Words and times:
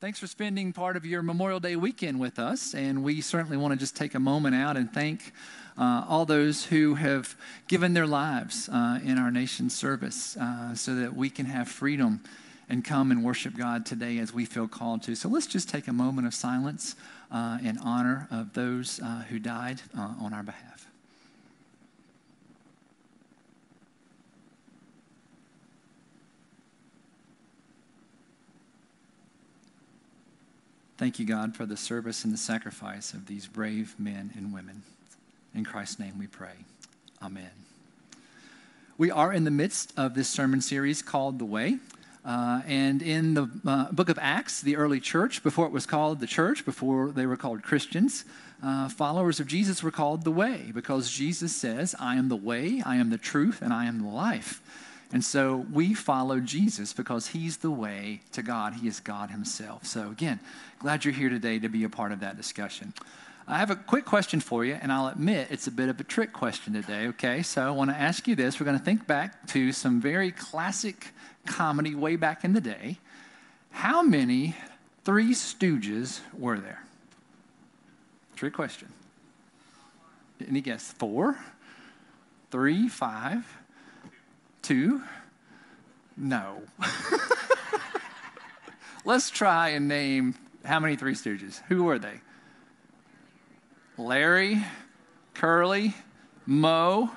Thanks 0.00 0.18
for 0.18 0.26
spending 0.26 0.72
part 0.72 0.96
of 0.96 1.04
your 1.04 1.20
Memorial 1.20 1.60
Day 1.60 1.76
weekend 1.76 2.18
with 2.18 2.38
us. 2.38 2.72
And 2.72 3.04
we 3.04 3.20
certainly 3.20 3.58
want 3.58 3.74
to 3.74 3.78
just 3.78 3.94
take 3.94 4.14
a 4.14 4.18
moment 4.18 4.54
out 4.54 4.78
and 4.78 4.90
thank 4.90 5.34
uh, 5.76 6.06
all 6.08 6.24
those 6.24 6.64
who 6.64 6.94
have 6.94 7.36
given 7.68 7.92
their 7.92 8.06
lives 8.06 8.70
uh, 8.70 8.98
in 9.04 9.18
our 9.18 9.30
nation's 9.30 9.76
service 9.76 10.38
uh, 10.38 10.74
so 10.74 10.94
that 10.94 11.14
we 11.14 11.28
can 11.28 11.44
have 11.44 11.68
freedom 11.68 12.22
and 12.70 12.82
come 12.82 13.10
and 13.10 13.22
worship 13.22 13.54
God 13.54 13.84
today 13.84 14.16
as 14.16 14.32
we 14.32 14.46
feel 14.46 14.66
called 14.66 15.02
to. 15.02 15.14
So 15.14 15.28
let's 15.28 15.46
just 15.46 15.68
take 15.68 15.86
a 15.86 15.92
moment 15.92 16.26
of 16.26 16.32
silence 16.32 16.96
uh, 17.30 17.58
in 17.62 17.76
honor 17.76 18.26
of 18.30 18.54
those 18.54 19.00
uh, 19.00 19.24
who 19.28 19.38
died 19.38 19.82
uh, 19.94 20.14
on 20.18 20.32
our 20.32 20.42
behalf. 20.42 20.79
Thank 31.00 31.18
you, 31.18 31.24
God, 31.24 31.56
for 31.56 31.64
the 31.64 31.78
service 31.78 32.24
and 32.24 32.32
the 32.34 32.36
sacrifice 32.36 33.14
of 33.14 33.24
these 33.24 33.46
brave 33.46 33.94
men 33.98 34.32
and 34.36 34.52
women. 34.52 34.82
In 35.54 35.64
Christ's 35.64 35.98
name 35.98 36.18
we 36.18 36.26
pray. 36.26 36.52
Amen. 37.22 37.48
We 38.98 39.10
are 39.10 39.32
in 39.32 39.44
the 39.44 39.50
midst 39.50 39.94
of 39.96 40.12
this 40.12 40.28
sermon 40.28 40.60
series 40.60 41.00
called 41.00 41.38
The 41.38 41.46
Way. 41.46 41.78
Uh, 42.22 42.60
and 42.66 43.00
in 43.00 43.32
the 43.32 43.48
uh, 43.66 43.90
book 43.92 44.10
of 44.10 44.18
Acts, 44.20 44.60
the 44.60 44.76
early 44.76 45.00
church, 45.00 45.42
before 45.42 45.64
it 45.64 45.72
was 45.72 45.86
called 45.86 46.20
the 46.20 46.26
church, 46.26 46.66
before 46.66 47.12
they 47.12 47.24
were 47.24 47.38
called 47.38 47.62
Christians, 47.62 48.26
uh, 48.62 48.90
followers 48.90 49.40
of 49.40 49.46
Jesus 49.46 49.82
were 49.82 49.90
called 49.90 50.24
the 50.24 50.30
way 50.30 50.70
because 50.74 51.10
Jesus 51.10 51.56
says, 51.56 51.94
I 51.98 52.16
am 52.16 52.28
the 52.28 52.36
way, 52.36 52.82
I 52.84 52.96
am 52.96 53.08
the 53.08 53.16
truth, 53.16 53.62
and 53.62 53.72
I 53.72 53.86
am 53.86 54.02
the 54.02 54.08
life. 54.10 54.60
And 55.12 55.24
so 55.24 55.66
we 55.72 55.94
follow 55.94 56.38
Jesus 56.38 56.92
because 56.92 57.28
he's 57.28 57.58
the 57.58 57.70
way 57.70 58.20
to 58.32 58.42
God. 58.42 58.74
He 58.74 58.86
is 58.86 59.00
God 59.00 59.30
himself. 59.30 59.84
So, 59.84 60.10
again, 60.10 60.38
glad 60.78 61.04
you're 61.04 61.14
here 61.14 61.28
today 61.28 61.58
to 61.58 61.68
be 61.68 61.82
a 61.82 61.88
part 61.88 62.12
of 62.12 62.20
that 62.20 62.36
discussion. 62.36 62.92
I 63.48 63.58
have 63.58 63.70
a 63.70 63.76
quick 63.76 64.04
question 64.04 64.38
for 64.38 64.64
you, 64.64 64.78
and 64.80 64.92
I'll 64.92 65.08
admit 65.08 65.48
it's 65.50 65.66
a 65.66 65.72
bit 65.72 65.88
of 65.88 65.98
a 65.98 66.04
trick 66.04 66.32
question 66.32 66.74
today, 66.74 67.08
okay? 67.08 67.42
So, 67.42 67.66
I 67.66 67.70
want 67.70 67.90
to 67.90 67.96
ask 67.96 68.28
you 68.28 68.36
this. 68.36 68.60
We're 68.60 68.66
going 68.66 68.78
to 68.78 68.84
think 68.84 69.08
back 69.08 69.48
to 69.48 69.72
some 69.72 70.00
very 70.00 70.30
classic 70.30 71.08
comedy 71.44 71.96
way 71.96 72.14
back 72.14 72.44
in 72.44 72.52
the 72.52 72.60
day. 72.60 72.98
How 73.72 74.02
many 74.02 74.54
Three 75.04 75.32
Stooges 75.32 76.20
were 76.38 76.60
there? 76.60 76.84
Trick 78.36 78.54
question. 78.54 78.88
Any 80.46 80.60
guess? 80.60 80.92
Four? 80.92 81.36
Three? 82.50 82.88
Five? 82.88 83.44
Two? 84.62 85.02
No. 86.16 86.62
Let's 89.04 89.30
try 89.30 89.70
and 89.70 89.88
name 89.88 90.34
how 90.64 90.78
many 90.78 90.96
Three 90.96 91.14
Stooges? 91.14 91.62
Who 91.68 91.84
were 91.84 91.98
they? 91.98 92.20
Larry, 93.96 94.64
Curly, 95.34 95.94
Moe, 96.46 97.10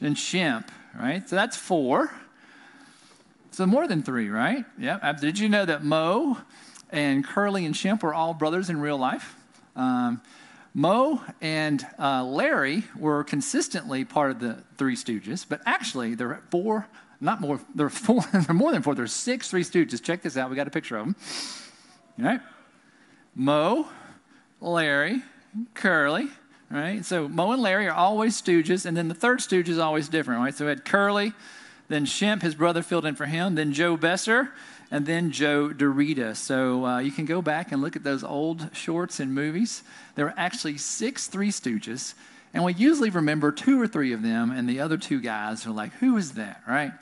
and 0.00 0.16
Shemp, 0.16 0.68
right? 0.98 1.28
So 1.28 1.36
that's 1.36 1.56
four. 1.56 2.10
So 3.50 3.66
more 3.66 3.86
than 3.86 4.02
three, 4.02 4.28
right? 4.28 4.64
Yeah. 4.78 5.12
Did 5.12 5.38
you 5.38 5.48
know 5.48 5.64
that 5.64 5.84
Moe 5.84 6.38
and 6.90 7.24
Curly 7.24 7.64
and 7.64 7.74
Shemp 7.74 8.02
were 8.02 8.14
all 8.14 8.34
brothers 8.34 8.68
in 8.68 8.80
real 8.80 8.98
life? 8.98 9.36
Um, 9.76 10.20
Moe 10.74 11.22
and 11.40 11.86
uh, 12.00 12.24
Larry 12.24 12.82
were 12.98 13.22
consistently 13.22 14.04
part 14.04 14.32
of 14.32 14.40
the 14.40 14.64
Three 14.76 14.96
Stooges, 14.96 15.46
but 15.48 15.60
actually 15.64 16.16
there 16.16 16.30
are 16.30 16.42
four, 16.50 16.88
not 17.20 17.40
more, 17.40 17.60
there 17.76 17.86
are 17.86 17.90
four, 17.90 18.22
there 18.32 18.44
are 18.48 18.54
more 18.54 18.72
than 18.72 18.82
four, 18.82 18.96
there's 18.96 19.12
six 19.12 19.48
Three 19.48 19.62
Stooges. 19.62 20.02
Check 20.02 20.22
this 20.22 20.36
out, 20.36 20.50
we 20.50 20.56
got 20.56 20.66
a 20.66 20.72
picture 20.72 20.96
of 20.96 21.06
them. 21.06 21.16
All 22.18 22.24
right? 22.24 22.40
Moe, 23.36 23.86
Larry, 24.60 25.22
Curly, 25.74 26.28
right? 26.70 27.04
So 27.04 27.28
Moe 27.28 27.52
and 27.52 27.62
Larry 27.62 27.86
are 27.86 27.94
always 27.94 28.40
Stooges, 28.40 28.84
and 28.84 28.96
then 28.96 29.06
the 29.06 29.14
third 29.14 29.40
Stooge 29.40 29.68
is 29.68 29.78
always 29.78 30.08
different, 30.08 30.40
right? 30.40 30.54
So 30.54 30.64
we 30.64 30.70
had 30.70 30.84
Curly, 30.84 31.34
then 31.88 32.04
Shemp, 32.04 32.42
his 32.42 32.56
brother, 32.56 32.82
filled 32.82 33.06
in 33.06 33.14
for 33.14 33.26
him, 33.26 33.54
then 33.54 33.72
Joe 33.72 33.96
Besser, 33.96 34.50
and 34.90 35.06
then 35.06 35.30
Joe 35.30 35.70
DeRita. 35.70 36.36
So 36.36 36.84
uh, 36.84 36.98
you 36.98 37.10
can 37.10 37.24
go 37.24 37.42
back 37.42 37.72
and 37.72 37.82
look 37.82 37.96
at 37.96 38.04
those 38.04 38.24
old 38.24 38.70
shorts 38.72 39.20
and 39.20 39.34
movies. 39.34 39.82
There 40.14 40.26
were 40.26 40.34
actually 40.36 40.78
six 40.78 41.26
Three 41.26 41.50
Stooges, 41.50 42.14
and 42.52 42.64
we 42.64 42.74
usually 42.74 43.10
remember 43.10 43.50
two 43.50 43.80
or 43.80 43.86
three 43.86 44.12
of 44.12 44.22
them, 44.22 44.50
and 44.50 44.68
the 44.68 44.80
other 44.80 44.96
two 44.96 45.20
guys 45.20 45.66
are 45.66 45.72
like, 45.72 45.92
who 45.94 46.16
is 46.16 46.32
that, 46.32 46.62
right? 46.66 46.92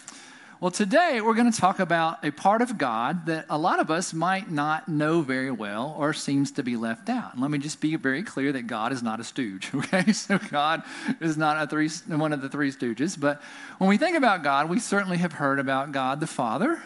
Well, 0.63 0.71
today 0.71 1.21
we're 1.21 1.35
going 1.35 1.51
to 1.51 1.61
talk 1.61 1.81
about 1.81 2.25
a 2.25 2.31
part 2.31 2.63
of 2.63 2.79
God 2.79 3.27
that 3.27 3.47
a 3.51 3.59
lot 3.59 3.81
of 3.81 3.91
us 3.91 4.15
might 4.15 4.49
not 4.49 4.89
know 4.89 5.21
very 5.21 5.51
well 5.51 5.93
or 5.99 6.13
seems 6.13 6.53
to 6.53 6.63
be 6.63 6.77
left 6.77 7.09
out. 7.09 7.37
Let 7.37 7.51
me 7.51 7.59
just 7.59 7.81
be 7.81 7.97
very 7.97 8.23
clear 8.23 8.53
that 8.53 8.69
God 8.69 8.93
is 8.93 9.03
not 9.03 9.19
a 9.19 9.25
stooge, 9.25 9.71
okay? 9.75 10.13
So 10.13 10.39
God 10.39 10.85
is 11.21 11.37
not 11.37 11.61
a 11.61 11.67
three, 11.67 11.89
one 12.07 12.33
of 12.33 12.43
the 12.43 12.49
three 12.49 12.71
stooges. 12.71 13.19
But 13.19 13.43
when 13.79 13.91
we 13.91 13.97
think 13.99 14.17
about 14.17 14.45
God, 14.45 14.71
we 14.71 14.79
certainly 14.79 15.17
have 15.19 15.33
heard 15.33 15.59
about 15.59 15.91
God 15.91 16.21
the 16.21 16.29
Father, 16.29 16.81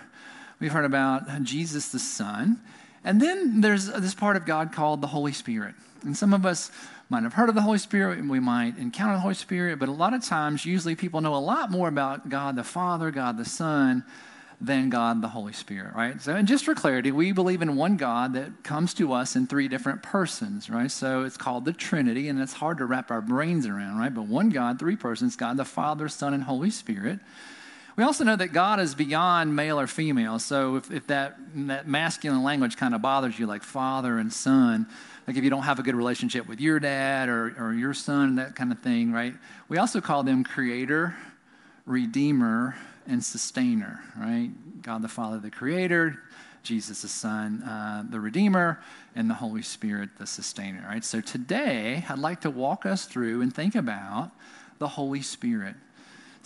We've 0.58 0.72
heard 0.72 0.84
about 0.84 1.42
Jesus 1.42 1.88
the 1.88 1.98
Son. 1.98 2.60
And 3.04 3.20
then 3.20 3.60
there's 3.60 3.86
this 3.86 4.14
part 4.14 4.36
of 4.36 4.46
God 4.46 4.72
called 4.72 5.00
the 5.00 5.06
Holy 5.06 5.32
Spirit. 5.32 5.74
And 6.02 6.16
some 6.16 6.32
of 6.32 6.46
us 6.46 6.70
might 7.08 7.22
have 7.22 7.34
heard 7.34 7.48
of 7.48 7.54
the 7.54 7.62
Holy 7.62 7.78
Spirit, 7.78 8.24
we 8.26 8.40
might 8.40 8.76
encounter 8.78 9.14
the 9.14 9.20
Holy 9.20 9.34
Spirit, 9.34 9.78
but 9.78 9.88
a 9.88 9.92
lot 9.92 10.12
of 10.12 10.24
times, 10.24 10.66
usually 10.66 10.96
people 10.96 11.20
know 11.20 11.36
a 11.36 11.38
lot 11.38 11.70
more 11.70 11.88
about 11.88 12.28
God 12.28 12.56
the 12.56 12.64
Father, 12.64 13.12
God 13.12 13.38
the 13.38 13.44
Son, 13.44 14.04
than 14.60 14.90
God 14.90 15.22
the 15.22 15.28
Holy 15.28 15.52
Spirit, 15.52 15.94
right? 15.94 16.20
So, 16.20 16.34
and 16.34 16.48
just 16.48 16.64
for 16.64 16.74
clarity, 16.74 17.12
we 17.12 17.30
believe 17.30 17.62
in 17.62 17.76
one 17.76 17.96
God 17.96 18.32
that 18.32 18.64
comes 18.64 18.94
to 18.94 19.12
us 19.12 19.36
in 19.36 19.46
three 19.46 19.68
different 19.68 20.02
persons, 20.02 20.68
right? 20.68 20.90
So 20.90 21.22
it's 21.22 21.36
called 21.36 21.64
the 21.64 21.72
Trinity, 21.72 22.28
and 22.28 22.40
it's 22.40 22.54
hard 22.54 22.78
to 22.78 22.86
wrap 22.86 23.10
our 23.10 23.20
brains 23.20 23.66
around, 23.66 23.98
right? 23.98 24.12
But 24.12 24.26
one 24.26 24.48
God, 24.48 24.78
three 24.78 24.96
persons 24.96 25.36
God 25.36 25.58
the 25.58 25.64
Father, 25.64 26.08
Son, 26.08 26.34
and 26.34 26.42
Holy 26.42 26.70
Spirit. 26.70 27.20
We 27.96 28.04
also 28.04 28.24
know 28.24 28.36
that 28.36 28.52
God 28.52 28.78
is 28.78 28.94
beyond 28.94 29.56
male 29.56 29.80
or 29.80 29.86
female. 29.86 30.38
So 30.38 30.76
if, 30.76 30.90
if 30.90 31.06
that, 31.06 31.38
that 31.54 31.88
masculine 31.88 32.42
language 32.42 32.76
kind 32.76 32.94
of 32.94 33.00
bothers 33.00 33.38
you, 33.38 33.46
like 33.46 33.62
father 33.62 34.18
and 34.18 34.30
son, 34.30 34.86
like 35.26 35.36
if 35.36 35.42
you 35.42 35.48
don't 35.48 35.62
have 35.62 35.78
a 35.78 35.82
good 35.82 35.94
relationship 35.94 36.46
with 36.46 36.60
your 36.60 36.78
dad 36.78 37.30
or, 37.30 37.54
or 37.58 37.72
your 37.72 37.94
son, 37.94 38.36
that 38.36 38.54
kind 38.54 38.70
of 38.70 38.78
thing, 38.80 39.12
right? 39.12 39.32
We 39.68 39.78
also 39.78 40.02
call 40.02 40.22
them 40.22 40.44
creator, 40.44 41.16
redeemer, 41.86 42.76
and 43.06 43.24
sustainer, 43.24 44.00
right? 44.16 44.50
God 44.82 45.00
the 45.00 45.08
Father, 45.08 45.38
the 45.38 45.50
creator, 45.50 46.20
Jesus 46.62 47.02
the 47.02 47.08
Son, 47.08 47.62
uh, 47.62 48.04
the 48.10 48.20
Redeemer, 48.20 48.80
and 49.14 49.30
the 49.30 49.34
Holy 49.34 49.62
Spirit, 49.62 50.10
the 50.18 50.26
sustainer, 50.26 50.84
right? 50.86 51.04
So 51.04 51.20
today, 51.20 52.04
I'd 52.08 52.18
like 52.18 52.40
to 52.42 52.50
walk 52.50 52.84
us 52.84 53.06
through 53.06 53.40
and 53.40 53.54
think 53.54 53.74
about 53.74 54.32
the 54.78 54.88
Holy 54.88 55.22
Spirit. 55.22 55.76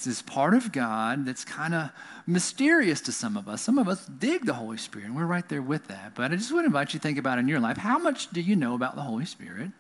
It's 0.01 0.07
this 0.07 0.23
part 0.23 0.55
of 0.55 0.73
God 0.73 1.27
that's 1.27 1.45
kind 1.45 1.75
of 1.75 1.91
mysterious 2.27 3.03
to 3.03 3.13
some 3.13 3.37
of 3.37 3.51
us. 3.51 3.61
Some 3.61 3.77
of 3.77 3.87
us 3.87 4.07
dig 4.07 4.47
the 4.47 4.55
Holy 4.55 4.79
Spirit, 4.79 5.09
and 5.09 5.15
we're 5.15 5.27
right 5.27 5.47
there 5.47 5.61
with 5.61 5.89
that. 5.89 6.15
But 6.15 6.33
I 6.33 6.37
just 6.37 6.51
want 6.51 6.65
to 6.65 6.69
invite 6.69 6.95
you 6.95 7.01
to 7.01 7.03
think 7.03 7.19
about 7.19 7.39
in 7.39 7.47
your 7.49 7.61
life 7.61 7.77
how 7.77 7.99
much 7.99 8.31
do 8.31 8.41
you 8.41 8.57
know 8.57 8.75
about 8.75 8.95
the 8.95 9.03
Holy 9.03 9.27
Spirit? 9.27 9.73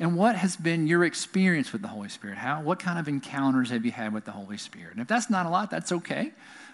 And 0.00 0.16
what 0.16 0.34
has 0.34 0.56
been 0.56 0.88
your 0.88 1.04
experience 1.04 1.72
with 1.72 1.80
the 1.80 1.86
Holy 1.86 2.08
Spirit? 2.08 2.38
How, 2.38 2.60
what 2.60 2.80
kind 2.80 2.98
of 2.98 3.06
encounters 3.06 3.70
have 3.70 3.84
you 3.84 3.92
had 3.92 4.12
with 4.12 4.24
the 4.24 4.32
Holy 4.32 4.56
Spirit? 4.56 4.94
And 4.94 5.00
if 5.00 5.06
that's 5.06 5.30
not 5.30 5.46
a 5.46 5.48
lot, 5.48 5.70
that's 5.70 5.92
okay. 5.92 6.32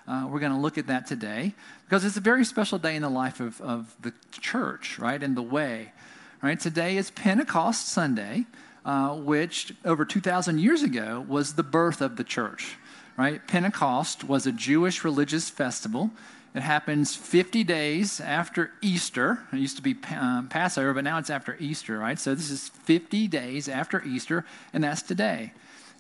Uh, 0.09 0.27
we're 0.31 0.41
going 0.41 0.53
to 0.53 0.59
look 0.59 0.79
at 0.79 0.87
that 0.87 1.07
today 1.07 1.55
because 1.85 2.07
it's 2.07 2.17
a 2.17 2.21
very 2.21 2.47
special 2.47 2.79
day 2.79 2.97
in 2.97 3.03
the 3.03 3.11
life 3.11 3.39
of, 3.41 3.61
of 3.61 3.95
the 4.01 4.15
church, 4.41 4.99
right? 4.99 5.23
And 5.23 5.37
the 5.37 5.43
way. 5.43 5.93
Right? 6.41 6.59
Today 6.59 6.97
is 6.97 7.11
Pentecost 7.11 7.87
Sunday 7.89 8.47
uh, 8.85 9.15
which 9.15 9.73
over 9.85 10.05
2,000 10.05 10.59
years 10.59 10.83
ago 10.83 11.25
was 11.29 11.55
the 11.55 11.63
birth 11.63 12.01
of 12.01 12.17
the 12.17 12.25
church. 12.25 12.77
Right? 13.17 13.47
Pentecost 13.47 14.25
was 14.25 14.47
a 14.47 14.53
Jewish 14.53 15.05
religious 15.05 15.51
festival. 15.51 16.11
It 16.55 16.63
happens 16.63 17.15
50 17.15 17.65
days 17.65 18.21
after 18.21 18.73
Easter. 18.83 19.39
It 19.53 19.59
used 19.59 19.77
to 19.77 19.83
be 19.83 19.97
um, 20.11 20.49
Passover, 20.49 20.93
but 20.93 21.05
now 21.05 21.19
it's 21.19 21.31
after 21.31 21.57
Easter, 21.59 21.99
right? 21.99 22.19
So 22.19 22.35
this 22.35 22.51
is 22.51 22.69
50 22.69 23.29
days 23.29 23.69
after 23.69 24.03
Easter, 24.05 24.45
and 24.73 24.85
that's 24.85 25.03
today. 25.03 25.53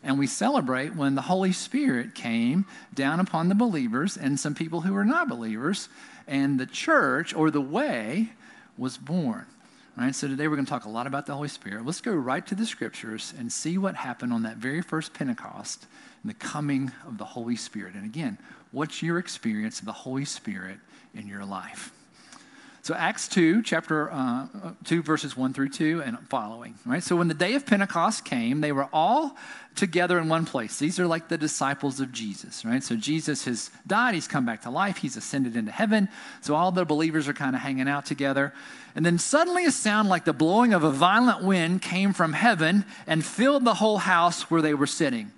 And 0.03 0.19
we 0.19 0.27
celebrate 0.27 0.95
when 0.95 1.15
the 1.15 1.23
Holy 1.23 1.53
Spirit 1.53 2.15
came 2.15 2.67
down 2.93 3.21
upon 3.21 3.49
the 3.49 3.55
believers 3.55 4.17
and 4.17 4.39
some 4.39 4.55
people 4.55 4.81
who 4.81 4.93
were 4.93 5.05
not 5.05 5.29
believers, 5.29 5.89
and 6.27 6.59
the 6.59 6.67
church 6.67 7.35
or 7.35 7.51
the 7.51 7.61
way 7.61 8.31
was 8.77 8.97
born. 8.97 9.47
Right, 9.95 10.15
so 10.15 10.27
today 10.27 10.49
we're 10.49 10.57
going 10.57 10.65
to 10.65 10.71
talk 10.71 10.87
a 10.87 10.89
lot 10.89 11.07
about 11.07 11.27
the 11.27 11.35
Holy 11.35 11.49
Spirit. 11.49 11.85
Let's 11.85 12.01
go 12.01 12.15
right 12.15 12.47
to 12.47 12.55
the 12.55 12.65
scriptures 12.65 13.35
and 13.39 13.53
see 13.53 13.77
what 13.77 13.95
happened 13.95 14.33
on 14.33 14.45
that 14.45 14.57
very 14.57 14.81
first 14.81 15.13
Pentecost 15.13 15.87
and 16.23 16.31
the 16.31 16.35
coming 16.35 16.91
of 17.07 17.19
the 17.19 17.27
Holy 17.27 17.57
Spirit. 17.57 17.95
And 17.95 18.07
again, 18.07 18.39
what's 18.71 19.03
your 19.03 19.19
experience 19.19 19.81
of 19.81 19.85
the 19.85 19.93
Holy 19.93 20.25
Spirit 20.25 20.79
in 21.15 21.29
your 21.29 21.45
life? 21.45 21.93
So 22.85 22.95
Acts 22.95 23.29
2, 23.29 23.63
chapter 23.63 24.11
uh, 24.11 24.49
2, 24.87 25.05
verses 25.05 25.37
1 25.37 25.53
through 25.53 25.69
2 25.69 26.03
and 26.05 26.19
following, 26.29 26.75
right? 26.85 27.01
So 27.01 27.15
when 27.15 27.29
the 27.29 27.35
day 27.35 27.55
of 27.55 27.65
Pentecost 27.65 28.25
came, 28.25 28.61
they 28.61 28.73
were 28.73 28.89
all 28.93 29.37
together 29.77 30.19
in 30.19 30.29
one 30.29 30.47
place. 30.47 30.81
These 30.81 30.99
are 30.99 31.07
like 31.07 31.29
the 31.29 31.39
disciples 31.39 32.01
of 32.01 32.11
Jesus, 32.11 32.65
right? 32.65 32.83
So 32.83 32.97
Jesus 32.97 33.45
has 33.45 33.71
died, 33.87 34.15
he's 34.15 34.27
come 34.27 34.45
back 34.45 34.63
to 34.63 34.71
life, 34.71 34.97
he's 34.97 35.17
ascended 35.17 35.55
into 35.55 35.71
heaven. 35.71 36.09
So 36.41 36.57
all 36.57 36.73
the 36.73 36.85
believers 36.85 37.29
are 37.29 37.33
kind 37.33 37.55
of 37.55 37.63
hanging 37.63 37.89
out 37.89 38.05
together. 38.05 38.53
And 38.97 39.07
then 39.07 39.17
suddenly 39.17 39.65
a 39.65 39.71
sound 39.71 40.09
like 40.09 40.25
the 40.25 40.33
blowing 40.33 40.75
of 40.75 40.83
a 40.83 40.91
violent 40.91 41.45
wind 41.45 41.83
came 41.83 42.13
from 42.13 42.33
heaven 42.33 42.85
and 43.07 43.25
filled 43.25 43.65
the 43.65 43.75
whole 43.75 43.99
house 43.99 44.51
where 44.51 44.61
they 44.61 44.75
were 44.75 44.89
sitting. 44.89 45.31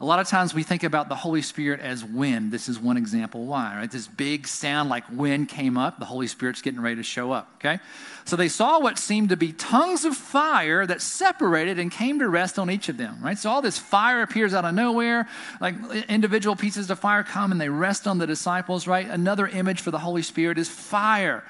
A 0.00 0.04
lot 0.04 0.18
of 0.18 0.26
times 0.26 0.52
we 0.52 0.64
think 0.64 0.82
about 0.82 1.08
the 1.08 1.14
Holy 1.14 1.40
Spirit 1.40 1.78
as 1.78 2.04
wind. 2.04 2.50
This 2.50 2.68
is 2.68 2.80
one 2.80 2.96
example 2.96 3.46
why, 3.46 3.76
right? 3.76 3.90
This 3.90 4.08
big 4.08 4.48
sound 4.48 4.90
like 4.90 5.04
wind 5.08 5.48
came 5.48 5.78
up. 5.78 6.00
The 6.00 6.04
Holy 6.04 6.26
Spirit's 6.26 6.62
getting 6.62 6.80
ready 6.80 6.96
to 6.96 7.04
show 7.04 7.30
up, 7.30 7.48
okay? 7.56 7.78
So 8.24 8.34
they 8.34 8.48
saw 8.48 8.80
what 8.80 8.98
seemed 8.98 9.28
to 9.28 9.36
be 9.36 9.52
tongues 9.52 10.04
of 10.04 10.16
fire 10.16 10.84
that 10.84 11.00
separated 11.00 11.78
and 11.78 11.92
came 11.92 12.18
to 12.18 12.28
rest 12.28 12.58
on 12.58 12.70
each 12.70 12.88
of 12.88 12.96
them, 12.96 13.18
right? 13.22 13.38
So 13.38 13.50
all 13.50 13.62
this 13.62 13.78
fire 13.78 14.22
appears 14.22 14.52
out 14.52 14.64
of 14.64 14.74
nowhere. 14.74 15.28
Like 15.60 15.76
individual 16.08 16.56
pieces 16.56 16.90
of 16.90 16.98
fire 16.98 17.22
come 17.22 17.52
and 17.52 17.60
they 17.60 17.68
rest 17.68 18.08
on 18.08 18.18
the 18.18 18.26
disciples, 18.26 18.88
right? 18.88 19.08
Another 19.08 19.46
image 19.46 19.80
for 19.80 19.92
the 19.92 20.00
Holy 20.00 20.22
Spirit 20.22 20.58
is 20.58 20.68
fire. 20.68 21.44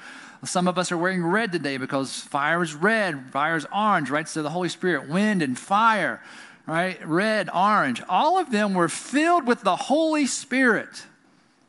Some 0.45 0.69
of 0.69 0.77
us 0.77 0.93
are 0.93 0.99
wearing 0.99 1.25
red 1.25 1.51
today 1.51 1.79
because 1.79 2.21
fire 2.21 2.63
is 2.63 2.75
red, 2.75 3.31
fire 3.33 3.57
is 3.57 3.67
orange, 3.75 4.11
right? 4.11 4.29
So 4.29 4.43
the 4.43 4.51
Holy 4.51 4.69
Spirit, 4.69 5.09
wind 5.09 5.41
and 5.41 5.59
fire 5.59 6.21
right? 6.67 7.07
Red, 7.07 7.51
orange. 7.51 8.03
All 8.09 8.39
of 8.39 8.51
them 8.51 8.75
were 8.75 8.89
filled 8.89 9.47
with 9.47 9.63
the 9.63 9.77
Holy 9.77 10.27
Spirit 10.27 11.07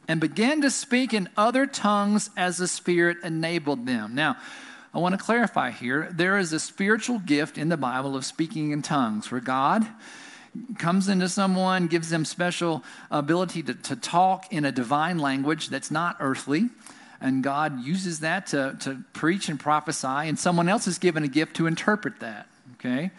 and 0.07 0.21
began 0.21 0.61
to 0.61 0.69
speak 0.69 1.13
in 1.13 1.29
other 1.35 1.65
tongues 1.65 2.29
as 2.37 2.57
the 2.57 2.67
Spirit 2.67 3.17
enabled 3.23 3.85
them. 3.85 4.15
Now, 4.15 4.37
I 4.93 4.99
want 4.99 5.17
to 5.17 5.23
clarify 5.23 5.71
here 5.71 6.09
there 6.11 6.37
is 6.37 6.53
a 6.53 6.59
spiritual 6.59 7.19
gift 7.19 7.57
in 7.57 7.69
the 7.69 7.77
Bible 7.77 8.15
of 8.15 8.23
speaking 8.23 8.71
in 8.71 8.81
tongues 8.81 9.29
where 9.31 9.41
God 9.41 9.85
comes 10.77 11.09
into 11.09 11.27
someone, 11.27 11.87
gives 11.87 12.09
them 12.09 12.23
special 12.23 12.83
ability 13.11 13.63
to, 13.63 13.73
to 13.73 13.95
talk 13.97 14.51
in 14.53 14.63
a 14.63 14.71
divine 14.71 15.19
language 15.19 15.67
that's 15.67 15.91
not 15.91 16.15
earthly. 16.21 16.69
And 17.19 17.43
God 17.43 17.83
uses 17.83 18.21
that 18.21 18.47
to, 18.47 18.77
to 18.81 19.03
preach 19.13 19.49
and 19.49 19.59
prophesy, 19.59 20.07
and 20.07 20.37
someone 20.37 20.69
else 20.69 20.87
is 20.87 20.97
given 20.97 21.23
a 21.23 21.27
gift 21.27 21.55
to 21.57 21.67
interpret 21.67 22.19
that. 22.19 22.47
Okay? 22.75 23.11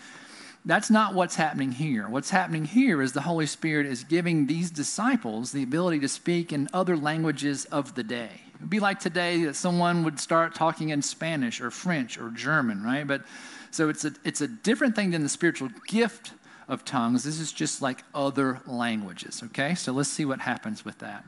That's 0.67 0.91
not 0.91 1.15
what's 1.15 1.37
happening 1.37 1.71
here. 1.71 2.09
What's 2.09 2.31
happening 2.31 2.65
here 2.65 3.01
is 3.01 3.13
the 3.13 3.21
Holy 3.21 3.47
Spirit 3.47 3.87
is 3.87 4.03
giving 4.03 4.47
these 4.47 4.69
disciples 4.69 5.53
the 5.53 5.63
ability 5.63 6.01
to 6.01 6.09
speak 6.09 6.53
in 6.53 6.69
other 6.73 6.97
languages 6.97 7.67
of 7.67 7.95
the 7.95 8.03
day. 8.03 8.41
It 8.53 8.61
would 8.63 8.71
be 8.71 8.81
like 8.81 8.99
today 8.99 9.45
that 9.45 9.55
someone 9.55 10.03
would 10.03 10.19
start 10.19 10.57
talking 10.57 10.89
in 10.89 11.03
Spanish 11.03 11.61
or 11.61 11.71
French 11.71 12.19
or 12.19 12.31
German, 12.31 12.83
right? 12.83 13.07
But 13.07 13.23
so 13.71 13.89
it's 13.89 14.05
a, 14.05 14.13
it's 14.25 14.41
a 14.41 14.49
different 14.49 14.97
thing 14.97 15.13
than 15.13 15.23
the 15.23 15.29
spiritual 15.29 15.69
gift 15.87 16.33
of 16.67 16.85
tongues. 16.85 17.23
This 17.23 17.39
is 17.39 17.53
just 17.53 17.81
like 17.81 18.03
other 18.13 18.61
languages, 18.67 19.45
okay? 19.45 19.77
So 19.77 19.93
let's 19.93 20.09
see 20.09 20.25
what 20.25 20.41
happens 20.41 20.85
with 20.85 20.99
that. 20.99 21.25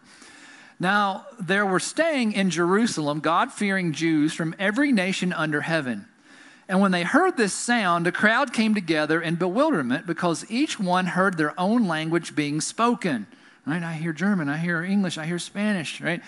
Now, 0.80 1.26
there 1.38 1.64
were 1.64 1.80
staying 1.80 2.32
in 2.32 2.50
Jerusalem 2.50 3.20
God 3.20 3.52
fearing 3.52 3.92
Jews 3.92 4.34
from 4.34 4.56
every 4.58 4.90
nation 4.90 5.32
under 5.32 5.60
heaven. 5.60 6.06
And 6.68 6.80
when 6.80 6.92
they 6.92 7.02
heard 7.02 7.36
this 7.36 7.54
sound, 7.54 8.06
a 8.06 8.12
crowd 8.12 8.52
came 8.52 8.74
together 8.74 9.22
in 9.22 9.36
bewilderment 9.36 10.06
because 10.06 10.48
each 10.50 10.78
one 10.78 11.06
heard 11.06 11.38
their 11.38 11.58
own 11.58 11.88
language 11.88 12.36
being 12.36 12.60
spoken. 12.60 13.26
Right? 13.66 13.82
I 13.82 13.94
hear 13.94 14.12
German, 14.12 14.48
I 14.48 14.58
hear 14.58 14.82
English, 14.82 15.18
I 15.18 15.26
hear 15.26 15.38
Spanish, 15.38 16.00
right? 16.00 16.22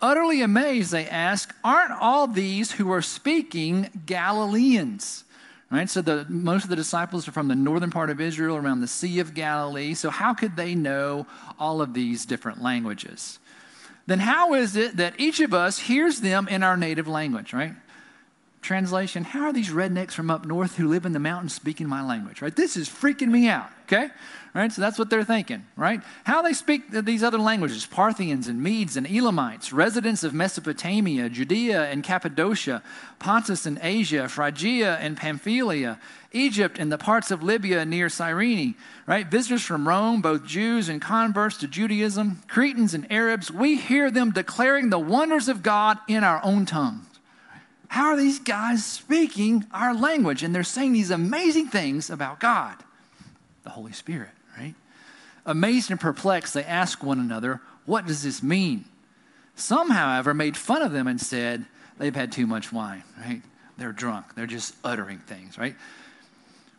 Utterly 0.00 0.42
amazed, 0.42 0.92
they 0.92 1.06
ask, 1.06 1.54
Aren't 1.64 1.92
all 1.92 2.26
these 2.26 2.72
who 2.72 2.90
are 2.92 3.02
speaking 3.02 3.90
Galileans? 4.06 5.24
Right? 5.70 5.88
So 5.88 6.00
the, 6.00 6.24
most 6.28 6.64
of 6.64 6.70
the 6.70 6.76
disciples 6.76 7.28
are 7.28 7.32
from 7.32 7.48
the 7.48 7.54
northern 7.54 7.90
part 7.90 8.08
of 8.08 8.20
Israel, 8.20 8.56
around 8.56 8.80
the 8.80 8.88
Sea 8.88 9.20
of 9.20 9.34
Galilee. 9.34 9.92
So 9.92 10.08
how 10.08 10.32
could 10.32 10.56
they 10.56 10.74
know 10.74 11.26
all 11.58 11.82
of 11.82 11.92
these 11.92 12.24
different 12.24 12.62
languages? 12.62 13.38
Then 14.06 14.20
how 14.20 14.54
is 14.54 14.76
it 14.76 14.96
that 14.96 15.20
each 15.20 15.40
of 15.40 15.52
us 15.52 15.78
hears 15.78 16.20
them 16.22 16.48
in 16.48 16.62
our 16.62 16.78
native 16.78 17.06
language, 17.06 17.52
right? 17.52 17.74
Translation, 18.60 19.22
how 19.22 19.44
are 19.44 19.52
these 19.52 19.70
rednecks 19.70 20.12
from 20.12 20.30
up 20.30 20.44
north 20.44 20.76
who 20.76 20.88
live 20.88 21.06
in 21.06 21.12
the 21.12 21.20
mountains 21.20 21.54
speaking 21.54 21.88
my 21.88 22.02
language, 22.04 22.42
right? 22.42 22.54
This 22.54 22.76
is 22.76 22.88
freaking 22.88 23.28
me 23.28 23.48
out, 23.48 23.70
okay? 23.84 24.08
Right? 24.52 24.72
So 24.72 24.82
that's 24.82 24.98
what 24.98 25.10
they're 25.10 25.24
thinking, 25.24 25.64
right? 25.76 26.02
How 26.24 26.42
they 26.42 26.52
speak 26.52 26.90
these 26.90 27.22
other 27.22 27.38
languages 27.38 27.86
Parthians 27.86 28.48
and 28.48 28.60
Medes 28.60 28.96
and 28.96 29.06
Elamites, 29.06 29.72
residents 29.72 30.24
of 30.24 30.34
Mesopotamia, 30.34 31.28
Judea 31.28 31.84
and 31.84 32.02
Cappadocia, 32.02 32.82
Pontus 33.20 33.64
and 33.64 33.78
Asia, 33.80 34.28
Phrygia 34.28 34.96
and 34.96 35.16
Pamphylia, 35.16 36.00
Egypt 36.32 36.78
and 36.80 36.90
the 36.90 36.98
parts 36.98 37.30
of 37.30 37.42
Libya 37.44 37.84
near 37.84 38.08
Cyrene, 38.08 38.74
right? 39.06 39.30
Visitors 39.30 39.62
from 39.62 39.86
Rome, 39.86 40.20
both 40.20 40.44
Jews 40.44 40.88
and 40.88 41.00
converts 41.00 41.56
to 41.58 41.68
Judaism, 41.68 42.42
Cretans 42.48 42.92
and 42.92 43.10
Arabs, 43.10 43.52
we 43.52 43.76
hear 43.76 44.10
them 44.10 44.32
declaring 44.32 44.90
the 44.90 44.98
wonders 44.98 45.48
of 45.48 45.62
God 45.62 45.98
in 46.08 46.24
our 46.24 46.44
own 46.44 46.66
tongue. 46.66 47.06
How 47.88 48.08
are 48.08 48.16
these 48.16 48.38
guys 48.38 48.84
speaking 48.84 49.64
our 49.72 49.94
language? 49.94 50.42
And 50.42 50.54
they're 50.54 50.62
saying 50.62 50.92
these 50.92 51.10
amazing 51.10 51.68
things 51.68 52.10
about 52.10 52.38
God, 52.38 52.76
the 53.64 53.70
Holy 53.70 53.92
Spirit, 53.92 54.30
right? 54.56 54.74
Amazed 55.46 55.90
and 55.90 55.98
perplexed, 55.98 56.54
they 56.54 56.64
ask 56.64 57.02
one 57.02 57.18
another, 57.18 57.60
What 57.86 58.06
does 58.06 58.22
this 58.22 58.42
mean? 58.42 58.84
Some, 59.56 59.90
however, 59.90 60.34
made 60.34 60.56
fun 60.56 60.82
of 60.82 60.92
them 60.92 61.06
and 61.06 61.20
said, 61.20 61.64
They've 61.98 62.14
had 62.14 62.30
too 62.30 62.46
much 62.46 62.72
wine, 62.72 63.02
right? 63.18 63.42
They're 63.78 63.92
drunk. 63.92 64.34
They're 64.34 64.46
just 64.46 64.74
uttering 64.84 65.18
things, 65.18 65.56
right? 65.56 65.74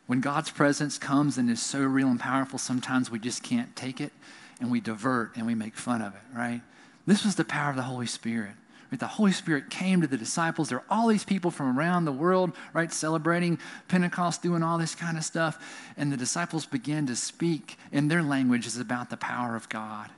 When 0.06 0.22
God's 0.22 0.50
presence 0.50 0.98
comes 0.98 1.38
and 1.38 1.50
is 1.50 1.62
so 1.62 1.82
real 1.82 2.08
and 2.08 2.20
powerful, 2.20 2.60
sometimes 2.60 3.12
we 3.12 3.20
just 3.20 3.44
can't 3.44 3.76
take 3.76 4.02
it 4.02 4.12
and 4.60 4.72
we 4.72 4.80
divert 4.80 5.36
and 5.36 5.46
we 5.46 5.56
make 5.56 5.76
fun 5.76 6.02
of 6.02 6.14
it, 6.14 6.22
right? 6.36 6.62
This 7.06 7.26
was 7.26 7.36
the 7.36 7.46
power 7.46 7.70
of 7.70 7.76
the 7.76 7.84
Holy 7.84 8.08
Spirit. 8.08 8.54
Right? 8.92 9.00
The 9.00 9.08
Holy 9.08 9.32
Spirit 9.32 9.70
came 9.70 10.02
to 10.02 10.08
the 10.08 10.18
disciples. 10.18 10.70
There 10.70 10.80
are 10.80 10.86
all 10.90 11.08
these 11.08 11.24
people 11.24 11.52
from 11.52 11.78
around 11.78 12.06
the 12.06 12.12
world, 12.12 12.52
right, 12.74 12.92
celebrating 12.92 13.60
Pentecost, 13.88 14.42
doing 14.42 14.64
all 14.64 14.78
this 14.78 14.96
kind 14.96 15.18
of 15.18 15.24
stuff. 15.24 15.94
And 15.98 16.12
the 16.12 16.18
disciples 16.18 16.66
began 16.66 17.06
to 17.08 17.16
speak 17.16 17.78
in 17.92 18.08
their 18.08 18.24
languages 18.24 18.78
about 18.78 19.10
the 19.10 19.18
power 19.18 19.56
of 19.56 19.70
God. 19.70 20.10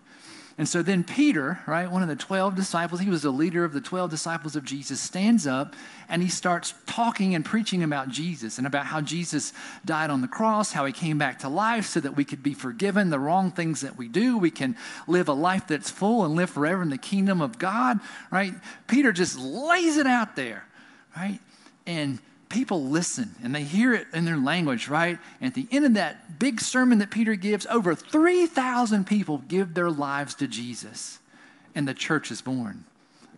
And 0.61 0.69
so 0.69 0.83
then 0.83 1.03
Peter, 1.03 1.59
right, 1.65 1.89
one 1.89 2.03
of 2.03 2.07
the 2.07 2.15
12 2.15 2.53
disciples, 2.55 3.01
he 3.01 3.09
was 3.09 3.23
the 3.23 3.31
leader 3.31 3.63
of 3.63 3.73
the 3.73 3.81
12 3.81 4.11
disciples 4.11 4.55
of 4.55 4.63
Jesus, 4.63 5.01
stands 5.01 5.47
up 5.47 5.75
and 6.07 6.21
he 6.21 6.29
starts 6.29 6.75
talking 6.85 7.33
and 7.33 7.43
preaching 7.43 7.81
about 7.81 8.09
Jesus 8.09 8.59
and 8.59 8.67
about 8.67 8.85
how 8.85 9.01
Jesus 9.01 9.53
died 9.85 10.11
on 10.11 10.21
the 10.21 10.27
cross, 10.27 10.71
how 10.71 10.85
he 10.85 10.93
came 10.93 11.17
back 11.17 11.39
to 11.39 11.49
life 11.49 11.87
so 11.87 11.99
that 12.01 12.15
we 12.15 12.23
could 12.23 12.43
be 12.43 12.53
forgiven 12.53 13.09
the 13.09 13.17
wrong 13.17 13.49
things 13.49 13.81
that 13.81 13.97
we 13.97 14.07
do. 14.07 14.37
We 14.37 14.51
can 14.51 14.77
live 15.07 15.29
a 15.29 15.33
life 15.33 15.65
that's 15.65 15.89
full 15.89 16.25
and 16.25 16.35
live 16.35 16.51
forever 16.51 16.83
in 16.83 16.91
the 16.91 16.97
kingdom 16.99 17.41
of 17.41 17.57
God, 17.57 17.99
right? 18.29 18.53
Peter 18.85 19.11
just 19.11 19.39
lays 19.39 19.97
it 19.97 20.05
out 20.05 20.35
there, 20.35 20.63
right? 21.17 21.39
And 21.87 22.19
people 22.51 22.83
listen 22.83 23.35
and 23.43 23.55
they 23.55 23.63
hear 23.63 23.93
it 23.93 24.07
in 24.13 24.25
their 24.25 24.37
language, 24.37 24.87
right? 24.87 25.17
And 25.39 25.47
at 25.47 25.55
the 25.55 25.67
end 25.71 25.85
of 25.85 25.93
that 25.95 26.37
big 26.37 26.61
sermon 26.61 26.99
that 26.99 27.09
Peter 27.09 27.35
gives, 27.35 27.65
over 27.67 27.95
3,000 27.95 29.07
people 29.07 29.39
give 29.47 29.73
their 29.73 29.89
lives 29.89 30.35
to 30.35 30.47
Jesus, 30.47 31.19
and 31.73 31.87
the 31.87 31.93
church 31.93 32.29
is 32.29 32.41
born. 32.41 32.85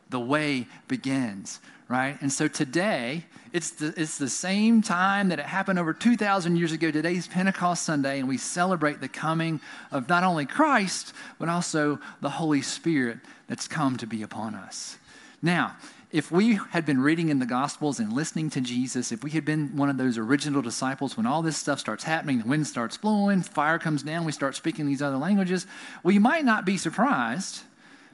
The 0.10 0.20
way 0.20 0.68
begins, 0.88 1.60
right? 1.88 2.18
And 2.22 2.32
so 2.32 2.48
today, 2.48 3.26
it's 3.54 3.70
the, 3.72 3.94
it's 3.96 4.18
the 4.18 4.30
same 4.30 4.82
time 4.82 5.30
that 5.30 5.40
it 5.40 5.46
happened 5.46 5.80
over 5.80 5.94
2,000 5.94 6.56
years 6.56 6.72
ago. 6.72 6.90
Today's 6.90 7.28
Pentecost 7.28 7.84
Sunday, 7.84 8.20
and 8.20 8.28
we 8.28 8.38
celebrate 8.38 9.00
the 9.00 9.08
coming 9.08 9.62
of 9.92 10.10
not 10.10 10.24
only 10.24 10.46
Christ, 10.46 11.14
but 11.40 11.50
also 11.50 12.00
the 12.22 12.32
Holy 12.32 12.62
Spirit 12.62 13.20
that's 13.48 13.68
come 13.68 13.98
to 13.98 14.08
be 14.08 14.24
upon 14.24 14.56
us. 14.56 14.98
Now, 15.42 15.76
if 16.14 16.32
we 16.32 16.60
had 16.70 16.86
been 16.86 17.02
reading 17.02 17.30
in 17.30 17.40
the 17.40 17.46
Gospels 17.48 18.00
and 18.00 18.14
listening 18.14 18.52
to 18.52 18.62
Jesus, 18.62 19.12
if 19.12 19.24
we 19.24 19.32
had 19.32 19.44
been 19.44 19.76
one 19.76 19.90
of 19.90 19.98
those 19.98 20.16
original 20.20 20.62
disciples 20.62 21.18
when 21.18 21.26
all 21.26 21.42
this 21.42 21.58
stuff 21.58 21.80
starts 21.80 22.04
happening, 22.04 22.38
the 22.38 22.48
wind 22.48 22.68
starts 22.68 22.98
blowing, 22.98 23.42
fire 23.42 23.80
comes 23.80 24.04
down, 24.04 24.24
we 24.24 24.32
start 24.32 24.56
speaking 24.56 24.86
these 24.86 25.02
other 25.02 25.18
languages, 25.18 25.66
we 26.04 26.20
might 26.20 26.46
not 26.46 26.66
be 26.66 26.78
surprised 26.78 27.64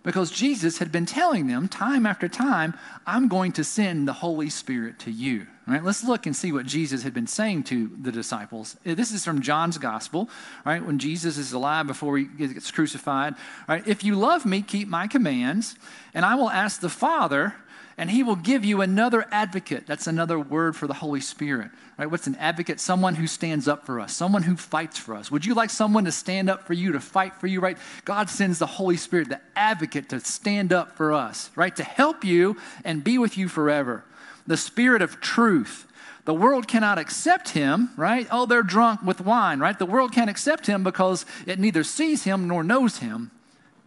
because 0.03 0.31
Jesus 0.31 0.77
had 0.77 0.93
been 0.93 1.05
telling 1.05 1.47
them 1.47 1.67
time 1.67 2.05
after 2.05 2.29
time, 2.29 2.73
I'm 3.05 3.27
going 3.27 3.51
to 3.51 3.65
send 3.65 4.07
the 4.07 4.13
Holy 4.13 4.49
Spirit 4.49 4.97
to 4.99 5.11
you. 5.11 5.47
Right, 5.67 5.83
let's 5.83 6.03
look 6.05 6.25
and 6.25 6.33
see 6.33 6.53
what 6.53 6.65
Jesus 6.65 7.03
had 7.03 7.13
been 7.13 7.27
saying 7.27 7.63
to 7.65 7.91
the 8.01 8.13
disciples. 8.13 8.77
Uh, 8.85 8.95
this 8.95 9.11
is 9.11 9.25
from 9.25 9.41
John's 9.41 9.77
Gospel, 9.77 10.29
right? 10.65 10.83
When 10.83 10.99
Jesus 10.99 11.37
is 11.37 11.51
alive 11.51 11.85
before 11.85 12.17
he 12.17 12.23
gets 12.23 12.71
crucified. 12.71 13.35
Right? 13.67 13.85
If 13.85 14.03
you 14.03 14.15
love 14.15 14.45
me, 14.45 14.63
keep 14.63 14.87
my 14.87 15.05
commands, 15.05 15.75
and 16.13 16.25
I 16.25 16.33
will 16.35 16.49
ask 16.49 16.79
the 16.79 16.89
Father 16.89 17.53
and 17.99 18.09
he 18.09 18.23
will 18.23 18.37
give 18.37 18.63
you 18.63 18.79
another 18.79 19.25
advocate. 19.29 19.85
That's 19.85 20.07
another 20.07 20.39
word 20.39 20.77
for 20.77 20.87
the 20.87 20.93
Holy 20.93 21.19
Spirit, 21.19 21.69
right? 21.97 22.09
What's 22.09 22.27
an 22.27 22.35
advocate? 22.35 22.79
Someone 22.79 23.15
who 23.15 23.27
stands 23.27 23.67
up 23.67 23.85
for 23.85 23.99
us, 23.99 24.15
someone 24.15 24.43
who 24.43 24.55
fights 24.55 24.97
for 24.97 25.13
us. 25.15 25.29
Would 25.29 25.45
you 25.45 25.53
like 25.53 25.69
someone 25.69 26.05
to 26.05 26.11
stand 26.13 26.49
up 26.49 26.65
for 26.65 26.71
you, 26.71 26.93
to 26.93 27.01
fight 27.01 27.35
for 27.35 27.47
you, 27.47 27.59
right? 27.59 27.77
God 28.05 28.29
sends 28.29 28.57
the 28.57 28.65
Holy 28.65 28.95
Spirit, 28.95 29.27
the 29.27 29.41
advocate, 29.53 30.07
to 30.09 30.21
stand 30.21 30.71
up 30.71 30.95
for 30.95 31.11
us, 31.11 31.51
right? 31.57 31.75
To 31.75 31.83
help 31.83 32.23
you 32.23 32.55
and 32.85 33.03
be 33.03 33.17
with 33.17 33.37
you 33.37 33.49
forever. 33.49 34.05
The 34.47 34.55
Spirit 34.55 35.01
of 35.01 35.19
truth. 35.19 35.85
The 36.23 36.33
world 36.33 36.69
cannot 36.69 36.99
accept 36.99 37.49
him, 37.49 37.89
right? 37.97 38.27
Oh, 38.31 38.45
they're 38.45 38.63
drunk 38.63 39.01
with 39.03 39.19
wine, 39.19 39.59
right? 39.59 39.77
The 39.77 39.85
world 39.85 40.13
can't 40.13 40.29
accept 40.29 40.67
him 40.67 40.85
because 40.85 41.25
it 41.45 41.59
neither 41.59 41.83
sees 41.83 42.23
him 42.23 42.47
nor 42.47 42.63
knows 42.63 42.99
him, 42.99 43.31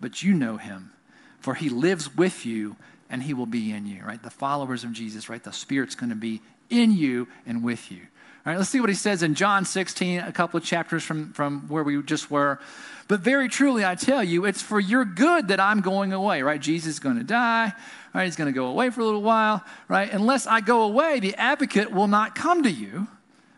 but 0.02 0.23
you 0.23 0.35
know 0.35 0.59
him, 0.59 0.92
for 1.40 1.54
he 1.54 1.71
lives 1.71 2.14
with 2.14 2.45
you 2.45 2.76
and 3.12 3.23
he 3.23 3.35
will 3.35 3.47
be 3.47 3.71
in 3.71 3.87
you, 3.87 4.02
right? 4.02 4.21
The 4.21 4.31
followers 4.31 4.83
of 4.83 4.92
Jesus, 4.92 5.28
right? 5.28 5.42
The 5.42 5.52
Spirit's 5.52 5.95
going 5.95 6.11
to 6.11 6.16
be 6.16 6.40
in 6.71 6.92
you 6.92 7.28
and 7.47 7.62
with 7.62 7.92
you. 7.92 7.99
All 7.99 8.50
right, 8.50 8.59
let's 8.59 8.71
see 8.71 8.81
what 8.81 8.88
he 8.88 8.97
says 8.97 9.23
in 9.23 9.35
John 9.35 9.66
16, 9.66 10.21
a 10.21 10.33
couple 10.33 10.59
of 10.59 10.64
chapters 10.64 11.04
from, 11.04 11.33
from 11.35 11.69
where 11.69 11.85
we 11.85 12.02
just 12.02 12.31
were. 12.31 12.59
But 13.07 13.21
very 13.21 13.49
truly, 13.49 13.85
I 13.85 13.95
tell 13.95 14.25
you, 14.25 14.47
it's 14.47 14.62
for 14.62 14.81
your 14.81 15.04
good 15.04 15.49
that 15.49 15.61
I'm 15.61 15.83
going 15.83 16.14
away, 16.14 16.40
right? 16.40 16.61
Jesus 16.61 16.95
is 16.95 16.99
going 16.99 17.19
to 17.19 17.25
die, 17.25 17.73
right? 18.14 18.25
He's 18.25 18.35
going 18.35 18.52
to 18.52 18.59
go 18.59 18.66
away 18.66 18.88
for 18.88 19.02
a 19.02 19.04
little 19.04 19.23
while, 19.23 19.62
right? 19.87 20.11
Unless 20.11 20.47
I 20.47 20.62
go 20.62 20.83
away, 20.83 21.21
the 21.21 21.35
advocate 21.37 21.92
will 21.92 22.09
not 22.09 22.35
come 22.35 22.62
to 22.62 22.71
you. 22.71 23.07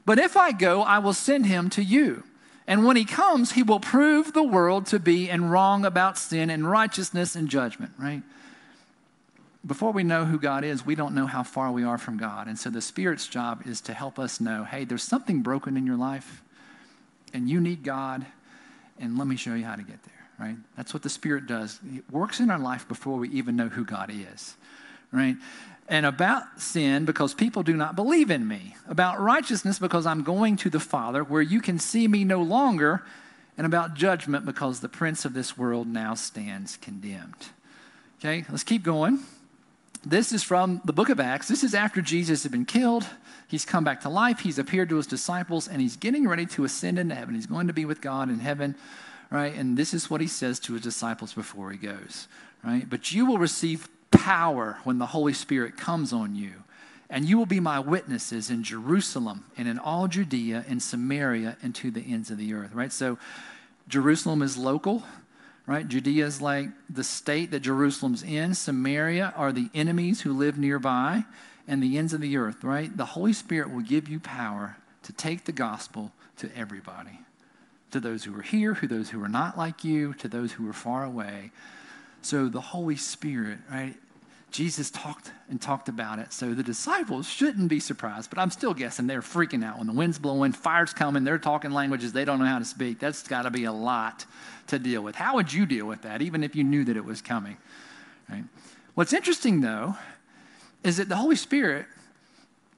But 0.04 0.18
if 0.18 0.36
I 0.36 0.50
go, 0.50 0.82
I 0.82 0.98
will 0.98 1.14
send 1.14 1.46
him 1.46 1.70
to 1.70 1.82
you. 1.82 2.24
And 2.66 2.84
when 2.84 2.96
he 2.96 3.04
comes, 3.04 3.52
he 3.52 3.62
will 3.62 3.80
prove 3.80 4.32
the 4.32 4.42
world 4.42 4.86
to 4.86 4.98
be 4.98 5.30
in 5.30 5.48
wrong 5.48 5.84
about 5.84 6.18
sin 6.18 6.50
and 6.50 6.68
righteousness 6.68 7.36
and 7.36 7.48
judgment, 7.48 7.92
right? 7.98 8.22
Before 9.66 9.92
we 9.92 10.04
know 10.04 10.24
who 10.24 10.38
God 10.38 10.64
is, 10.64 10.84
we 10.84 10.94
don't 10.94 11.14
know 11.14 11.26
how 11.26 11.42
far 11.42 11.72
we 11.72 11.84
are 11.84 11.98
from 11.98 12.16
God. 12.16 12.48
And 12.48 12.58
so 12.58 12.70
the 12.70 12.80
Spirit's 12.80 13.26
job 13.26 13.62
is 13.66 13.80
to 13.82 13.94
help 13.94 14.18
us 14.18 14.40
know 14.40 14.64
hey, 14.64 14.84
there's 14.84 15.02
something 15.02 15.42
broken 15.42 15.76
in 15.76 15.86
your 15.86 15.96
life, 15.96 16.42
and 17.32 17.48
you 17.48 17.60
need 17.60 17.82
God, 17.82 18.26
and 18.98 19.18
let 19.18 19.26
me 19.26 19.36
show 19.36 19.54
you 19.54 19.64
how 19.64 19.76
to 19.76 19.82
get 19.82 20.02
there, 20.02 20.28
right? 20.46 20.56
That's 20.76 20.92
what 20.92 21.02
the 21.02 21.10
Spirit 21.10 21.46
does. 21.46 21.80
It 21.94 22.04
works 22.10 22.40
in 22.40 22.50
our 22.50 22.58
life 22.58 22.86
before 22.86 23.18
we 23.18 23.28
even 23.30 23.56
know 23.56 23.68
who 23.68 23.84
God 23.84 24.10
is, 24.12 24.56
right? 25.12 25.36
And 25.88 26.06
about 26.06 26.60
sin, 26.60 27.04
because 27.04 27.34
people 27.34 27.62
do 27.62 27.74
not 27.74 27.94
believe 27.94 28.30
in 28.30 28.48
me. 28.48 28.74
About 28.88 29.20
righteousness, 29.20 29.78
because 29.78 30.06
I'm 30.06 30.22
going 30.22 30.56
to 30.58 30.70
the 30.70 30.80
Father 30.80 31.22
where 31.22 31.42
you 31.42 31.60
can 31.60 31.78
see 31.78 32.08
me 32.08 32.24
no 32.24 32.40
longer. 32.40 33.02
And 33.56 33.66
about 33.66 33.94
judgment, 33.94 34.46
because 34.46 34.80
the 34.80 34.88
prince 34.88 35.24
of 35.24 35.32
this 35.32 35.56
world 35.56 35.86
now 35.86 36.14
stands 36.14 36.76
condemned. 36.76 37.50
Okay, 38.18 38.44
let's 38.48 38.64
keep 38.64 38.82
going. 38.82 39.20
This 40.06 40.32
is 40.32 40.42
from 40.42 40.82
the 40.84 40.92
book 40.92 41.08
of 41.08 41.18
Acts. 41.18 41.48
This 41.48 41.64
is 41.64 41.74
after 41.74 42.02
Jesus 42.02 42.42
had 42.42 42.52
been 42.52 42.66
killed. 42.66 43.06
He's 43.48 43.64
come 43.64 43.84
back 43.84 44.02
to 44.02 44.10
life. 44.10 44.40
He's 44.40 44.58
appeared 44.58 44.90
to 44.90 44.96
his 44.96 45.06
disciples, 45.06 45.66
and 45.66 45.80
he's 45.80 45.96
getting 45.96 46.28
ready 46.28 46.44
to 46.46 46.64
ascend 46.64 46.98
into 46.98 47.14
heaven. 47.14 47.34
He's 47.34 47.46
going 47.46 47.68
to 47.68 47.72
be 47.72 47.86
with 47.86 48.02
God 48.02 48.28
in 48.28 48.40
heaven, 48.40 48.74
right? 49.30 49.54
And 49.54 49.78
this 49.78 49.94
is 49.94 50.10
what 50.10 50.20
he 50.20 50.26
says 50.26 50.60
to 50.60 50.74
his 50.74 50.82
disciples 50.82 51.32
before 51.32 51.70
he 51.70 51.78
goes, 51.78 52.28
right? 52.62 52.88
But 52.88 53.12
you 53.12 53.24
will 53.24 53.38
receive 53.38 53.88
power 54.10 54.78
when 54.84 54.98
the 54.98 55.06
Holy 55.06 55.32
Spirit 55.32 55.78
comes 55.78 56.12
on 56.12 56.34
you, 56.34 56.52
and 57.08 57.24
you 57.24 57.38
will 57.38 57.46
be 57.46 57.60
my 57.60 57.78
witnesses 57.78 58.50
in 58.50 58.62
Jerusalem 58.62 59.44
and 59.56 59.66
in 59.66 59.78
all 59.78 60.06
Judea 60.06 60.66
and 60.68 60.82
Samaria 60.82 61.56
and 61.62 61.74
to 61.76 61.90
the 61.90 62.12
ends 62.12 62.30
of 62.30 62.36
the 62.36 62.52
earth, 62.52 62.74
right? 62.74 62.92
So 62.92 63.18
Jerusalem 63.88 64.42
is 64.42 64.58
local 64.58 65.02
right? 65.66 65.86
Judea 65.86 66.26
is 66.26 66.40
like 66.40 66.68
the 66.90 67.04
state 67.04 67.50
that 67.50 67.60
Jerusalem's 67.60 68.22
in. 68.22 68.54
Samaria 68.54 69.32
are 69.36 69.52
the 69.52 69.70
enemies 69.74 70.20
who 70.20 70.32
live 70.32 70.58
nearby, 70.58 71.24
and 71.66 71.82
the 71.82 71.96
ends 71.96 72.12
of 72.12 72.20
the 72.20 72.36
earth, 72.36 72.62
right? 72.62 72.94
The 72.94 73.06
Holy 73.06 73.32
Spirit 73.32 73.72
will 73.72 73.82
give 73.82 74.08
you 74.08 74.20
power 74.20 74.76
to 75.02 75.12
take 75.12 75.44
the 75.44 75.52
gospel 75.52 76.12
to 76.36 76.50
everybody, 76.56 77.20
to 77.90 78.00
those 78.00 78.24
who 78.24 78.38
are 78.38 78.42
here, 78.42 78.74
to 78.74 78.86
those 78.86 79.10
who 79.10 79.22
are 79.22 79.28
not 79.28 79.56
like 79.56 79.84
you, 79.84 80.14
to 80.14 80.28
those 80.28 80.52
who 80.52 80.68
are 80.68 80.74
far 80.74 81.04
away. 81.04 81.52
So 82.20 82.48
the 82.48 82.60
Holy 82.60 82.96
Spirit, 82.96 83.58
right? 83.70 83.94
Jesus 84.54 84.88
talked 84.88 85.32
and 85.50 85.60
talked 85.60 85.88
about 85.88 86.20
it. 86.20 86.32
So 86.32 86.54
the 86.54 86.62
disciples 86.62 87.28
shouldn't 87.28 87.68
be 87.68 87.80
surprised, 87.80 88.30
but 88.30 88.38
I'm 88.38 88.52
still 88.52 88.72
guessing 88.72 89.08
they're 89.08 89.20
freaking 89.20 89.64
out 89.64 89.78
when 89.78 89.88
the 89.88 89.92
wind's 89.92 90.16
blowing, 90.16 90.52
fire's 90.52 90.92
coming, 90.92 91.24
they're 91.24 91.38
talking 91.38 91.72
languages 91.72 92.12
they 92.12 92.24
don't 92.24 92.38
know 92.38 92.44
how 92.44 92.60
to 92.60 92.64
speak. 92.64 93.00
That's 93.00 93.26
got 93.26 93.42
to 93.42 93.50
be 93.50 93.64
a 93.64 93.72
lot 93.72 94.24
to 94.68 94.78
deal 94.78 95.02
with. 95.02 95.16
How 95.16 95.34
would 95.34 95.52
you 95.52 95.66
deal 95.66 95.86
with 95.86 96.02
that, 96.02 96.22
even 96.22 96.44
if 96.44 96.54
you 96.54 96.62
knew 96.62 96.84
that 96.84 96.96
it 96.96 97.04
was 97.04 97.20
coming? 97.20 97.56
Right? 98.30 98.44
What's 98.94 99.12
interesting, 99.12 99.60
though, 99.60 99.96
is 100.84 100.98
that 100.98 101.08
the 101.08 101.16
Holy 101.16 101.34
Spirit 101.34 101.86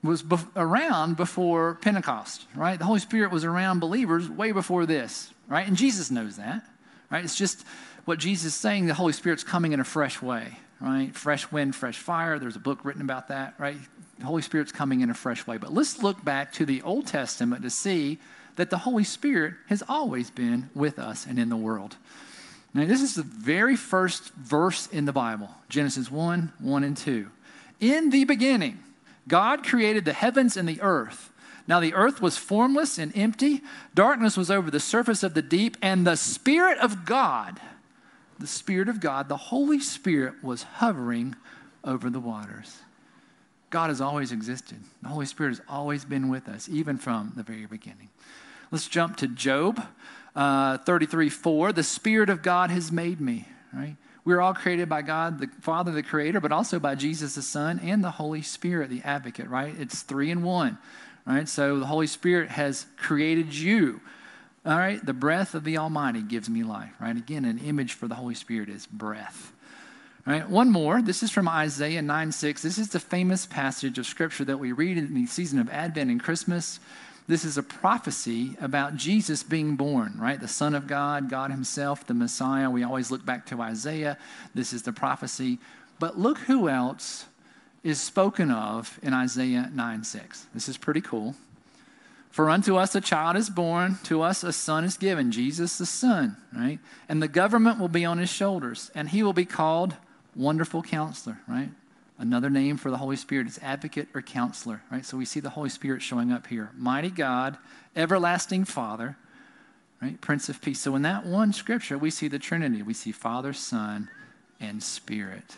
was 0.02 0.22
be- 0.22 0.38
around 0.56 1.18
before 1.18 1.74
Pentecost, 1.82 2.46
right? 2.54 2.78
The 2.78 2.86
Holy 2.86 3.00
Spirit 3.00 3.30
was 3.30 3.44
around 3.44 3.80
believers 3.80 4.30
way 4.30 4.50
before 4.50 4.86
this, 4.86 5.30
right? 5.46 5.68
And 5.68 5.76
Jesus 5.76 6.10
knows 6.10 6.36
that, 6.36 6.64
right? 7.10 7.22
It's 7.22 7.36
just 7.36 7.66
what 8.06 8.18
Jesus 8.18 8.46
is 8.46 8.54
saying 8.54 8.86
the 8.86 8.94
Holy 8.94 9.12
Spirit's 9.12 9.44
coming 9.44 9.72
in 9.72 9.80
a 9.80 9.84
fresh 9.84 10.22
way 10.22 10.56
right? 10.80 11.14
Fresh 11.14 11.50
wind, 11.50 11.74
fresh 11.74 11.98
fire. 11.98 12.38
There's 12.38 12.56
a 12.56 12.60
book 12.60 12.84
written 12.84 13.02
about 13.02 13.28
that, 13.28 13.54
right? 13.58 13.76
The 14.18 14.26
Holy 14.26 14.42
Spirit's 14.42 14.72
coming 14.72 15.00
in 15.00 15.10
a 15.10 15.14
fresh 15.14 15.46
way. 15.46 15.56
But 15.56 15.72
let's 15.72 16.02
look 16.02 16.24
back 16.24 16.52
to 16.54 16.66
the 16.66 16.82
Old 16.82 17.06
Testament 17.06 17.62
to 17.62 17.70
see 17.70 18.18
that 18.56 18.70
the 18.70 18.78
Holy 18.78 19.04
Spirit 19.04 19.54
has 19.68 19.82
always 19.88 20.30
been 20.30 20.70
with 20.74 20.98
us 20.98 21.26
and 21.26 21.38
in 21.38 21.48
the 21.48 21.56
world. 21.56 21.96
Now, 22.74 22.84
this 22.84 23.00
is 23.00 23.14
the 23.14 23.22
very 23.22 23.76
first 23.76 24.34
verse 24.34 24.86
in 24.88 25.06
the 25.06 25.12
Bible 25.12 25.50
Genesis 25.68 26.10
1 26.10 26.52
1 26.58 26.84
and 26.84 26.96
2. 26.96 27.30
In 27.80 28.10
the 28.10 28.24
beginning, 28.24 28.78
God 29.28 29.64
created 29.64 30.04
the 30.04 30.12
heavens 30.12 30.56
and 30.56 30.68
the 30.68 30.80
earth. 30.80 31.32
Now 31.66 31.80
the 31.80 31.94
earth 31.94 32.22
was 32.22 32.36
formless 32.36 32.96
and 32.96 33.16
empty, 33.16 33.62
darkness 33.94 34.36
was 34.36 34.50
over 34.50 34.70
the 34.70 34.80
surface 34.80 35.22
of 35.22 35.34
the 35.34 35.42
deep, 35.42 35.76
and 35.82 36.06
the 36.06 36.16
Spirit 36.16 36.78
of 36.78 37.04
God 37.04 37.60
the 38.38 38.46
Spirit 38.46 38.88
of 38.88 39.00
God, 39.00 39.28
the 39.28 39.36
Holy 39.36 39.80
Spirit 39.80 40.42
was 40.42 40.62
hovering 40.62 41.36
over 41.84 42.10
the 42.10 42.20
waters. 42.20 42.80
God 43.70 43.88
has 43.88 44.00
always 44.00 44.32
existed. 44.32 44.78
The 45.02 45.08
Holy 45.08 45.26
Spirit 45.26 45.50
has 45.50 45.62
always 45.68 46.04
been 46.04 46.28
with 46.28 46.48
us, 46.48 46.68
even 46.68 46.98
from 46.98 47.32
the 47.36 47.42
very 47.42 47.66
beginning. 47.66 48.10
Let's 48.70 48.88
jump 48.88 49.16
to 49.18 49.28
Job 49.28 49.84
uh, 50.34 50.78
33 50.78 51.28
4. 51.28 51.72
The 51.72 51.82
Spirit 51.82 52.30
of 52.30 52.42
God 52.42 52.70
has 52.70 52.92
made 52.92 53.20
me, 53.20 53.48
right? 53.72 53.96
We're 54.24 54.40
all 54.40 54.54
created 54.54 54.88
by 54.88 55.02
God, 55.02 55.38
the 55.38 55.48
Father, 55.60 55.92
the 55.92 56.02
Creator, 56.02 56.40
but 56.40 56.50
also 56.52 56.80
by 56.80 56.96
Jesus, 56.96 57.36
the 57.36 57.42
Son, 57.42 57.78
and 57.78 58.02
the 58.02 58.10
Holy 58.10 58.42
Spirit, 58.42 58.90
the 58.90 59.02
advocate, 59.02 59.48
right? 59.48 59.74
It's 59.78 60.02
three 60.02 60.30
in 60.30 60.42
one, 60.42 60.78
right? 61.24 61.48
So 61.48 61.78
the 61.78 61.86
Holy 61.86 62.08
Spirit 62.08 62.50
has 62.50 62.86
created 62.96 63.54
you. 63.54 64.00
All 64.66 64.76
right, 64.76 65.04
the 65.04 65.12
breath 65.12 65.54
of 65.54 65.62
the 65.62 65.78
Almighty 65.78 66.22
gives 66.22 66.50
me 66.50 66.64
life, 66.64 66.92
right? 67.00 67.16
Again, 67.16 67.44
an 67.44 67.58
image 67.58 67.92
for 67.92 68.08
the 68.08 68.16
Holy 68.16 68.34
Spirit 68.34 68.68
is 68.68 68.84
breath. 68.84 69.52
All 70.26 70.32
right, 70.32 70.48
one 70.48 70.72
more. 70.72 71.00
This 71.00 71.22
is 71.22 71.30
from 71.30 71.48
Isaiah 71.48 72.02
9 72.02 72.32
6. 72.32 72.62
This 72.62 72.76
is 72.76 72.88
the 72.88 72.98
famous 72.98 73.46
passage 73.46 73.96
of 73.96 74.06
Scripture 74.06 74.44
that 74.44 74.58
we 74.58 74.72
read 74.72 74.98
in 74.98 75.14
the 75.14 75.26
season 75.26 75.60
of 75.60 75.70
Advent 75.70 76.10
and 76.10 76.20
Christmas. 76.20 76.80
This 77.28 77.44
is 77.44 77.56
a 77.56 77.62
prophecy 77.62 78.56
about 78.60 78.96
Jesus 78.96 79.44
being 79.44 79.76
born, 79.76 80.14
right? 80.18 80.40
The 80.40 80.48
Son 80.48 80.74
of 80.74 80.88
God, 80.88 81.30
God 81.30 81.52
Himself, 81.52 82.04
the 82.04 82.14
Messiah. 82.14 82.68
We 82.68 82.82
always 82.82 83.12
look 83.12 83.24
back 83.24 83.46
to 83.46 83.62
Isaiah. 83.62 84.18
This 84.52 84.72
is 84.72 84.82
the 84.82 84.92
prophecy. 84.92 85.58
But 86.00 86.18
look 86.18 86.38
who 86.38 86.68
else 86.68 87.26
is 87.84 88.00
spoken 88.00 88.50
of 88.50 88.98
in 89.00 89.14
Isaiah 89.14 89.70
9 89.72 90.02
6. 90.02 90.46
This 90.52 90.68
is 90.68 90.76
pretty 90.76 91.02
cool. 91.02 91.36
For 92.36 92.50
unto 92.50 92.76
us 92.76 92.94
a 92.94 93.00
child 93.00 93.38
is 93.38 93.48
born, 93.48 93.96
to 94.02 94.20
us 94.20 94.44
a 94.44 94.52
son 94.52 94.84
is 94.84 94.98
given, 94.98 95.32
Jesus 95.32 95.78
the 95.78 95.86
Son, 95.86 96.36
right? 96.54 96.78
And 97.08 97.22
the 97.22 97.28
government 97.28 97.80
will 97.80 97.88
be 97.88 98.04
on 98.04 98.18
his 98.18 98.28
shoulders, 98.28 98.90
and 98.94 99.08
he 99.08 99.22
will 99.22 99.32
be 99.32 99.46
called 99.46 99.94
Wonderful 100.34 100.82
Counselor, 100.82 101.38
right? 101.48 101.70
Another 102.18 102.50
name 102.50 102.76
for 102.76 102.90
the 102.90 102.98
Holy 102.98 103.16
Spirit 103.16 103.46
is 103.46 103.58
advocate 103.62 104.08
or 104.12 104.20
counselor, 104.20 104.82
right? 104.92 105.02
So 105.06 105.16
we 105.16 105.24
see 105.24 105.40
the 105.40 105.48
Holy 105.48 105.70
Spirit 105.70 106.02
showing 106.02 106.30
up 106.30 106.46
here. 106.46 106.72
Mighty 106.76 107.08
God, 107.08 107.56
everlasting 107.96 108.66
Father, 108.66 109.16
right? 110.02 110.20
Prince 110.20 110.50
of 110.50 110.60
Peace. 110.60 110.80
So 110.80 110.94
in 110.94 111.00
that 111.00 111.24
one 111.24 111.54
scripture, 111.54 111.96
we 111.96 112.10
see 112.10 112.28
the 112.28 112.38
Trinity. 112.38 112.82
We 112.82 112.92
see 112.92 113.12
Father, 113.12 113.54
Son, 113.54 114.10
and 114.60 114.82
Spirit. 114.82 115.56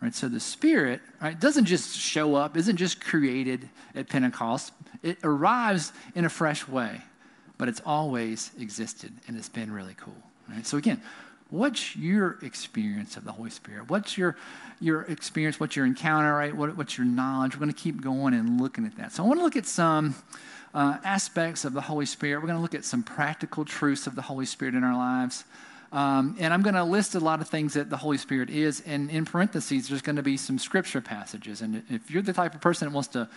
Right? 0.00 0.14
So 0.14 0.28
the 0.28 0.40
Spirit 0.40 1.00
right, 1.20 1.38
doesn't 1.38 1.64
just 1.64 1.98
show 1.98 2.36
up, 2.36 2.56
isn't 2.56 2.76
just 2.76 3.04
created 3.04 3.68
at 3.94 4.08
Pentecost. 4.08 4.72
It 5.02 5.18
arrives 5.24 5.92
in 6.14 6.24
a 6.24 6.28
fresh 6.28 6.68
way, 6.68 7.00
but 7.56 7.68
it's 7.68 7.82
always 7.84 8.52
existed, 8.58 9.12
and 9.26 9.36
it's 9.36 9.48
been 9.48 9.72
really 9.72 9.96
cool. 10.00 10.22
Right? 10.48 10.66
So 10.66 10.76
again, 10.76 11.02
what's 11.50 11.96
your 11.96 12.38
experience 12.42 13.16
of 13.16 13.24
the 13.24 13.32
Holy 13.32 13.50
Spirit? 13.50 13.90
What's 13.90 14.16
your 14.16 14.36
your 14.80 15.02
experience? 15.02 15.58
What's 15.58 15.74
your 15.74 15.86
encounter? 15.86 16.32
Right? 16.34 16.54
What, 16.54 16.76
what's 16.76 16.96
your 16.96 17.06
knowledge? 17.06 17.56
We're 17.56 17.60
going 17.60 17.72
to 17.72 17.80
keep 17.80 18.00
going 18.00 18.34
and 18.34 18.60
looking 18.60 18.86
at 18.86 18.96
that. 18.96 19.12
So 19.12 19.24
I 19.24 19.26
want 19.26 19.40
to 19.40 19.44
look 19.44 19.56
at 19.56 19.66
some 19.66 20.14
uh, 20.74 20.98
aspects 21.02 21.64
of 21.64 21.72
the 21.72 21.80
Holy 21.80 22.06
Spirit. 22.06 22.40
We're 22.40 22.46
going 22.46 22.58
to 22.58 22.62
look 22.62 22.74
at 22.74 22.84
some 22.84 23.02
practical 23.02 23.64
truths 23.64 24.06
of 24.06 24.14
the 24.14 24.22
Holy 24.22 24.46
Spirit 24.46 24.74
in 24.76 24.84
our 24.84 24.96
lives. 24.96 25.44
Um, 25.90 26.36
and 26.38 26.52
I'm 26.52 26.62
going 26.62 26.74
to 26.74 26.84
list 26.84 27.14
a 27.14 27.20
lot 27.20 27.40
of 27.40 27.48
things 27.48 27.74
that 27.74 27.88
the 27.88 27.96
Holy 27.96 28.18
Spirit 28.18 28.50
is. 28.50 28.82
And 28.84 29.10
in 29.10 29.24
parentheses, 29.24 29.88
there's 29.88 30.02
going 30.02 30.16
to 30.16 30.22
be 30.22 30.36
some 30.36 30.58
scripture 30.58 31.00
passages. 31.00 31.62
And 31.62 31.82
if 31.88 32.10
you're 32.10 32.22
the 32.22 32.34
type 32.34 32.54
of 32.54 32.60
person 32.60 32.88
that 32.88 32.94
wants 32.94 33.08
to 33.10 33.28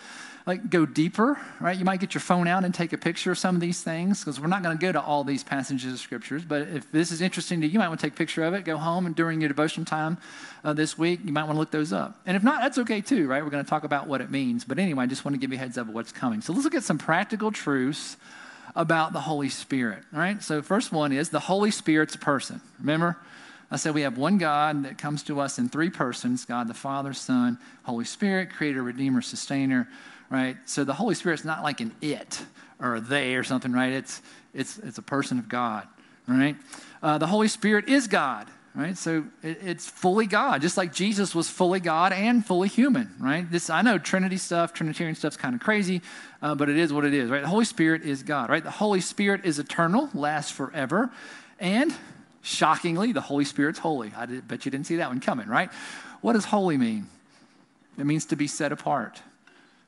like 0.46 0.70
go 0.70 0.86
deeper, 0.86 1.40
right, 1.62 1.78
you 1.78 1.86
might 1.86 2.02
get 2.02 2.14
your 2.14 2.22
phone 2.22 2.48
out 2.48 2.66
and 2.66 2.74
take 2.74 2.92
a 2.92 2.98
picture 2.98 3.32
of 3.32 3.38
some 3.38 3.56
of 3.56 3.62
these 3.62 3.82
things 3.84 4.20
because 4.20 4.40
we're 4.40 4.48
not 4.48 4.64
going 4.64 4.78
to 4.78 4.82
go 4.82 4.92
to 4.92 5.00
all 5.02 5.24
these 5.24 5.44
passages 5.44 5.94
of 5.94 6.00
scriptures. 6.00 6.44
But 6.44 6.64
if 6.64 6.92
this 6.92 7.12
is 7.12 7.22
interesting 7.22 7.62
to 7.62 7.68
you, 7.68 7.74
you 7.74 7.80
might 7.80 7.88
want 7.88 8.02
to 8.02 8.08
take 8.08 8.14
a 8.14 8.18
picture 8.18 8.44
of 8.44 8.54
it, 8.54 8.66
go 8.66 8.78
home, 8.78 9.06
and 9.06 9.16
during 9.16 9.40
your 9.40 9.48
devotion 9.48 9.86
time 9.86 10.18
uh, 10.66 10.74
this 10.74 10.98
week, 10.98 11.22
you 11.24 11.32
might 11.32 11.44
want 11.44 11.56
to 11.56 11.60
look 11.60 11.72
those 11.72 11.94
up. 11.94 12.20
And 12.26 12.36
if 12.36 12.44
not, 12.44 12.62
that's 12.62 12.78
okay 12.80 13.00
too, 13.00 13.28
right? 13.28 13.44
We're 13.44 13.52
going 13.52 13.64
to 13.64 13.70
talk 13.70 13.86
about 13.86 14.08
what 14.08 14.20
it 14.20 14.30
means. 14.30 14.66
But 14.66 14.78
anyway, 14.78 15.04
I 15.04 15.08
just 15.08 15.24
want 15.24 15.36
to 15.36 15.40
give 15.40 15.52
you 15.52 15.58
a 15.58 15.60
heads 15.60 15.78
up 15.78 15.88
of 15.88 15.94
what's 15.94 16.12
coming. 16.12 16.42
So 16.42 16.52
let's 16.52 16.66
look 16.66 16.76
at 16.76 16.84
some 16.84 16.98
practical 16.98 17.52
truths 17.52 18.18
about 18.76 19.14
the 19.14 19.20
Holy 19.20 19.50
Spirit. 19.50 20.04
right? 20.12 20.42
So 20.42 20.62
first 20.62 20.92
one 20.92 21.12
is 21.12 21.30
the 21.30 21.40
Holy 21.40 21.72
Spirit's 21.72 22.16
person. 22.16 22.62
Remember, 22.80 23.18
I 23.70 23.78
said 23.78 23.94
we 23.94 24.02
have 24.02 24.18
one 24.18 24.38
God 24.38 24.84
that 24.84 24.98
comes 24.98 25.24
to 25.24 25.40
us 25.40 25.58
in 25.58 25.70
three 25.70 25.90
persons: 25.90 26.46
God 26.46 26.68
the 26.68 26.74
Father, 26.74 27.14
Son, 27.14 27.58
Holy 27.84 28.06
Spirit, 28.06 28.52
Creator, 28.52 28.84
Redeemer, 28.84 29.22
Sustainer. 29.22 29.88
Right. 30.30 30.58
So 30.66 30.84
the 30.84 30.94
Holy 30.94 31.16
Spirit's 31.16 31.44
not 31.44 31.64
like 31.64 31.82
an 31.82 31.94
it 32.02 32.42
or 32.80 32.96
a 32.96 33.02
they 33.02 33.36
or 33.36 33.44
something. 33.44 33.72
Right. 33.72 33.94
It's 33.94 34.22
it's 34.54 34.78
it's 34.80 34.98
a 34.98 35.04
person 35.04 35.40
of 35.40 35.50
God. 35.50 35.88
Right. 36.28 36.56
Uh, 37.02 37.18
the 37.18 37.28
Holy 37.28 37.48
Spirit 37.48 37.90
is 37.90 38.08
God 38.08 38.48
right? 38.76 38.98
So 38.98 39.26
it, 39.44 39.60
it's 39.64 39.88
fully 39.88 40.28
God, 40.28 40.62
just 40.62 40.78
like 40.78 40.94
Jesus 40.94 41.36
was 41.36 41.50
fully 41.50 41.80
God 41.80 42.14
and 42.14 42.46
fully 42.46 42.68
human, 42.68 43.14
right? 43.20 43.50
This 43.50 43.70
I 43.70 43.82
know 43.82 43.98
Trinity 43.98 44.38
stuff, 44.38 44.74
Trinitarian 44.74 45.16
stuff's 45.16 45.38
kind 45.38 45.56
of 45.56 45.62
crazy, 45.62 46.02
uh, 46.42 46.56
but 46.56 46.70
it 46.70 46.78
is 46.78 46.94
what 46.94 47.06
it 47.06 47.14
is, 47.14 47.30
right? 47.30 47.42
The 47.42 47.50
Holy 47.50 47.66
Spirit 47.66 48.04
is 48.04 48.24
God, 48.24 48.50
right? 48.50 48.64
The 48.64 48.72
Holy 48.72 49.02
Spirit 49.02 49.46
is 49.46 49.60
eternal, 49.60 50.10
lasts 50.14 50.52
forever, 50.52 51.12
and 51.60 51.94
shockingly, 52.42 53.12
the 53.12 53.22
Holy 53.22 53.46
Spirit's 53.46 53.80
holy. 53.80 54.12
I 54.16 54.26
did, 54.26 54.48
bet 54.48 54.66
you 54.66 54.72
didn't 54.72 54.88
see 54.88 54.98
that 54.98 55.10
one 55.10 55.20
coming, 55.20 55.48
right? 55.48 55.70
What 56.22 56.34
does 56.34 56.46
holy 56.46 56.78
mean? 56.78 57.08
It 57.98 58.06
means 58.06 58.26
to 58.28 58.36
be 58.36 58.48
set 58.48 58.72
apart. 58.72 59.22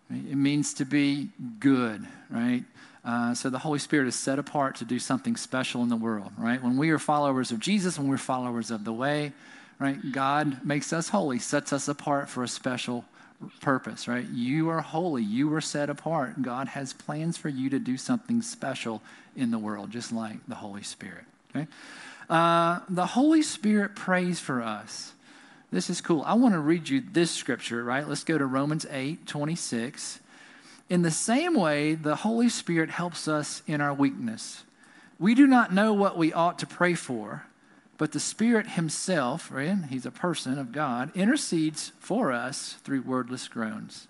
It 0.10 0.36
means 0.36 0.74
to 0.76 0.86
be 0.86 1.30
good, 1.60 2.06
right? 2.30 2.64
Uh, 3.06 3.34
so 3.34 3.50
the 3.50 3.60
Holy 3.60 3.80
Spirit 3.80 4.08
is 4.08 4.16
set 4.16 4.40
apart 4.40 4.76
to 4.78 4.86
do 4.86 4.98
something 4.98 5.36
special 5.36 5.84
in 5.84 5.90
the 5.90 5.96
world, 5.96 6.32
right? 6.38 6.64
When 6.64 6.78
we 6.78 6.90
are 6.92 7.00
followers 7.00 7.52
of 7.52 7.60
Jesus, 7.60 8.00
when 8.00 8.08
we're 8.08 8.18
followers 8.18 8.72
of 8.72 8.86
the 8.86 8.94
way, 8.94 9.34
right? 9.78 9.98
God 10.12 10.66
makes 10.66 10.94
us 10.94 11.10
holy, 11.10 11.40
sets 11.40 11.74
us 11.74 11.88
apart 11.90 12.30
for 12.30 12.44
a 12.44 12.48
special 12.48 13.04
purpose, 13.62 14.08
right? 14.08 14.26
You 14.30 14.70
are 14.70 14.82
holy. 14.82 15.24
You 15.24 15.54
are 15.54 15.62
set 15.62 15.90
apart. 15.90 16.42
God 16.42 16.70
has 16.70 16.94
plans 16.94 17.38
for 17.38 17.50
you 17.50 17.70
to 17.72 17.80
do 17.80 17.98
something 17.98 18.42
special 18.42 19.02
in 19.36 19.52
the 19.52 19.60
world, 19.60 19.92
just 19.92 20.12
like 20.12 20.38
the 20.48 20.56
Holy 20.56 20.84
Spirit, 20.84 21.26
okay? 21.54 21.68
Uh, 22.30 22.80
the 22.90 23.06
Holy 23.06 23.42
Spirit 23.42 23.96
prays 23.96 24.40
for 24.40 24.62
us. 24.62 25.14
This 25.72 25.90
is 25.90 26.02
cool. 26.02 26.22
I 26.26 26.36
want 26.36 26.54
to 26.54 26.60
read 26.60 26.88
you 26.88 27.02
this 27.02 27.32
scripture, 27.32 27.84
right? 27.84 28.08
Let's 28.08 28.24
go 28.24 28.38
to 28.38 28.46
Romans 28.46 28.86
8 28.90 29.26
26. 29.26 30.20
In 30.90 31.02
the 31.02 31.12
same 31.12 31.56
way, 31.56 31.96
the 31.96 32.18
Holy 32.18 32.50
Spirit 32.50 32.90
helps 32.90 33.28
us 33.28 33.64
in 33.66 33.82
our 33.82 33.94
weakness. 33.94 34.64
We 35.20 35.36
do 35.36 35.48
not 35.48 35.74
know 35.74 35.94
what 35.94 36.18
we 36.18 36.34
ought 36.34 36.60
to 36.60 36.68
pray 36.68 36.94
for, 36.94 37.46
but 37.98 38.12
the 38.12 38.20
Spirit 38.20 38.72
Himself, 38.72 39.50
right, 39.52 39.78
He's 39.90 40.06
a 40.06 40.12
person 40.12 40.60
of 40.60 40.72
God, 40.72 41.16
intercedes 41.16 41.94
for 42.00 42.32
us 42.32 42.74
through 42.84 43.04
wordless 43.04 43.48
groans. 43.48 44.08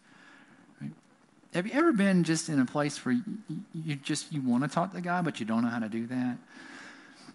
Right? 0.82 0.92
Have 1.54 1.68
you 1.68 1.74
ever 1.74 1.94
been 1.94 2.24
just 2.24 2.50
in 2.50 2.60
a 2.60 2.66
place 2.66 3.06
where 3.06 3.20
you, 3.74 3.96
just 3.98 4.34
you 4.34 4.42
want 4.42 4.64
to 4.64 4.70
talk 4.70 4.94
to 4.94 5.02
God, 5.02 5.26
but 5.26 5.40
you 5.40 5.46
don't 5.46 5.64
know 5.64 5.70
how 5.70 5.80
to 5.80 5.90
do 5.90 6.08
that? 6.08 6.38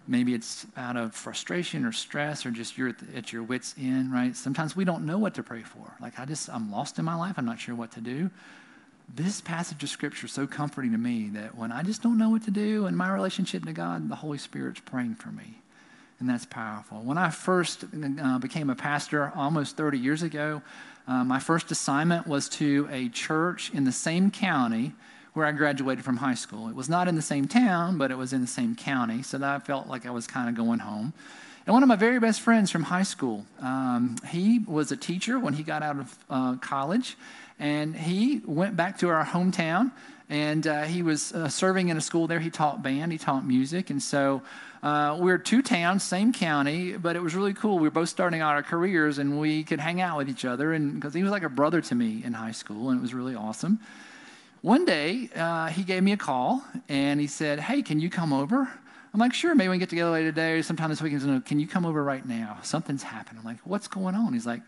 Maybe 0.07 0.33
it's 0.33 0.65
out 0.75 0.97
of 0.97 1.13
frustration 1.13 1.85
or 1.85 1.91
stress 1.91 2.45
or 2.45 2.51
just 2.51 2.77
you're 2.77 2.95
at 3.15 3.31
your 3.31 3.43
wits' 3.43 3.75
end, 3.79 4.11
right? 4.11 4.35
Sometimes 4.35 4.75
we 4.75 4.83
don't 4.83 5.05
know 5.05 5.19
what 5.19 5.35
to 5.35 5.43
pray 5.43 5.61
for. 5.61 5.93
Like 6.01 6.19
I 6.19 6.25
just 6.25 6.49
I'm 6.49 6.71
lost 6.71 6.97
in 6.97 7.05
my 7.05 7.13
life. 7.13 7.35
I'm 7.37 7.45
not 7.45 7.59
sure 7.59 7.75
what 7.75 7.91
to 7.91 8.01
do 8.01 8.31
this 9.15 9.41
passage 9.41 9.83
of 9.83 9.89
scripture 9.89 10.27
is 10.27 10.31
so 10.31 10.47
comforting 10.47 10.91
to 10.91 10.97
me 10.97 11.29
that 11.33 11.55
when 11.55 11.71
I 11.71 11.83
just 11.83 12.01
don't 12.01 12.17
know 12.17 12.29
what 12.29 12.43
to 12.43 12.51
do 12.51 12.85
in 12.87 12.95
my 12.95 13.11
relationship 13.11 13.65
to 13.65 13.73
God, 13.73 14.09
the 14.09 14.15
Holy 14.15 14.37
Spirit's 14.37 14.79
praying 14.79 15.15
for 15.15 15.29
me. 15.29 15.55
And 16.19 16.29
that's 16.29 16.45
powerful. 16.45 16.99
When 16.99 17.17
I 17.17 17.29
first 17.29 17.85
uh, 18.21 18.39
became 18.39 18.69
a 18.69 18.75
pastor 18.75 19.31
almost 19.35 19.77
30 19.77 19.97
years 19.97 20.21
ago, 20.21 20.61
uh, 21.07 21.23
my 21.23 21.39
first 21.39 21.71
assignment 21.71 22.27
was 22.27 22.49
to 22.49 22.87
a 22.91 23.09
church 23.09 23.71
in 23.73 23.85
the 23.85 23.91
same 23.91 24.29
county 24.29 24.93
where 25.33 25.45
I 25.45 25.51
graduated 25.53 26.03
from 26.03 26.17
high 26.17 26.35
school. 26.35 26.67
It 26.67 26.75
was 26.75 26.89
not 26.89 27.07
in 27.07 27.15
the 27.15 27.21
same 27.21 27.47
town, 27.47 27.97
but 27.97 28.11
it 28.11 28.17
was 28.17 28.33
in 28.33 28.41
the 28.41 28.47
same 28.47 28.75
county, 28.75 29.23
so 29.23 29.37
that 29.37 29.49
I 29.49 29.59
felt 29.59 29.87
like 29.87 30.05
I 30.05 30.11
was 30.11 30.27
kind 30.27 30.49
of 30.49 30.55
going 30.55 30.79
home. 30.79 31.13
And 31.65 31.73
one 31.73 31.83
of 31.83 31.89
my 31.89 31.95
very 31.95 32.19
best 32.19 32.41
friends 32.41 32.71
from 32.71 32.83
high 32.83 33.03
school, 33.03 33.45
um, 33.61 34.17
he 34.29 34.59
was 34.59 34.91
a 34.91 34.97
teacher 34.97 35.39
when 35.39 35.53
he 35.53 35.63
got 35.63 35.83
out 35.83 35.99
of 35.99 36.17
uh, 36.29 36.55
college, 36.57 37.15
and 37.59 37.95
he 37.95 38.41
went 38.45 38.75
back 38.75 38.97
to 38.99 39.09
our 39.09 39.25
hometown 39.25 39.91
and 40.29 40.67
uh, 40.67 40.83
he 40.83 41.01
was 41.01 41.33
uh, 41.33 41.49
serving 41.49 41.89
in 41.89 41.97
a 41.97 42.01
school 42.01 42.27
there. 42.27 42.39
He 42.39 42.51
taught 42.51 42.83
band, 42.83 43.11
he 43.11 43.17
taught 43.17 43.45
music, 43.45 43.89
and 43.89 44.01
so 44.01 44.43
uh, 44.83 45.17
we 45.19 45.31
are 45.31 45.39
two 45.39 45.61
towns, 45.61 46.03
same 46.03 46.31
county, 46.31 46.95
but 46.95 47.15
it 47.15 47.21
was 47.21 47.35
really 47.35 47.53
cool. 47.53 47.77
We 47.77 47.87
were 47.87 47.91
both 47.91 48.09
starting 48.09 48.39
out 48.39 48.53
our 48.53 48.63
careers, 48.63 49.17
and 49.17 49.39
we 49.39 49.63
could 49.63 49.79
hang 49.79 50.01
out 50.01 50.17
with 50.17 50.29
each 50.29 50.45
other, 50.45 50.73
and 50.73 50.93
because 50.93 51.15
he 51.15 51.23
was 51.23 51.31
like 51.31 51.43
a 51.43 51.49
brother 51.49 51.81
to 51.81 51.95
me 51.95 52.21
in 52.23 52.33
high 52.33 52.51
school, 52.51 52.89
and 52.89 52.99
it 52.99 53.01
was 53.01 53.13
really 53.13 53.35
awesome. 53.35 53.79
One 54.61 54.85
day, 54.85 55.29
uh, 55.35 55.67
he 55.67 55.83
gave 55.83 56.03
me 56.03 56.11
a 56.11 56.17
call, 56.17 56.63
and 56.87 57.19
he 57.19 57.27
said, 57.27 57.59
"Hey, 57.59 57.81
can 57.81 57.99
you 57.99 58.09
come 58.09 58.31
over?" 58.31 58.69
I'm 59.11 59.19
like, 59.19 59.33
"Sure, 59.33 59.55
maybe 59.55 59.69
we 59.69 59.75
can 59.75 59.79
get 59.79 59.89
together 59.89 60.11
later 60.11 60.29
today, 60.29 60.51
or 60.59 60.63
sometime 60.63 60.89
this 60.91 61.01
weekend." 61.01 61.45
Can 61.45 61.59
you 61.59 61.67
come 61.67 61.85
over 61.85 62.03
right 62.03 62.25
now? 62.25 62.59
Something's 62.61 63.03
happened. 63.03 63.39
I'm 63.39 63.45
like, 63.45 63.59
"What's 63.63 63.87
going 63.87 64.15
on?" 64.15 64.33
He's 64.33 64.45
like 64.45 64.61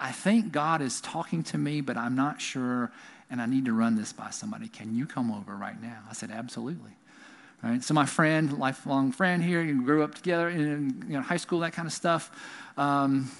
I 0.00 0.12
think 0.12 0.52
God 0.52 0.80
is 0.80 1.00
talking 1.00 1.42
to 1.44 1.58
me, 1.58 1.80
but 1.80 1.96
I'm 1.96 2.14
not 2.14 2.40
sure, 2.40 2.92
and 3.30 3.40
I 3.40 3.46
need 3.46 3.64
to 3.64 3.72
run 3.72 3.96
this 3.96 4.12
by 4.12 4.30
somebody. 4.30 4.68
Can 4.68 4.94
you 4.94 5.06
come 5.06 5.32
over 5.32 5.56
right 5.56 5.80
now? 5.80 5.98
I 6.08 6.12
said, 6.12 6.30
Absolutely. 6.30 6.92
Right. 7.62 7.82
So 7.82 7.92
my 7.92 8.06
friend, 8.06 8.56
lifelong 8.56 9.10
friend 9.10 9.42
here, 9.42 9.64
we 9.64 9.72
grew 9.72 10.04
up 10.04 10.14
together 10.14 10.48
in 10.48 11.04
you 11.08 11.14
know, 11.14 11.22
high 11.22 11.38
school, 11.38 11.58
that 11.60 11.72
kind 11.72 11.86
of 11.86 11.92
stuff. 11.92 12.30
Um, 12.76 13.32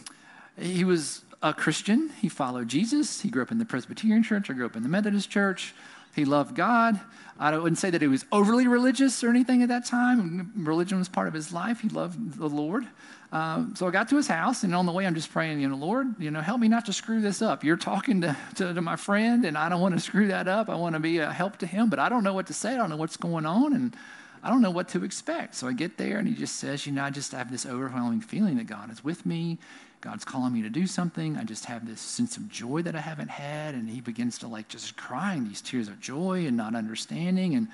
he 0.58 0.82
was 0.82 1.22
a 1.40 1.54
Christian. 1.54 2.10
He 2.20 2.28
followed 2.28 2.66
Jesus. 2.66 3.20
He 3.20 3.28
grew 3.28 3.42
up 3.42 3.52
in 3.52 3.58
the 3.58 3.64
Presbyterian 3.64 4.24
church. 4.24 4.50
I 4.50 4.54
grew 4.54 4.66
up 4.66 4.74
in 4.74 4.82
the 4.82 4.88
Methodist 4.88 5.30
church. 5.30 5.72
He 6.16 6.24
loved 6.24 6.56
God. 6.56 6.98
I 7.38 7.56
wouldn't 7.56 7.78
say 7.78 7.90
that 7.90 8.02
he 8.02 8.08
was 8.08 8.24
overly 8.32 8.66
religious 8.66 9.22
or 9.22 9.30
anything 9.30 9.62
at 9.62 9.68
that 9.68 9.84
time. 9.84 10.52
Religion 10.56 10.98
was 10.98 11.08
part 11.08 11.28
of 11.28 11.34
his 11.34 11.52
life. 11.52 11.80
He 11.80 11.88
loved 11.88 12.38
the 12.38 12.48
Lord. 12.48 12.88
Um, 13.30 13.74
so 13.76 13.86
I 13.86 13.90
got 13.90 14.08
to 14.08 14.16
his 14.16 14.26
house, 14.26 14.62
and 14.62 14.74
on 14.74 14.86
the 14.86 14.92
way, 14.92 15.06
I'm 15.06 15.14
just 15.14 15.30
praying, 15.30 15.60
you 15.60 15.68
know, 15.68 15.76
Lord, 15.76 16.18
you 16.18 16.30
know, 16.30 16.40
help 16.40 16.60
me 16.60 16.68
not 16.68 16.86
to 16.86 16.94
screw 16.94 17.20
this 17.20 17.42
up. 17.42 17.62
You're 17.62 17.76
talking 17.76 18.22
to, 18.22 18.36
to, 18.56 18.72
to 18.72 18.80
my 18.80 18.96
friend, 18.96 19.44
and 19.44 19.58
I 19.58 19.68
don't 19.68 19.82
want 19.82 19.94
to 19.94 20.00
screw 20.00 20.28
that 20.28 20.48
up. 20.48 20.70
I 20.70 20.76
want 20.76 20.94
to 20.94 21.00
be 21.00 21.18
a 21.18 21.30
help 21.30 21.58
to 21.58 21.66
him, 21.66 21.90
but 21.90 21.98
I 21.98 22.08
don't 22.08 22.24
know 22.24 22.32
what 22.32 22.46
to 22.46 22.54
say. 22.54 22.72
I 22.72 22.76
don't 22.76 22.88
know 22.88 22.96
what's 22.96 23.18
going 23.18 23.44
on, 23.44 23.74
and 23.74 23.94
I 24.42 24.48
don't 24.48 24.62
know 24.62 24.70
what 24.70 24.88
to 24.90 25.04
expect. 25.04 25.56
So 25.56 25.68
I 25.68 25.74
get 25.74 25.98
there, 25.98 26.18
and 26.18 26.26
he 26.26 26.34
just 26.34 26.56
says, 26.56 26.86
you 26.86 26.92
know, 26.92 27.04
I 27.04 27.10
just 27.10 27.32
have 27.32 27.50
this 27.50 27.66
overwhelming 27.66 28.22
feeling 28.22 28.56
that 28.56 28.66
God 28.66 28.90
is 28.90 29.04
with 29.04 29.26
me. 29.26 29.58
God's 30.00 30.24
calling 30.24 30.52
me 30.52 30.62
to 30.62 30.70
do 30.70 30.86
something. 30.86 31.36
I 31.36 31.44
just 31.44 31.64
have 31.64 31.86
this 31.86 32.00
sense 32.00 32.36
of 32.36 32.48
joy 32.48 32.82
that 32.82 32.94
I 32.94 33.00
haven't 33.00 33.30
had. 33.30 33.74
And 33.74 33.90
he 33.90 34.00
begins 34.00 34.38
to 34.38 34.48
like 34.48 34.68
just 34.68 34.96
crying 34.96 35.46
these 35.46 35.60
tears 35.60 35.88
of 35.88 36.00
joy 36.00 36.46
and 36.46 36.56
not 36.56 36.74
understanding. 36.76 37.56
And 37.56 37.68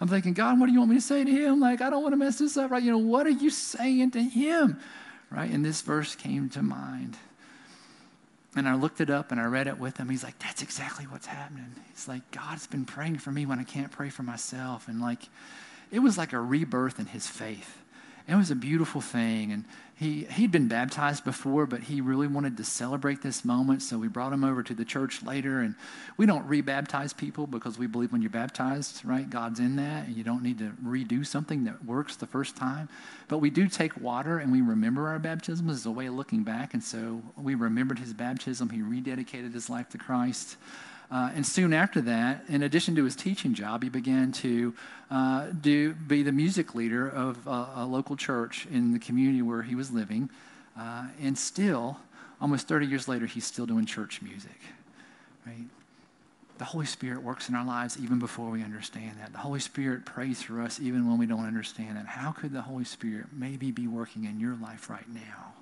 I'm 0.00 0.08
thinking, 0.08 0.32
God, 0.32 0.60
what 0.60 0.66
do 0.66 0.72
you 0.72 0.78
want 0.78 0.90
me 0.90 0.96
to 0.96 1.02
say 1.02 1.24
to 1.24 1.30
him? 1.30 1.60
Like, 1.60 1.80
I 1.80 1.90
don't 1.90 2.02
want 2.02 2.12
to 2.12 2.16
mess 2.16 2.38
this 2.38 2.56
up, 2.56 2.70
right? 2.70 2.82
You 2.82 2.92
know, 2.92 2.98
what 2.98 3.26
are 3.26 3.30
you 3.30 3.50
saying 3.50 4.12
to 4.12 4.22
him? 4.22 4.78
Right? 5.30 5.50
And 5.50 5.64
this 5.64 5.80
verse 5.80 6.14
came 6.14 6.48
to 6.50 6.62
mind. 6.62 7.16
And 8.56 8.68
I 8.68 8.74
looked 8.74 9.00
it 9.00 9.10
up 9.10 9.30
and 9.30 9.40
I 9.40 9.44
read 9.44 9.66
it 9.66 9.78
with 9.78 9.98
him. 9.98 10.08
He's 10.08 10.24
like, 10.24 10.38
that's 10.38 10.62
exactly 10.62 11.04
what's 11.04 11.26
happening. 11.26 11.74
He's 11.90 12.08
like, 12.08 12.28
God's 12.30 12.66
been 12.66 12.84
praying 12.84 13.18
for 13.18 13.30
me 13.30 13.44
when 13.44 13.58
I 13.58 13.64
can't 13.64 13.90
pray 13.90 14.08
for 14.08 14.22
myself. 14.22 14.88
And 14.88 15.00
like, 15.00 15.28
it 15.90 15.98
was 15.98 16.16
like 16.16 16.32
a 16.32 16.40
rebirth 16.40 16.98
in 16.98 17.06
his 17.06 17.26
faith. 17.26 17.78
It 18.28 18.34
was 18.34 18.50
a 18.50 18.54
beautiful 18.54 19.00
thing. 19.00 19.52
And 19.52 19.64
he, 19.94 20.24
he'd 20.24 20.52
been 20.52 20.68
baptized 20.68 21.24
before, 21.24 21.66
but 21.66 21.84
he 21.84 22.02
really 22.02 22.26
wanted 22.26 22.58
to 22.58 22.64
celebrate 22.64 23.22
this 23.22 23.42
moment. 23.42 23.80
So 23.82 23.98
we 23.98 24.06
brought 24.06 24.34
him 24.34 24.44
over 24.44 24.62
to 24.62 24.74
the 24.74 24.84
church 24.84 25.22
later. 25.22 25.60
And 25.60 25.74
we 26.18 26.26
don't 26.26 26.48
rebaptize 26.48 27.16
people 27.16 27.46
because 27.46 27.78
we 27.78 27.86
believe 27.86 28.12
when 28.12 28.20
you're 28.20 28.30
baptized, 28.30 29.02
right, 29.04 29.28
God's 29.28 29.60
in 29.60 29.76
that. 29.76 30.06
And 30.06 30.14
you 30.14 30.24
don't 30.24 30.42
need 30.42 30.58
to 30.58 30.72
redo 30.84 31.26
something 31.26 31.64
that 31.64 31.84
works 31.86 32.16
the 32.16 32.26
first 32.26 32.54
time. 32.54 32.90
But 33.28 33.38
we 33.38 33.48
do 33.48 33.66
take 33.66 33.98
water 33.98 34.38
and 34.38 34.52
we 34.52 34.60
remember 34.60 35.08
our 35.08 35.18
baptism 35.18 35.70
as 35.70 35.86
a 35.86 35.90
way 35.90 36.06
of 36.06 36.14
looking 36.14 36.44
back. 36.44 36.74
And 36.74 36.84
so 36.84 37.22
we 37.36 37.54
remembered 37.54 37.98
his 37.98 38.12
baptism. 38.12 38.68
He 38.68 38.80
rededicated 38.80 39.54
his 39.54 39.70
life 39.70 39.88
to 39.88 39.98
Christ. 39.98 40.58
Uh, 41.10 41.30
and 41.34 41.46
soon 41.46 41.72
after 41.72 42.00
that, 42.02 42.44
in 42.48 42.62
addition 42.62 42.94
to 42.94 43.04
his 43.04 43.16
teaching 43.16 43.54
job, 43.54 43.82
he 43.82 43.88
began 43.88 44.30
to 44.30 44.74
uh, 45.10 45.46
do, 45.60 45.94
be 45.94 46.22
the 46.22 46.32
music 46.32 46.74
leader 46.74 47.08
of 47.08 47.46
a, 47.46 47.68
a, 47.76 47.86
local 47.86 48.14
church 48.14 48.66
in 48.70 48.92
the 48.92 48.98
community 48.98 49.40
where 49.40 49.62
he 49.62 49.74
was 49.74 49.90
living. 49.90 50.28
Uh, 50.78 51.06
and 51.22 51.38
still, 51.38 51.96
almost 52.42 52.68
30 52.68 52.86
years 52.86 53.08
later, 53.08 53.24
he's 53.24 53.46
still 53.46 53.64
doing 53.64 53.86
church 53.86 54.20
music. 54.20 54.60
Right? 55.46 55.64
the 56.58 56.64
Holy 56.64 56.86
Spirit 56.86 57.22
works 57.22 57.48
in 57.48 57.54
our 57.54 57.64
lives 57.64 57.96
even 58.02 58.18
before 58.18 58.50
we 58.50 58.62
understand 58.62 59.18
that. 59.20 59.32
The 59.32 59.38
Holy 59.38 59.60
Spirit 59.60 60.04
prays 60.04 60.42
for 60.42 60.60
us 60.60 60.80
even 60.80 61.08
when 61.08 61.16
we 61.16 61.26
don't 61.26 61.46
understand 61.46 61.96
that. 61.96 62.06
How 62.06 62.32
could 62.32 62.52
the 62.52 62.62
Holy 62.62 62.84
Spirit 62.84 63.26
maybe 63.32 63.70
be 63.70 63.86
working 63.86 64.24
in 64.24 64.40
your 64.40 64.56
life 64.56 64.90
right 64.90 65.08
now? 65.08 65.54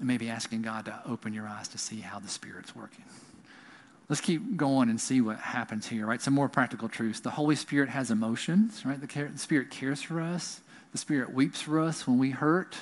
Maybe 0.00 0.30
asking 0.30 0.62
God 0.62 0.86
to 0.86 0.98
open 1.06 1.34
your 1.34 1.46
eyes 1.46 1.68
to 1.68 1.78
see 1.78 2.00
how 2.00 2.18
the 2.18 2.28
Spirit's 2.28 2.74
working. 2.74 3.04
Let's 4.10 4.20
keep 4.20 4.56
going 4.56 4.90
and 4.90 5.00
see 5.00 5.20
what 5.20 5.38
happens 5.38 5.86
here, 5.86 6.04
right? 6.04 6.20
Some 6.20 6.34
more 6.34 6.48
practical 6.48 6.88
truths. 6.88 7.20
The 7.20 7.30
Holy 7.30 7.54
Spirit 7.54 7.90
has 7.90 8.10
emotions, 8.10 8.84
right? 8.84 9.00
The, 9.00 9.06
care, 9.06 9.28
the 9.28 9.38
Spirit 9.38 9.70
cares 9.70 10.02
for 10.02 10.20
us. 10.20 10.60
The 10.90 10.98
Spirit 10.98 11.32
weeps 11.32 11.62
for 11.62 11.78
us 11.78 12.08
when 12.08 12.18
we 12.18 12.30
hurt, 12.30 12.76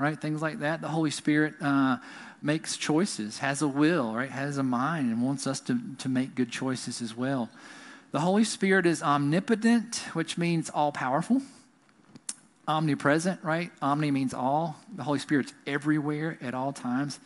right? 0.00 0.20
Things 0.20 0.42
like 0.42 0.58
that. 0.58 0.80
The 0.80 0.88
Holy 0.88 1.12
Spirit 1.12 1.54
uh, 1.62 1.98
makes 2.42 2.76
choices, 2.76 3.38
has 3.38 3.62
a 3.62 3.68
will, 3.68 4.14
right? 4.14 4.28
Has 4.28 4.58
a 4.58 4.64
mind, 4.64 5.12
and 5.12 5.22
wants 5.22 5.46
us 5.46 5.60
to, 5.60 5.78
to 5.98 6.08
make 6.08 6.34
good 6.34 6.50
choices 6.50 7.00
as 7.00 7.16
well. 7.16 7.50
The 8.10 8.18
Holy 8.18 8.42
Spirit 8.42 8.84
is 8.84 9.00
omnipotent, 9.00 9.98
which 10.12 10.36
means 10.36 10.70
all 10.70 10.90
powerful. 10.90 11.40
Omnipresent, 12.66 13.44
right? 13.44 13.70
Omni 13.80 14.10
means 14.10 14.34
all. 14.34 14.80
The 14.96 15.04
Holy 15.04 15.20
Spirit's 15.20 15.54
everywhere 15.68 16.36
at 16.42 16.52
all 16.52 16.72
times. 16.72 17.20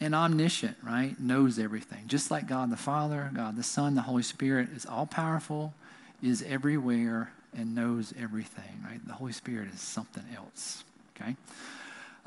And 0.00 0.14
omniscient, 0.14 0.76
right? 0.82 1.18
Knows 1.18 1.58
everything. 1.58 2.04
Just 2.06 2.30
like 2.30 2.46
God 2.46 2.70
the 2.70 2.76
Father, 2.76 3.30
God 3.34 3.56
the 3.56 3.64
Son, 3.64 3.96
the 3.96 4.02
Holy 4.02 4.22
Spirit 4.22 4.68
is 4.74 4.86
all 4.86 5.06
powerful, 5.06 5.74
is 6.22 6.44
everywhere, 6.46 7.32
and 7.56 7.74
knows 7.74 8.14
everything, 8.20 8.84
right? 8.84 9.04
The 9.06 9.14
Holy 9.14 9.32
Spirit 9.32 9.68
is 9.74 9.80
something 9.80 10.24
else, 10.36 10.84
okay? 11.16 11.34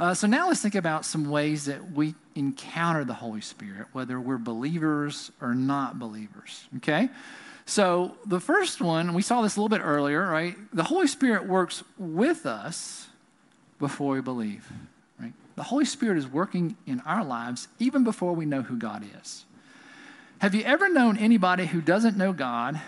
Uh, 0.02 0.14
so 0.14 0.26
now 0.26 0.48
let's 0.48 0.62
think 0.62 0.76
about 0.76 1.06
some 1.06 1.30
ways 1.30 1.66
that 1.66 1.92
we 1.92 2.16
encounter 2.36 3.06
the 3.06 3.14
Holy 3.14 3.40
Spirit, 3.40 3.86
whether 3.92 4.20
we're 4.20 4.40
believers 4.40 5.32
or 5.40 5.54
not 5.54 6.00
believers. 6.00 6.66
Okay? 6.78 7.08
So 7.66 8.16
the 8.26 8.40
first 8.40 8.82
one, 8.82 9.14
we 9.14 9.22
saw 9.22 9.44
this 9.44 9.56
a 9.56 9.62
little 9.62 9.70
bit 9.70 9.84
earlier, 9.86 10.28
right? 10.28 10.56
The 10.74 10.84
Holy 10.84 11.06
Spirit 11.06 11.48
works 11.48 11.84
with 12.00 12.48
us 12.48 13.10
before 13.78 14.16
we 14.16 14.22
believe? 14.22 14.72
The 15.62 15.66
Holy 15.66 15.86
Spirit 15.86 16.18
is 16.18 16.28
working 16.28 16.76
in 16.88 17.02
our 17.02 17.24
lives 17.24 17.68
even 17.78 18.04
before 18.04 18.34
we 18.34 18.48
know 18.48 18.64
who 18.64 18.76
God 18.78 19.06
is. 19.22 19.46
Have 20.40 20.56
you 20.56 20.64
ever 20.64 20.90
known 20.90 21.20
anybody 21.20 21.68
who 21.68 21.82
doesn't 21.82 22.18
know 22.18 22.34
God, 22.34 22.82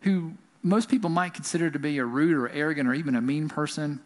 who 0.00 0.32
most 0.62 0.88
people 0.88 1.10
might 1.10 1.34
consider 1.34 1.70
to 1.70 1.78
be 1.78 1.98
a 1.98 2.06
rude 2.06 2.34
or 2.34 2.48
arrogant 2.48 2.88
or 2.88 2.94
even 2.94 3.16
a 3.16 3.20
mean 3.20 3.50
person, 3.50 4.00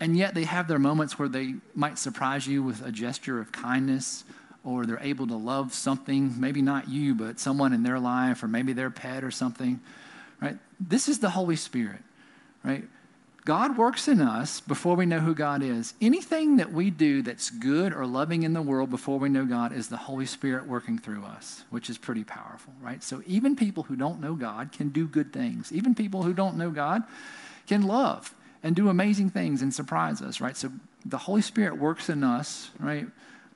and 0.00 0.16
yet 0.16 0.34
they 0.34 0.44
have 0.44 0.66
their 0.66 0.78
moments 0.78 1.18
where 1.18 1.28
they 1.28 1.56
might 1.74 1.98
surprise 1.98 2.46
you 2.46 2.62
with 2.62 2.80
a 2.80 2.90
gesture 2.90 3.38
of 3.38 3.52
kindness 3.52 4.24
or 4.64 4.86
they're 4.86 4.98
able 5.02 5.26
to 5.26 5.36
love 5.36 5.74
something, 5.74 6.40
maybe 6.40 6.62
not 6.62 6.88
you, 6.88 7.14
but 7.14 7.38
someone 7.38 7.74
in 7.74 7.82
their 7.82 8.00
life 8.00 8.42
or 8.42 8.48
maybe 8.48 8.72
their 8.72 8.88
pet 8.88 9.22
or 9.22 9.30
something, 9.30 9.78
right? 10.40 10.56
This 10.80 11.06
is 11.06 11.18
the 11.18 11.28
Holy 11.28 11.56
Spirit, 11.56 12.00
right? 12.64 12.84
God 13.46 13.78
works 13.78 14.08
in 14.08 14.20
us 14.20 14.60
before 14.60 14.96
we 14.96 15.06
know 15.06 15.20
who 15.20 15.32
God 15.32 15.62
is. 15.62 15.94
Anything 16.00 16.56
that 16.56 16.72
we 16.72 16.90
do 16.90 17.22
that's 17.22 17.48
good 17.48 17.94
or 17.94 18.04
loving 18.04 18.42
in 18.42 18.52
the 18.54 18.60
world 18.60 18.90
before 18.90 19.20
we 19.20 19.28
know 19.28 19.44
God 19.44 19.72
is 19.72 19.88
the 19.88 19.96
Holy 19.96 20.26
Spirit 20.26 20.66
working 20.66 20.98
through 20.98 21.22
us, 21.22 21.62
which 21.70 21.88
is 21.88 21.96
pretty 21.96 22.24
powerful, 22.24 22.72
right? 22.82 23.04
So 23.04 23.22
even 23.24 23.54
people 23.54 23.84
who 23.84 23.94
don't 23.94 24.20
know 24.20 24.34
God 24.34 24.72
can 24.72 24.88
do 24.88 25.06
good 25.06 25.32
things. 25.32 25.72
Even 25.72 25.94
people 25.94 26.24
who 26.24 26.34
don't 26.34 26.56
know 26.56 26.70
God 26.70 27.04
can 27.68 27.82
love 27.82 28.34
and 28.64 28.74
do 28.74 28.88
amazing 28.88 29.30
things 29.30 29.62
and 29.62 29.72
surprise 29.72 30.20
us, 30.20 30.40
right? 30.40 30.56
So 30.56 30.72
the 31.04 31.18
Holy 31.18 31.42
Spirit 31.42 31.78
works 31.78 32.08
in 32.08 32.24
us, 32.24 32.70
right, 32.80 33.06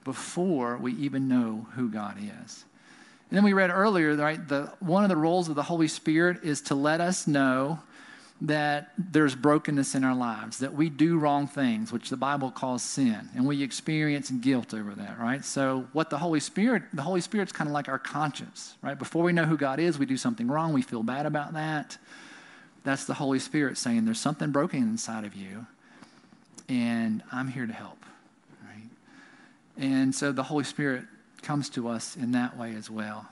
before 0.05 0.77
we 0.77 0.93
even 0.95 1.27
know 1.27 1.67
who 1.75 1.89
God 1.89 2.17
is. 2.17 2.65
And 3.29 3.37
then 3.37 3.43
we 3.43 3.55
read 3.55 3.71
earlier, 3.71 4.15
right, 4.15 4.47
the, 4.47 4.73
one 4.79 5.03
of 5.03 5.09
the 5.09 5.17
roles 5.17 5.49
of 5.49 5.57
the 5.57 5.65
Holy 5.65 5.89
Spirit 5.89 6.45
is 6.45 6.61
to 6.63 6.77
let 6.77 7.01
us 7.01 7.27
know 7.27 7.81
that 8.43 8.93
there's 8.97 9.35
brokenness 9.35 9.95
in 9.95 10.03
our 10.03 10.15
lives, 10.15 10.59
that 10.59 10.73
we 10.73 10.89
do 10.89 11.19
wrong 11.19 11.47
things, 11.47 11.93
which 11.93 12.09
the 12.09 12.17
Bible 12.17 12.51
calls 12.51 12.83
sin, 12.83 13.29
and 13.35 13.47
we 13.47 13.63
experience 13.63 14.31
guilt 14.31 14.73
over 14.73 14.95
that, 14.95 15.19
right? 15.19 15.45
So, 15.45 15.87
what 15.93 16.09
the 16.09 16.19
Holy 16.19 16.41
Spirit, 16.41 16.85
the 16.95 17.03
Holy 17.03 17.21
Spirit's 17.21 17.53
kind 17.53 17.69
of 17.69 17.75
like 17.75 17.89
our 17.89 17.99
conscience, 17.99 18.77
right? 18.83 18.99
Before 18.99 19.23
we 19.23 19.33
know 19.33 19.45
who 19.45 19.59
God 19.59 19.79
is, 19.79 19.99
we 19.99 20.07
do 20.07 20.17
something 20.17 20.49
wrong, 20.49 20.73
we 20.73 20.81
feel 20.81 21.03
bad 21.03 21.27
about 21.27 21.53
that. 21.53 21.99
That's 22.83 23.05
the 23.05 23.15
Holy 23.15 23.39
Spirit 23.39 23.77
saying, 23.77 24.07
There's 24.07 24.21
something 24.21 24.51
broken 24.53 24.83
inside 24.83 25.25
of 25.25 25.35
you, 25.35 25.67
and 26.69 27.23
I'm 27.31 27.49
here 27.49 27.67
to 27.67 27.75
help. 27.75 28.03
Right? 28.65 28.89
And 29.77 30.15
so 30.15 30.33
the 30.33 30.45
Holy 30.45 30.65
Spirit 30.65 31.05
comes 31.43 31.69
to 31.71 31.89
us 31.89 32.17
in 32.17 32.33
that 32.33 32.57
way 32.57 32.75
as 32.75 32.89
well. 32.89 33.29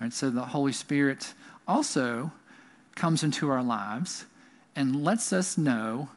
Right? 0.00 0.12
So 0.12 0.30
the 0.30 0.46
Holy 0.46 0.72
Spirit 0.72 1.32
also 1.68 2.32
comes 2.96 3.22
into 3.22 3.48
our 3.48 3.62
lives 3.62 4.26
and 4.74 5.04
lets 5.04 5.32
us 5.32 5.58
know 5.58 6.08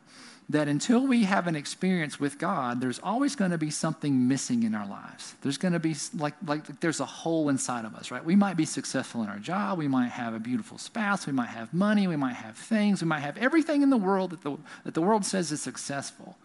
that 0.47 0.67
until 0.67 1.07
we 1.07 1.23
have 1.23 1.47
an 1.47 1.55
experience 1.55 2.19
with 2.19 2.37
God, 2.37 2.79
there's 2.79 2.99
always 2.99 3.35
going 3.35 3.51
to 3.51 3.57
be 3.57 3.71
something 3.71 4.27
missing 4.27 4.61
in 4.61 4.75
our 4.75 4.87
lives. 4.87 5.33
There's 5.41 5.57
going 5.57 5.73
to 5.73 5.79
be 5.79 5.95
like, 6.15 6.35
like 6.45 6.79
there's 6.81 6.99
a 6.99 7.05
hole 7.05 7.49
inside 7.49 7.83
of 7.83 7.95
us, 7.95 8.11
right? 8.11 8.23
We 8.23 8.35
might 8.35 8.55
be 8.55 8.65
successful 8.65 9.23
in 9.23 9.29
our 9.29 9.39
job. 9.39 9.79
We 9.79 9.87
might 9.87 10.09
have 10.09 10.35
a 10.35 10.39
beautiful 10.39 10.77
spouse. 10.77 11.25
We 11.25 11.33
might 11.33 11.49
have 11.49 11.73
money. 11.73 12.07
We 12.07 12.15
might 12.15 12.35
have 12.35 12.55
things. 12.55 13.01
We 13.01 13.07
might 13.07 13.21
have 13.21 13.37
everything 13.37 13.81
in 13.81 13.89
the 13.89 13.97
world 13.97 14.31
that 14.31 14.43
the, 14.43 14.57
that 14.83 14.93
the 14.93 15.01
world 15.01 15.25
says 15.25 15.51
is 15.51 15.61
successful. 15.61 16.37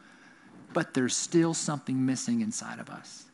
But 0.72 0.94
there's 0.94 1.14
still 1.14 1.52
something 1.52 2.06
missing 2.06 2.40
inside 2.40 2.78
of 2.78 2.88
us. 2.88 3.24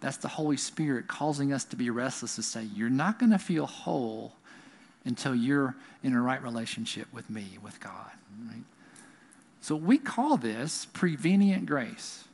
That's 0.00 0.18
the 0.18 0.28
Holy 0.28 0.58
Spirit 0.58 1.08
causing 1.08 1.50
us 1.50 1.64
to 1.64 1.76
be 1.76 1.88
restless 1.88 2.36
to 2.36 2.42
say, 2.42 2.64
You're 2.74 2.90
not 2.90 3.18
going 3.18 3.32
to 3.32 3.38
feel 3.38 3.64
whole 3.64 4.34
until 5.04 5.34
you're 5.34 5.74
in 6.02 6.14
a 6.14 6.20
right 6.20 6.42
relationship 6.42 7.06
with 7.12 7.28
me, 7.30 7.58
with 7.62 7.80
God. 7.80 8.10
Right? 8.48 8.64
So 9.60 9.76
we 9.76 9.98
call 9.98 10.36
this 10.36 10.86
prevenient 10.92 11.66
grace. 11.66 12.24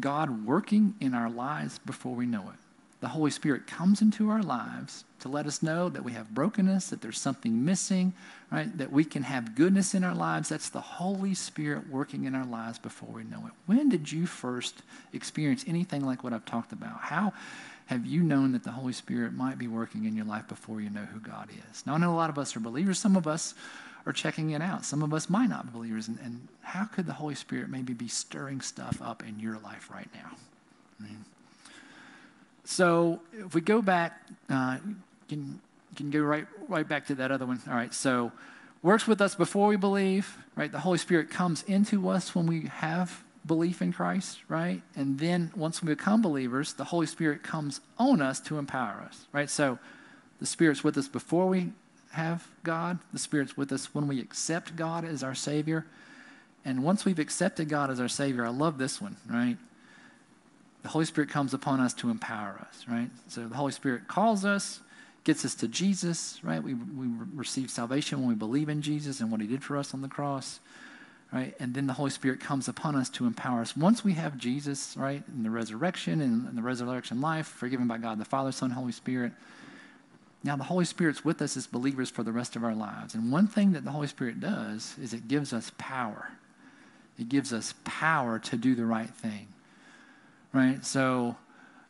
God 0.00 0.46
working 0.46 0.94
in 1.00 1.14
our 1.14 1.30
lives 1.30 1.78
before 1.78 2.14
we 2.14 2.26
know 2.26 2.50
it. 2.50 2.58
The 3.00 3.08
Holy 3.08 3.32
Spirit 3.32 3.66
comes 3.66 4.00
into 4.00 4.30
our 4.30 4.42
lives 4.42 5.04
to 5.18 5.28
let 5.28 5.46
us 5.46 5.60
know 5.60 5.88
that 5.88 6.04
we 6.04 6.12
have 6.12 6.32
brokenness, 6.32 6.90
that 6.90 7.00
there's 7.00 7.18
something 7.18 7.64
missing, 7.64 8.12
right? 8.52 8.76
That 8.78 8.92
we 8.92 9.04
can 9.04 9.24
have 9.24 9.56
goodness 9.56 9.92
in 9.94 10.04
our 10.04 10.14
lives. 10.14 10.48
That's 10.48 10.68
the 10.68 10.80
Holy 10.80 11.34
Spirit 11.34 11.88
working 11.90 12.26
in 12.26 12.36
our 12.36 12.46
lives 12.46 12.78
before 12.78 13.08
we 13.08 13.24
know 13.24 13.44
it. 13.46 13.52
When 13.66 13.88
did 13.88 14.12
you 14.12 14.26
first 14.26 14.82
experience 15.12 15.64
anything 15.66 16.06
like 16.06 16.22
what 16.22 16.32
I've 16.32 16.44
talked 16.44 16.72
about? 16.72 17.00
How 17.00 17.32
have 17.92 18.06
you 18.06 18.22
known 18.22 18.52
that 18.52 18.64
the 18.64 18.70
Holy 18.70 18.92
Spirit 18.92 19.32
might 19.32 19.58
be 19.58 19.68
working 19.68 20.04
in 20.04 20.16
your 20.16 20.24
life 20.24 20.48
before 20.48 20.80
you 20.80 20.90
know 20.90 21.04
who 21.04 21.20
God 21.20 21.48
is? 21.70 21.86
Now, 21.86 21.94
I 21.94 21.98
know 21.98 22.12
a 22.12 22.16
lot 22.16 22.30
of 22.30 22.38
us 22.38 22.56
are 22.56 22.60
believers. 22.60 22.98
Some 22.98 23.16
of 23.16 23.26
us 23.26 23.54
are 24.06 24.12
checking 24.12 24.50
it 24.50 24.62
out. 24.62 24.84
Some 24.84 25.02
of 25.02 25.12
us 25.12 25.28
might 25.30 25.48
not 25.48 25.66
be 25.66 25.78
believers. 25.78 26.08
And, 26.08 26.18
and 26.24 26.48
how 26.62 26.84
could 26.84 27.06
the 27.06 27.12
Holy 27.12 27.34
Spirit 27.34 27.68
maybe 27.68 27.92
be 27.92 28.08
stirring 28.08 28.60
stuff 28.60 29.00
up 29.02 29.22
in 29.22 29.38
your 29.38 29.58
life 29.58 29.90
right 29.92 30.08
now? 30.14 30.30
I 30.98 31.04
mean, 31.04 31.24
so 32.64 33.20
if 33.32 33.54
we 33.54 33.60
go 33.60 33.82
back, 33.82 34.22
uh, 34.48 34.78
can 35.28 35.60
can 35.96 36.10
go 36.10 36.20
right 36.20 36.46
right 36.68 36.88
back 36.88 37.06
to 37.08 37.14
that 37.16 37.30
other 37.30 37.44
one. 37.44 37.60
All 37.68 37.74
right. 37.74 37.92
So 37.92 38.32
works 38.82 39.06
with 39.06 39.20
us 39.20 39.34
before 39.34 39.68
we 39.68 39.76
believe. 39.76 40.38
Right. 40.56 40.72
The 40.72 40.80
Holy 40.80 40.98
Spirit 40.98 41.30
comes 41.30 41.62
into 41.64 42.08
us 42.08 42.34
when 42.34 42.46
we 42.46 42.62
have 42.66 43.22
belief 43.46 43.82
in 43.82 43.92
Christ. 43.92 44.38
Right. 44.48 44.82
And 44.94 45.18
then 45.18 45.52
once 45.56 45.82
we 45.82 45.86
become 45.86 46.22
believers, 46.22 46.74
the 46.74 46.84
Holy 46.84 47.06
Spirit 47.06 47.42
comes 47.42 47.80
on 47.98 48.22
us 48.22 48.40
to 48.40 48.58
empower 48.58 49.02
us. 49.06 49.26
Right. 49.32 49.50
So 49.50 49.78
the 50.40 50.46
Spirit's 50.46 50.82
with 50.82 50.96
us 50.98 51.08
before 51.08 51.46
we 51.48 51.72
have 52.12 52.46
God. 52.62 52.98
The 53.12 53.18
Spirit's 53.18 53.56
with 53.56 53.72
us 53.72 53.94
when 53.94 54.06
we 54.06 54.20
accept 54.20 54.76
God 54.76 55.04
as 55.04 55.22
our 55.22 55.34
Savior. 55.34 55.86
And 56.64 56.84
once 56.84 57.04
we've 57.04 57.18
accepted 57.18 57.68
God 57.68 57.90
as 57.90 58.00
our 58.00 58.08
Savior, 58.08 58.46
I 58.46 58.50
love 58.50 58.78
this 58.78 59.00
one, 59.00 59.16
right? 59.28 59.56
The 60.82 60.88
Holy 60.88 61.04
Spirit 61.04 61.30
comes 61.30 61.54
upon 61.54 61.80
us 61.80 61.94
to 61.94 62.10
empower 62.10 62.64
us, 62.68 62.84
right? 62.88 63.10
So 63.28 63.46
the 63.48 63.54
Holy 63.54 63.72
Spirit 63.72 64.08
calls 64.08 64.44
us, 64.44 64.80
gets 65.24 65.44
us 65.44 65.54
to 65.56 65.68
Jesus, 65.68 66.40
right? 66.42 66.62
We, 66.62 66.74
we 66.74 67.06
receive 67.34 67.70
salvation 67.70 68.20
when 68.20 68.28
we 68.28 68.34
believe 68.34 68.68
in 68.68 68.82
Jesus 68.82 69.20
and 69.20 69.30
what 69.30 69.40
He 69.40 69.46
did 69.46 69.62
for 69.62 69.76
us 69.76 69.94
on 69.94 70.02
the 70.02 70.08
cross, 70.08 70.60
right? 71.32 71.54
And 71.58 71.74
then 71.74 71.86
the 71.86 71.94
Holy 71.94 72.10
Spirit 72.10 72.40
comes 72.40 72.68
upon 72.68 72.94
us 72.94 73.08
to 73.10 73.26
empower 73.26 73.60
us. 73.60 73.76
Once 73.76 74.04
we 74.04 74.12
have 74.14 74.36
Jesus, 74.36 74.96
right, 74.96 75.22
in 75.34 75.42
the 75.42 75.50
resurrection 75.50 76.20
and 76.20 76.56
the 76.56 76.62
resurrection 76.62 77.20
life, 77.20 77.46
forgiven 77.46 77.88
by 77.88 77.98
God 77.98 78.18
the 78.18 78.24
Father, 78.24 78.52
Son, 78.52 78.70
Holy 78.70 78.92
Spirit, 78.92 79.32
now, 80.44 80.56
the 80.56 80.64
Holy 80.64 80.84
Spirit's 80.84 81.24
with 81.24 81.40
us 81.40 81.56
as 81.56 81.66
believers 81.66 82.10
for 82.10 82.24
the 82.24 82.32
rest 82.32 82.56
of 82.56 82.64
our 82.64 82.74
lives. 82.74 83.14
And 83.14 83.30
one 83.30 83.46
thing 83.46 83.72
that 83.72 83.84
the 83.84 83.92
Holy 83.92 84.08
Spirit 84.08 84.40
does 84.40 84.96
is 85.00 85.14
it 85.14 85.28
gives 85.28 85.52
us 85.52 85.70
power. 85.78 86.32
It 87.18 87.28
gives 87.28 87.52
us 87.52 87.74
power 87.84 88.38
to 88.40 88.56
do 88.56 88.74
the 88.74 88.84
right 88.84 89.10
thing. 89.10 89.46
Right? 90.52 90.84
So, 90.84 91.36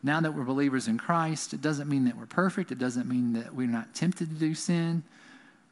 now 0.02 0.20
that 0.20 0.34
we're 0.34 0.44
believers 0.44 0.86
in 0.86 0.98
Christ, 0.98 1.54
it 1.54 1.62
doesn't 1.62 1.88
mean 1.88 2.04
that 2.04 2.16
we're 2.16 2.26
perfect. 2.26 2.72
It 2.72 2.78
doesn't 2.78 3.08
mean 3.08 3.32
that 3.34 3.54
we're 3.54 3.68
not 3.68 3.94
tempted 3.94 4.28
to 4.28 4.34
do 4.34 4.54
sin. 4.54 5.02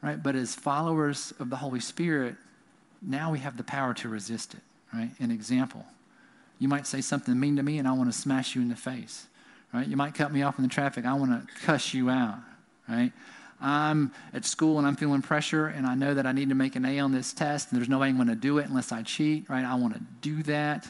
Right? 0.01 0.21
But 0.21 0.35
as 0.35 0.55
followers 0.55 1.33
of 1.39 1.51
the 1.51 1.57
Holy 1.57 1.81
Spirit, 1.81 2.35
now 3.01 3.31
we 3.31 3.39
have 3.39 3.57
the 3.57 3.63
power 3.63 3.93
to 3.95 4.09
resist 4.09 4.53
it. 4.53 4.61
Right? 4.93 5.11
An 5.19 5.31
example. 5.31 5.85
You 6.59 6.67
might 6.67 6.85
say 6.85 7.01
something 7.01 7.39
mean 7.39 7.55
to 7.55 7.63
me 7.63 7.79
and 7.79 7.87
I 7.87 7.93
want 7.93 8.11
to 8.11 8.17
smash 8.17 8.55
you 8.55 8.61
in 8.61 8.69
the 8.69 8.75
face. 8.75 9.27
Right? 9.73 9.87
You 9.87 9.95
might 9.95 10.13
cut 10.13 10.33
me 10.33 10.43
off 10.43 10.59
in 10.59 10.63
the 10.63 10.69
traffic. 10.69 11.05
I 11.05 11.13
want 11.13 11.31
to 11.31 11.53
cuss 11.65 11.93
you 11.93 12.09
out 12.09 12.39
right? 12.91 13.11
I'm 13.59 14.11
at 14.33 14.43
school 14.45 14.79
and 14.79 14.87
I'm 14.87 14.95
feeling 14.95 15.21
pressure 15.21 15.67
and 15.67 15.85
I 15.85 15.95
know 15.95 16.13
that 16.13 16.25
I 16.25 16.31
need 16.31 16.49
to 16.49 16.55
make 16.55 16.75
an 16.75 16.85
A 16.85 16.99
on 16.99 17.11
this 17.11 17.31
test 17.31 17.71
and 17.71 17.79
there's 17.79 17.89
no 17.89 17.99
way 17.99 18.07
I'm 18.07 18.15
going 18.15 18.27
to 18.27 18.35
do 18.35 18.57
it 18.57 18.67
unless 18.67 18.91
I 18.91 19.03
cheat, 19.03 19.49
right? 19.49 19.63
I 19.63 19.75
want 19.75 19.93
to 19.93 20.01
do 20.21 20.41
that, 20.43 20.89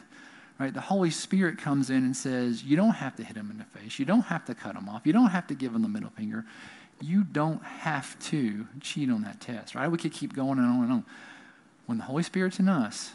right? 0.58 0.72
The 0.72 0.80
Holy 0.80 1.10
Spirit 1.10 1.58
comes 1.58 1.90
in 1.90 1.98
and 1.98 2.16
says, 2.16 2.64
You 2.64 2.76
don't 2.76 2.92
have 2.92 3.14
to 3.16 3.24
hit 3.24 3.36
him 3.36 3.50
in 3.50 3.58
the 3.58 3.78
face. 3.78 3.98
You 3.98 4.06
don't 4.06 4.22
have 4.22 4.46
to 4.46 4.54
cut 4.54 4.74
him 4.74 4.88
off. 4.88 5.02
You 5.04 5.12
don't 5.12 5.30
have 5.30 5.46
to 5.48 5.54
give 5.54 5.74
him 5.74 5.82
the 5.82 5.88
middle 5.88 6.10
finger. 6.10 6.44
You 7.00 7.24
don't 7.24 7.62
have 7.62 8.18
to 8.30 8.66
cheat 8.80 9.10
on 9.10 9.22
that 9.22 9.40
test, 9.40 9.74
right? 9.74 9.88
We 9.88 9.98
could 9.98 10.12
keep 10.12 10.34
going 10.34 10.58
and 10.58 10.66
on 10.66 10.82
and 10.84 10.92
on. 10.92 11.04
When 11.86 11.98
the 11.98 12.04
Holy 12.04 12.22
Spirit's 12.22 12.58
in 12.58 12.68
us, 12.68 13.10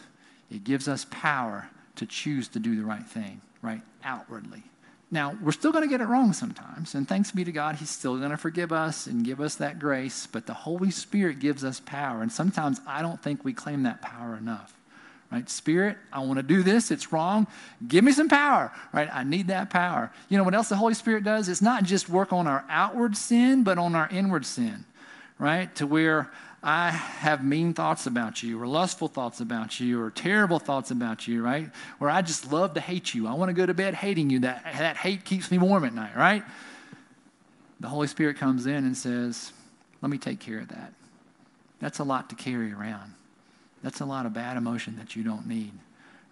it 0.52 0.64
gives 0.64 0.88
us 0.88 1.06
power 1.10 1.70
to 1.96 2.06
choose 2.06 2.48
to 2.50 2.60
do 2.60 2.76
the 2.76 2.84
right 2.84 3.06
thing, 3.06 3.42
right? 3.62 3.82
Outwardly. 4.04 4.64
Now, 5.10 5.38
we're 5.42 5.54
still 5.54 5.72
going 5.72 5.86
to 5.86 5.90
get 5.90 6.02
it 6.02 6.08
wrong 6.08 6.34
sometimes, 6.34 6.94
and 6.94 7.08
thanks 7.08 7.32
be 7.32 7.46
to 7.46 7.52
God, 7.52 7.76
He's 7.76 7.90
still 7.90 8.18
going 8.18 8.32
to 8.32 8.38
forgive 8.38 8.74
us 8.74 9.08
and 9.08 9.24
give 9.24 9.40
us 9.40 9.56
that 9.56 9.80
grace, 9.80 10.28
but 10.28 10.46
the 10.46 10.54
Holy 10.54 10.92
Spirit 10.92 11.40
gives 11.40 11.64
us 11.64 11.80
power, 11.80 12.22
and 12.22 12.32
sometimes 12.32 12.82
I 12.86 13.02
don't 13.02 13.22
think 13.22 13.46
we 13.46 13.54
claim 13.54 13.84
that 13.84 14.02
power 14.02 14.36
enough. 14.36 14.74
Right? 15.32 15.50
Spirit, 15.50 15.98
I 16.12 16.20
want 16.20 16.38
to 16.38 16.44
do 16.44 16.64
this. 16.64 16.90
It's 16.90 17.12
wrong. 17.12 17.48
Give 17.86 18.04
me 18.04 18.14
some 18.14 18.30
power. 18.30 18.72
Right? 18.94 19.10
I 19.12 19.26
need 19.26 19.48
that 19.48 19.70
power. 19.70 20.10
You 20.30 20.38
know 20.38 20.46
what 20.46 20.54
else 20.54 20.70
the 20.70 20.78
Holy 20.78 20.94
Spirit 20.94 21.26
does? 21.26 21.50
It's 21.50 21.62
not 21.62 21.84
just 21.84 22.08
work 22.08 22.32
on 22.32 22.48
our 22.48 22.64
outward 22.70 23.18
sin, 23.18 23.64
but 23.64 23.78
on 23.78 23.94
our 23.94 24.08
inward 24.10 24.46
sin. 24.46 24.86
Right? 25.38 25.74
To 25.76 25.86
where 25.86 26.32
I 26.64 26.90
have 26.90 27.46
mean 27.46 27.74
thoughts 27.74 28.08
about 28.08 28.42
you, 28.42 28.62
or 28.62 28.68
lustful 28.68 29.08
thoughts 29.08 29.40
about 29.40 29.80
you, 29.80 30.02
or 30.02 30.10
terrible 30.10 30.60
thoughts 30.60 30.90
about 30.90 31.28
you, 31.28 31.44
right? 31.44 31.70
Where 32.00 32.10
I 32.10 32.22
just 32.22 32.52
love 32.52 32.74
to 32.74 32.82
hate 32.82 33.14
you. 33.14 33.28
I 33.28 33.34
want 33.34 33.50
to 33.50 33.54
go 33.54 33.66
to 33.66 33.74
bed 33.74 33.94
hating 33.94 34.30
you. 34.30 34.40
That, 34.40 34.64
that 34.64 34.98
hate 34.98 35.24
keeps 35.24 35.52
me 35.52 35.60
warm 35.60 35.86
at 35.86 35.94
night, 35.94 36.16
right? 36.16 36.44
The 37.80 37.88
Holy 37.88 38.08
Spirit 38.08 38.38
comes 38.38 38.66
in 38.66 38.86
and 38.86 38.98
says, 38.98 39.54
Let 40.02 40.10
me 40.10 40.18
take 40.18 40.40
care 40.40 40.60
of 40.60 40.70
that. 40.70 40.94
That's 41.80 42.00
a 42.00 42.04
lot 42.04 42.30
to 42.30 42.36
carry 42.36 42.74
around. 42.74 43.14
That's 43.84 44.02
a 44.02 44.06
lot 44.06 44.26
of 44.26 44.34
bad 44.34 44.58
emotion 44.58 44.98
that 44.98 45.16
you 45.16 45.24
don't 45.24 45.48
need, 45.48 45.72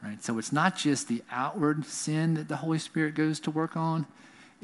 right? 0.03 0.23
So 0.23 0.39
it's 0.39 0.51
not 0.51 0.75
just 0.75 1.07
the 1.07 1.21
outward 1.31 1.85
sin 1.85 2.33
that 2.33 2.47
the 2.47 2.57
Holy 2.57 2.79
Spirit 2.79 3.13
goes 3.13 3.39
to 3.41 3.51
work 3.51 3.77
on, 3.77 4.07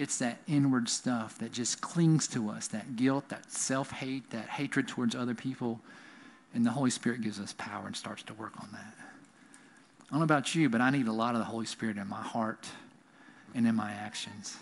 it's 0.01 0.17
that 0.17 0.39
inward 0.47 0.89
stuff 0.89 1.37
that 1.37 1.51
just 1.51 1.79
clings 1.79 2.27
to 2.29 2.49
us 2.49 2.67
that 2.69 2.95
guilt, 2.95 3.29
that 3.29 3.51
self 3.51 3.91
hate, 3.91 4.31
that 4.31 4.49
hatred 4.49 4.87
towards 4.87 5.13
other 5.13 5.35
people. 5.35 5.79
And 6.55 6.65
the 6.65 6.71
Holy 6.71 6.89
Spirit 6.89 7.21
gives 7.21 7.39
us 7.39 7.53
power 7.57 7.85
and 7.85 7.95
starts 7.95 8.23
to 8.23 8.33
work 8.33 8.53
on 8.59 8.67
that. 8.71 8.93
I 8.97 10.09
don't 10.09 10.19
know 10.19 10.23
about 10.23 10.55
you, 10.55 10.69
but 10.69 10.81
I 10.81 10.89
need 10.89 11.07
a 11.07 11.13
lot 11.13 11.35
of 11.35 11.39
the 11.39 11.45
Holy 11.45 11.67
Spirit 11.67 11.97
in 11.97 12.07
my 12.09 12.21
heart 12.21 12.67
and 13.53 13.67
in 13.67 13.75
my 13.75 13.91
actions. 13.91 14.57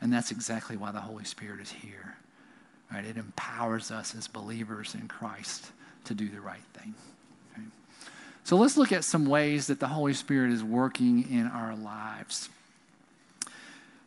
And 0.00 0.12
that's 0.12 0.30
exactly 0.30 0.76
why 0.76 0.92
the 0.92 1.00
Holy 1.00 1.24
Spirit 1.24 1.60
is 1.60 1.70
here. 1.70 2.16
Right? 2.92 3.04
It 3.04 3.16
empowers 3.16 3.90
us 3.90 4.14
as 4.14 4.28
believers 4.28 4.94
in 4.94 5.08
Christ 5.08 5.72
to 6.04 6.14
do 6.14 6.28
the 6.28 6.40
right 6.40 6.62
thing. 6.74 6.94
Okay? 7.52 7.66
So 8.44 8.56
let's 8.56 8.76
look 8.76 8.92
at 8.92 9.02
some 9.02 9.26
ways 9.26 9.66
that 9.66 9.80
the 9.80 9.88
Holy 9.88 10.14
Spirit 10.14 10.52
is 10.52 10.62
working 10.62 11.28
in 11.30 11.48
our 11.48 11.74
lives. 11.74 12.48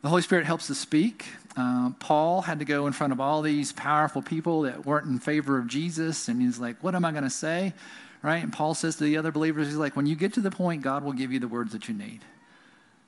The 0.02 0.08
Holy 0.08 0.22
Spirit 0.22 0.46
helps 0.46 0.72
us 0.72 0.78
speak. 0.78 1.26
Uh, 1.58 1.92
Paul 2.00 2.42
had 2.42 2.60
to 2.60 2.66
go 2.66 2.88
in 2.88 2.94
front 2.94 3.12
of 3.12 3.20
all 3.20 3.42
these 3.42 3.74
powerful 3.74 4.22
people 4.22 4.62
that 4.62 4.86
weren't 4.86 5.08
in 5.08 5.20
favor 5.20 5.58
of 5.58 5.68
Jesus, 5.68 6.30
and 6.30 6.42
he's 6.42 6.58
like, 6.58 6.82
What 6.82 6.96
am 6.96 7.04
I 7.04 7.12
going 7.12 7.26
to 7.26 7.30
say? 7.30 7.74
Right? 8.22 8.42
And 8.42 8.52
Paul 8.52 8.74
says 8.76 8.96
to 8.98 9.04
the 9.04 9.18
other 9.18 9.32
believers, 9.32 9.68
He's 9.68 9.76
like, 9.76 9.98
When 9.98 10.06
you 10.06 10.16
get 10.16 10.34
to 10.34 10.42
the 10.42 10.52
point, 10.52 10.84
God 10.84 11.04
will 11.04 11.12
give 11.12 11.34
you 11.34 11.40
the 11.40 11.50
words 11.50 11.74
that 11.74 11.90
you 11.90 11.94
need. 11.94 12.22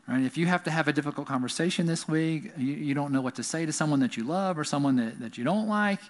Right? 0.05 0.23
If 0.23 0.37
you 0.37 0.47
have 0.47 0.65
to 0.65 0.71
have 0.71 0.89
a 0.89 0.93
difficult 0.93 1.27
conversation 1.27 1.85
this 1.85 2.09
week, 2.09 2.51
you, 2.57 2.73
you 2.73 2.93
don't 2.93 3.13
know 3.13 3.21
what 3.21 3.35
to 3.35 3.43
say 3.43 3.65
to 3.65 3.71
someone 3.71 4.01
that 4.01 4.17
you 4.17 4.25
love 4.25 4.59
or 4.59 4.65
someone 4.65 4.97
that, 4.97 5.19
that 5.21 5.37
you 5.37 5.45
don't 5.45 5.69
like, 5.69 6.01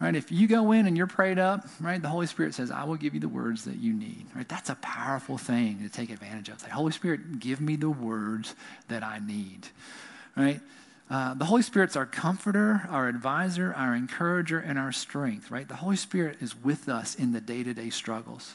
right? 0.00 0.14
If 0.14 0.30
you 0.30 0.46
go 0.46 0.70
in 0.70 0.86
and 0.86 0.96
you're 0.96 1.08
prayed 1.08 1.40
up, 1.40 1.66
right, 1.80 2.00
the 2.00 2.08
Holy 2.08 2.26
Spirit 2.26 2.54
says, 2.54 2.70
I 2.70 2.84
will 2.84 2.96
give 2.96 3.14
you 3.14 3.20
the 3.20 3.28
words 3.28 3.64
that 3.64 3.78
you 3.78 3.92
need, 3.92 4.26
right? 4.36 4.48
That's 4.48 4.70
a 4.70 4.76
powerful 4.76 5.38
thing 5.38 5.80
to 5.82 5.88
take 5.88 6.10
advantage 6.10 6.50
of. 6.50 6.60
Say, 6.60 6.68
Holy 6.68 6.92
Spirit, 6.92 7.40
give 7.40 7.60
me 7.60 7.74
the 7.74 7.90
words 7.90 8.54
that 8.86 9.02
I 9.02 9.18
need 9.18 9.66
right? 10.38 10.60
Uh, 11.10 11.34
the 11.34 11.46
Holy 11.46 11.62
Spirit's 11.62 11.96
our 11.96 12.06
comforter, 12.06 12.86
our 12.90 13.08
advisor, 13.08 13.72
our 13.74 13.94
encourager, 13.94 14.58
and 14.58 14.78
our 14.78 14.92
strength, 14.92 15.50
right? 15.50 15.66
The 15.66 15.76
Holy 15.76 15.96
Spirit 15.96 16.36
is 16.40 16.54
with 16.62 16.88
us 16.88 17.14
in 17.14 17.32
the 17.32 17.40
day 17.40 17.62
to 17.62 17.72
day 17.72 17.90
struggles. 17.90 18.54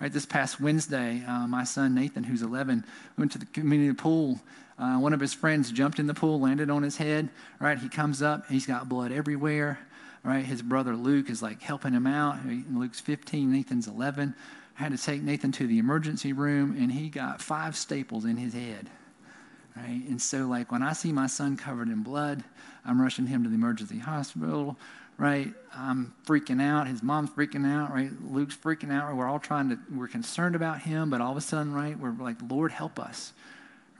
Right, 0.00 0.12
this 0.12 0.26
past 0.26 0.60
Wednesday, 0.60 1.22
uh, 1.28 1.46
my 1.46 1.62
son 1.62 1.94
Nathan, 1.94 2.24
who's 2.24 2.42
11, 2.42 2.84
went 3.16 3.30
to 3.32 3.38
the 3.38 3.46
community 3.46 3.94
pool. 3.94 4.40
Uh, 4.76 4.96
one 4.96 5.12
of 5.12 5.20
his 5.20 5.32
friends 5.32 5.70
jumped 5.70 6.00
in 6.00 6.08
the 6.08 6.14
pool, 6.14 6.40
landed 6.40 6.70
on 6.70 6.82
his 6.82 6.96
head. 6.96 7.28
Right, 7.60 7.78
he 7.78 7.88
comes 7.88 8.20
up, 8.20 8.48
he's 8.48 8.66
got 8.66 8.88
blood 8.88 9.12
everywhere. 9.12 9.78
Right, 10.24 10.44
his 10.44 10.62
brother 10.62 10.96
Luke 10.96 11.30
is 11.30 11.40
like 11.42 11.62
helping 11.62 11.92
him 11.92 12.06
out. 12.06 12.38
Luke's 12.72 13.00
15, 13.00 13.52
Nathan's 13.52 13.86
11. 13.86 14.34
I 14.78 14.82
had 14.82 14.92
to 14.92 14.98
take 14.98 15.22
Nathan 15.22 15.52
to 15.52 15.66
the 15.68 15.78
emergency 15.78 16.32
room, 16.32 16.74
and 16.76 16.90
he 16.90 17.08
got 17.08 17.40
five 17.40 17.76
staples 17.76 18.24
in 18.24 18.38
his 18.38 18.54
head 18.54 18.88
right? 19.76 20.02
And 20.08 20.20
so, 20.20 20.46
like, 20.46 20.70
when 20.70 20.82
I 20.82 20.92
see 20.92 21.12
my 21.12 21.26
son 21.26 21.56
covered 21.56 21.88
in 21.88 22.02
blood, 22.02 22.44
I'm 22.84 23.00
rushing 23.00 23.26
him 23.26 23.42
to 23.44 23.48
the 23.48 23.54
emergency 23.54 23.98
hospital, 23.98 24.76
right? 25.18 25.52
I'm 25.74 26.14
freaking 26.26 26.60
out. 26.60 26.88
His 26.88 27.02
mom's 27.02 27.30
freaking 27.30 27.66
out, 27.66 27.92
right? 27.92 28.10
Luke's 28.30 28.56
freaking 28.56 28.92
out. 28.92 29.14
We're 29.14 29.28
all 29.28 29.38
trying 29.38 29.70
to, 29.70 29.78
we're 29.94 30.08
concerned 30.08 30.56
about 30.56 30.80
him, 30.80 31.10
but 31.10 31.20
all 31.20 31.32
of 31.32 31.36
a 31.36 31.40
sudden, 31.40 31.72
right, 31.72 31.98
we're 31.98 32.12
like, 32.12 32.36
Lord, 32.48 32.72
help 32.72 32.98
us, 32.98 33.32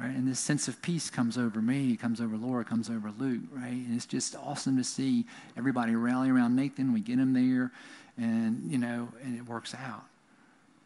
right? 0.00 0.10
And 0.10 0.26
this 0.26 0.40
sense 0.40 0.68
of 0.68 0.80
peace 0.82 1.10
comes 1.10 1.38
over 1.38 1.62
me, 1.62 1.92
it 1.92 2.00
comes 2.00 2.20
over 2.20 2.36
Laura, 2.36 2.64
comes 2.64 2.90
over 2.90 3.12
Luke, 3.18 3.42
right? 3.52 3.70
And 3.70 3.94
it's 3.94 4.06
just 4.06 4.34
awesome 4.36 4.76
to 4.76 4.84
see 4.84 5.26
everybody 5.56 5.94
rally 5.94 6.30
around 6.30 6.56
Nathan. 6.56 6.92
We 6.92 7.00
get 7.00 7.18
him 7.18 7.32
there, 7.32 7.70
and, 8.18 8.70
you 8.70 8.78
know, 8.78 9.08
and 9.22 9.38
it 9.38 9.46
works 9.46 9.74
out, 9.74 10.04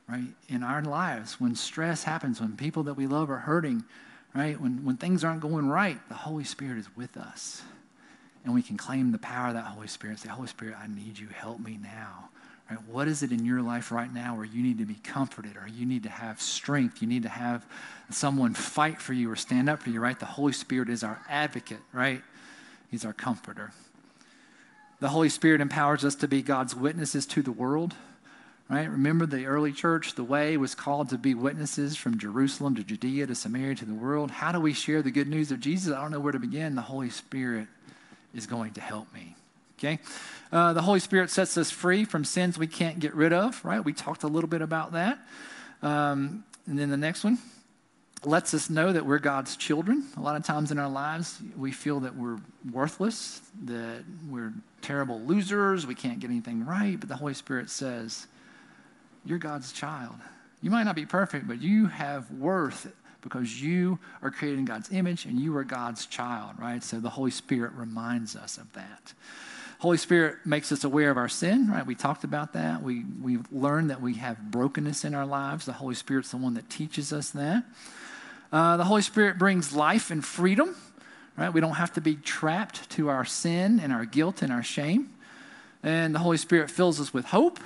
right? 0.08 0.28
In 0.48 0.62
our 0.62 0.82
lives, 0.82 1.40
when 1.40 1.54
stress 1.54 2.04
happens, 2.04 2.40
when 2.40 2.56
people 2.56 2.82
that 2.84 2.94
we 2.94 3.06
love 3.06 3.30
are 3.30 3.38
hurting, 3.38 3.84
right? 4.36 4.60
When, 4.60 4.84
when 4.84 4.96
things 4.96 5.24
aren't 5.24 5.40
going 5.40 5.68
right, 5.68 5.98
the 6.08 6.14
Holy 6.14 6.44
Spirit 6.44 6.78
is 6.78 6.94
with 6.94 7.16
us. 7.16 7.62
And 8.44 8.54
we 8.54 8.62
can 8.62 8.76
claim 8.76 9.10
the 9.10 9.18
power 9.18 9.48
of 9.48 9.54
that 9.54 9.64
Holy 9.64 9.88
Spirit 9.88 10.12
and 10.12 10.20
say, 10.20 10.28
Holy 10.28 10.46
Spirit, 10.46 10.76
I 10.80 10.86
need 10.86 11.18
you. 11.18 11.28
Help 11.28 11.58
me 11.58 11.78
now. 11.82 12.28
Right? 12.70 12.78
What 12.86 13.08
is 13.08 13.22
it 13.22 13.32
in 13.32 13.44
your 13.44 13.62
life 13.62 13.90
right 13.90 14.12
now 14.12 14.36
where 14.36 14.44
you 14.44 14.62
need 14.62 14.78
to 14.78 14.84
be 14.84 14.94
comforted 14.94 15.56
or 15.56 15.66
you 15.66 15.86
need 15.86 16.02
to 16.02 16.08
have 16.08 16.40
strength? 16.40 17.00
You 17.00 17.08
need 17.08 17.22
to 17.22 17.28
have 17.28 17.64
someone 18.10 18.54
fight 18.54 19.00
for 19.00 19.14
you 19.14 19.30
or 19.30 19.36
stand 19.36 19.68
up 19.68 19.82
for 19.82 19.90
you, 19.90 20.00
right? 20.00 20.18
The 20.18 20.26
Holy 20.26 20.52
Spirit 20.52 20.90
is 20.90 21.02
our 21.02 21.20
advocate, 21.28 21.80
right? 21.92 22.22
He's 22.90 23.04
our 23.04 23.12
comforter. 23.12 23.72
The 25.00 25.08
Holy 25.08 25.28
Spirit 25.28 25.60
empowers 25.60 26.04
us 26.04 26.14
to 26.16 26.28
be 26.28 26.42
God's 26.42 26.74
witnesses 26.74 27.26
to 27.26 27.42
the 27.42 27.52
world 27.52 27.94
right? 28.68 28.88
Remember 28.90 29.26
the 29.26 29.46
early 29.46 29.72
church, 29.72 30.14
the 30.14 30.24
way 30.24 30.56
was 30.56 30.74
called 30.74 31.10
to 31.10 31.18
be 31.18 31.34
witnesses 31.34 31.96
from 31.96 32.18
Jerusalem 32.18 32.74
to 32.76 32.82
Judea 32.82 33.26
to 33.26 33.34
Samaria 33.34 33.76
to 33.76 33.84
the 33.84 33.94
world. 33.94 34.30
How 34.30 34.52
do 34.52 34.60
we 34.60 34.72
share 34.72 35.02
the 35.02 35.10
good 35.10 35.28
news 35.28 35.52
of 35.52 35.60
Jesus? 35.60 35.92
I 35.92 36.00
don't 36.00 36.10
know 36.10 36.20
where 36.20 36.32
to 36.32 36.38
begin. 36.38 36.74
The 36.74 36.82
Holy 36.82 37.10
Spirit 37.10 37.68
is 38.34 38.46
going 38.46 38.72
to 38.72 38.80
help 38.80 39.12
me. 39.14 39.36
Okay? 39.78 39.98
Uh, 40.50 40.72
the 40.72 40.82
Holy 40.82 41.00
Spirit 41.00 41.30
sets 41.30 41.56
us 41.56 41.70
free 41.70 42.04
from 42.04 42.24
sins 42.24 42.58
we 42.58 42.66
can't 42.66 42.98
get 42.98 43.14
rid 43.14 43.32
of, 43.32 43.64
right? 43.64 43.84
We 43.84 43.92
talked 43.92 44.22
a 44.22 44.28
little 44.28 44.48
bit 44.48 44.62
about 44.62 44.92
that. 44.92 45.18
Um, 45.82 46.44
and 46.66 46.78
then 46.78 46.90
the 46.90 46.96
next 46.96 47.22
one 47.22 47.38
lets 48.24 48.54
us 48.54 48.70
know 48.70 48.92
that 48.92 49.06
we're 49.06 49.18
God's 49.18 49.56
children. 49.56 50.04
A 50.16 50.20
lot 50.20 50.36
of 50.36 50.44
times 50.44 50.72
in 50.72 50.78
our 50.78 50.88
lives, 50.88 51.40
we 51.56 51.70
feel 51.70 52.00
that 52.00 52.16
we're 52.16 52.38
worthless, 52.72 53.40
that 53.64 54.02
we're 54.28 54.52
terrible 54.82 55.20
losers, 55.20 55.86
we 55.86 55.94
can't 55.94 56.18
get 56.18 56.30
anything 56.30 56.64
right. 56.64 56.98
But 56.98 57.08
the 57.08 57.16
Holy 57.16 57.34
Spirit 57.34 57.70
says, 57.70 58.26
you're 59.26 59.38
God's 59.38 59.72
child. 59.72 60.14
You 60.62 60.70
might 60.70 60.84
not 60.84 60.96
be 60.96 61.06
perfect, 61.06 61.46
but 61.46 61.60
you 61.60 61.86
have 61.86 62.30
worth 62.30 62.90
because 63.20 63.60
you 63.60 63.98
are 64.22 64.30
created 64.30 64.58
in 64.58 64.64
God's 64.64 64.92
image 64.92 65.24
and 65.24 65.40
you 65.40 65.56
are 65.56 65.64
God's 65.64 66.06
child, 66.06 66.54
right? 66.58 66.82
So 66.82 67.00
the 67.00 67.10
Holy 67.10 67.32
Spirit 67.32 67.72
reminds 67.72 68.36
us 68.36 68.56
of 68.56 68.72
that. 68.74 69.12
Holy 69.78 69.98
Spirit 69.98 70.36
makes 70.46 70.72
us 70.72 70.84
aware 70.84 71.10
of 71.10 71.16
our 71.18 71.28
sin, 71.28 71.70
right? 71.70 71.84
We 71.84 71.94
talked 71.94 72.24
about 72.24 72.54
that. 72.54 72.82
We, 72.82 73.04
we 73.20 73.38
learned 73.50 73.90
that 73.90 74.00
we 74.00 74.14
have 74.14 74.50
brokenness 74.50 75.04
in 75.04 75.14
our 75.14 75.26
lives. 75.26 75.66
The 75.66 75.72
Holy 75.72 75.94
Spirit's 75.94 76.30
the 76.30 76.38
one 76.38 76.54
that 76.54 76.70
teaches 76.70 77.12
us 77.12 77.30
that. 77.30 77.64
Uh, 78.52 78.76
the 78.76 78.84
Holy 78.84 79.02
Spirit 79.02 79.38
brings 79.38 79.74
life 79.74 80.10
and 80.10 80.24
freedom, 80.24 80.76
right? 81.36 81.52
We 81.52 81.60
don't 81.60 81.74
have 81.74 81.92
to 81.94 82.00
be 82.00 82.14
trapped 82.14 82.88
to 82.90 83.08
our 83.08 83.24
sin 83.24 83.80
and 83.80 83.92
our 83.92 84.04
guilt 84.04 84.40
and 84.40 84.52
our 84.52 84.62
shame. 84.62 85.10
And 85.82 86.14
the 86.14 86.20
Holy 86.20 86.38
Spirit 86.38 86.70
fills 86.70 87.00
us 87.00 87.12
with 87.12 87.26
hope, 87.26 87.60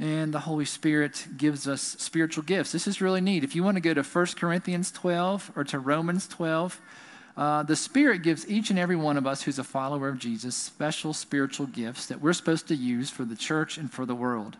and 0.00 0.32
the 0.32 0.40
Holy 0.40 0.64
Spirit 0.64 1.26
gives 1.36 1.68
us 1.68 1.82
spiritual 1.98 2.42
gifts. 2.42 2.72
This 2.72 2.86
is 2.86 3.02
really 3.02 3.20
neat. 3.20 3.44
If 3.44 3.54
you 3.54 3.62
want 3.62 3.76
to 3.76 3.82
go 3.82 3.92
to 3.92 4.02
1 4.02 4.26
Corinthians 4.38 4.90
12 4.90 5.52
or 5.54 5.64
to 5.64 5.78
Romans 5.78 6.26
12, 6.26 6.80
uh, 7.36 7.62
the 7.64 7.76
Spirit 7.76 8.22
gives 8.22 8.48
each 8.50 8.70
and 8.70 8.78
every 8.78 8.96
one 8.96 9.18
of 9.18 9.26
us 9.26 9.42
who's 9.42 9.58
a 9.58 9.64
follower 9.64 10.08
of 10.08 10.18
Jesus 10.18 10.56
special 10.56 11.12
spiritual 11.12 11.66
gifts 11.66 12.06
that 12.06 12.20
we're 12.20 12.32
supposed 12.32 12.66
to 12.68 12.74
use 12.74 13.10
for 13.10 13.24
the 13.24 13.36
church 13.36 13.76
and 13.76 13.92
for 13.92 14.06
the 14.06 14.14
world. 14.14 14.56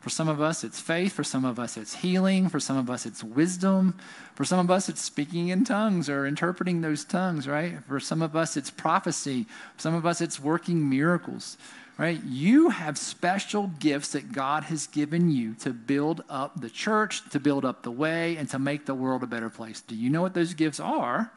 For 0.00 0.10
some 0.10 0.28
of 0.28 0.40
us, 0.40 0.64
it's 0.64 0.80
faith. 0.80 1.12
For 1.12 1.22
some 1.22 1.44
of 1.44 1.60
us, 1.60 1.76
it's 1.76 1.94
healing. 1.94 2.48
For 2.48 2.58
some 2.58 2.76
of 2.76 2.90
us, 2.90 3.06
it's 3.06 3.22
wisdom. 3.22 3.96
For 4.34 4.44
some 4.44 4.58
of 4.58 4.68
us, 4.68 4.88
it's 4.88 5.00
speaking 5.00 5.50
in 5.50 5.64
tongues 5.64 6.08
or 6.08 6.26
interpreting 6.26 6.80
those 6.80 7.04
tongues, 7.04 7.46
right? 7.46 7.78
For 7.86 8.00
some 8.00 8.20
of 8.20 8.34
us, 8.34 8.56
it's 8.56 8.68
prophecy. 8.70 9.46
For 9.76 9.82
some 9.82 9.94
of 9.94 10.04
us, 10.04 10.20
it's 10.20 10.40
working 10.40 10.90
miracles, 10.90 11.56
right? 11.98 12.22
You 12.24 12.70
have 12.70 12.96
special 12.98 13.70
gifts 13.78 14.12
that 14.12 14.32
God 14.32 14.64
has 14.64 14.86
given 14.86 15.30
you 15.30 15.54
to 15.60 15.70
build 15.70 16.22
up 16.28 16.60
the 16.60 16.70
church, 16.70 17.28
to 17.30 17.40
build 17.40 17.64
up 17.64 17.82
the 17.82 17.90
way, 17.90 18.36
and 18.36 18.48
to 18.50 18.58
make 18.58 18.86
the 18.86 18.94
world 18.94 19.22
a 19.22 19.26
better 19.26 19.50
place. 19.50 19.80
Do 19.80 19.94
you 19.94 20.10
know 20.10 20.22
what 20.22 20.34
those 20.34 20.54
gifts 20.54 20.80
are? 20.80 21.30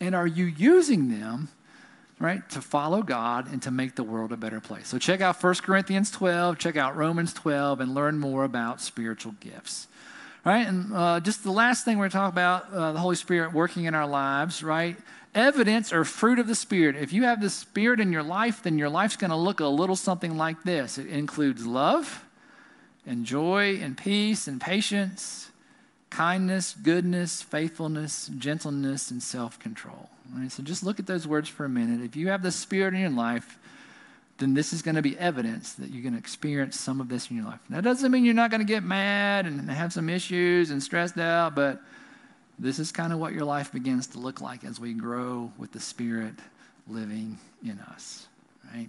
And 0.00 0.14
are 0.14 0.26
you 0.26 0.44
using 0.44 1.10
them 1.10 1.48
right? 2.18 2.48
To 2.50 2.60
follow 2.60 3.02
God 3.02 3.50
and 3.50 3.62
to 3.62 3.70
make 3.70 3.94
the 3.94 4.02
world 4.02 4.32
a 4.32 4.36
better 4.36 4.60
place. 4.60 4.88
So 4.88 4.98
check 4.98 5.20
out 5.20 5.42
1 5.42 5.54
Corinthians 5.56 6.10
12, 6.10 6.58
check 6.58 6.76
out 6.76 6.96
Romans 6.96 7.32
12, 7.32 7.80
and 7.80 7.94
learn 7.94 8.18
more 8.18 8.44
about 8.44 8.80
spiritual 8.80 9.34
gifts. 9.40 9.86
Right? 10.44 10.66
And 10.66 10.94
uh, 10.94 11.20
just 11.20 11.44
the 11.44 11.50
last 11.50 11.84
thing 11.84 11.98
we're 11.98 12.08
talking 12.08 12.32
about 12.32 12.72
uh, 12.72 12.92
the 12.92 12.98
Holy 12.98 13.16
Spirit 13.16 13.52
working 13.52 13.84
in 13.84 13.94
our 13.94 14.06
lives, 14.06 14.62
right? 14.62 14.96
Evidence 15.34 15.92
or 15.92 16.04
fruit 16.04 16.38
of 16.38 16.46
the 16.46 16.54
Spirit. 16.54 16.96
If 16.96 17.12
you 17.12 17.24
have 17.24 17.40
the 17.40 17.50
Spirit 17.50 18.00
in 18.00 18.12
your 18.12 18.22
life, 18.22 18.62
then 18.62 18.78
your 18.78 18.88
life's 18.88 19.16
going 19.16 19.30
to 19.30 19.36
look 19.36 19.60
a 19.60 19.66
little 19.66 19.96
something 19.96 20.36
like 20.36 20.62
this 20.62 20.98
it 20.98 21.06
includes 21.08 21.66
love 21.66 22.24
and 23.06 23.24
joy 23.24 23.78
and 23.82 23.96
peace 23.96 24.46
and 24.46 24.60
patience, 24.60 25.50
kindness, 26.10 26.74
goodness, 26.82 27.42
faithfulness, 27.42 28.30
gentleness, 28.38 29.10
and 29.10 29.22
self 29.22 29.58
control. 29.58 30.08
Right? 30.34 30.52
So 30.52 30.62
just 30.62 30.82
look 30.82 30.98
at 30.98 31.06
those 31.06 31.26
words 31.26 31.48
for 31.48 31.64
a 31.64 31.68
minute. 31.68 32.04
If 32.04 32.16
you 32.16 32.28
have 32.28 32.42
the 32.42 32.52
Spirit 32.52 32.94
in 32.94 33.00
your 33.00 33.10
life, 33.10 33.58
then 34.38 34.54
this 34.54 34.72
is 34.72 34.82
going 34.82 34.94
to 34.94 35.02
be 35.02 35.18
evidence 35.18 35.74
that 35.74 35.90
you're 35.90 36.02
going 36.02 36.12
to 36.12 36.18
experience 36.18 36.78
some 36.78 37.00
of 37.00 37.08
this 37.08 37.30
in 37.30 37.36
your 37.36 37.46
life. 37.46 37.58
That 37.70 37.82
doesn't 37.82 38.10
mean 38.10 38.24
you're 38.24 38.34
not 38.34 38.50
going 38.50 38.60
to 38.60 38.72
get 38.72 38.84
mad 38.84 39.46
and 39.46 39.68
have 39.70 39.92
some 39.92 40.08
issues 40.08 40.70
and 40.70 40.82
stressed 40.82 41.18
out, 41.18 41.54
but 41.54 41.80
this 42.58 42.78
is 42.78 42.92
kind 42.92 43.12
of 43.12 43.18
what 43.18 43.32
your 43.32 43.44
life 43.44 43.72
begins 43.72 44.06
to 44.08 44.18
look 44.18 44.40
like 44.40 44.64
as 44.64 44.80
we 44.80 44.94
grow 44.94 45.52
with 45.58 45.72
the 45.72 45.80
Spirit 45.80 46.34
living 46.86 47.38
in 47.64 47.78
us, 47.80 48.26
right? 48.72 48.88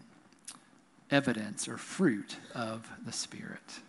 Evidence 1.11 1.67
or 1.67 1.77
fruit 1.77 2.35
of 2.53 2.89
the 3.05 3.11
Spirit. 3.11 3.79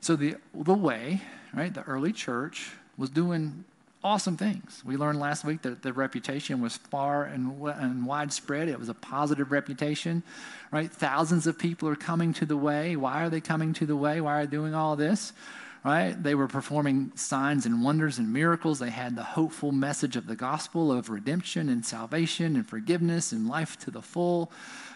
So 0.00 0.16
the 0.16 0.36
the 0.54 0.74
way, 0.74 1.22
right? 1.54 1.72
The 1.72 1.82
early 1.82 2.12
church 2.12 2.72
was 2.96 3.10
doing 3.10 3.64
awesome 4.04 4.36
things. 4.36 4.82
We 4.84 4.96
learned 4.96 5.18
last 5.18 5.44
week 5.44 5.62
that 5.62 5.82
the 5.82 5.92
reputation 5.92 6.60
was 6.60 6.76
far 6.76 7.24
and, 7.24 7.60
and 7.62 8.06
widespread. 8.06 8.68
It 8.68 8.78
was 8.78 8.88
a 8.88 8.94
positive 8.94 9.50
reputation, 9.50 10.22
right? 10.70 10.90
Thousands 10.90 11.46
of 11.46 11.58
people 11.58 11.88
are 11.88 11.96
coming 11.96 12.32
to 12.34 12.46
the 12.46 12.56
way. 12.56 12.94
Why 12.96 13.22
are 13.22 13.30
they 13.30 13.40
coming 13.40 13.72
to 13.74 13.86
the 13.86 13.96
way? 13.96 14.20
Why 14.20 14.40
are 14.40 14.46
they 14.46 14.50
doing 14.50 14.74
all 14.74 14.96
this? 14.96 15.32
Right? 15.84 16.20
They 16.20 16.34
were 16.34 16.48
performing 16.48 17.12
signs 17.14 17.64
and 17.64 17.82
wonders 17.82 18.18
and 18.18 18.32
miracles. 18.32 18.78
They 18.78 18.90
had 18.90 19.16
the 19.16 19.22
hopeful 19.22 19.72
message 19.72 20.16
of 20.16 20.26
the 20.26 20.36
gospel 20.36 20.92
of 20.92 21.08
redemption 21.08 21.68
and 21.68 21.84
salvation 21.84 22.56
and 22.56 22.68
forgiveness 22.68 23.32
and 23.32 23.48
life 23.48 23.78
to 23.80 23.90
the 23.90 24.02
full. 24.02 24.50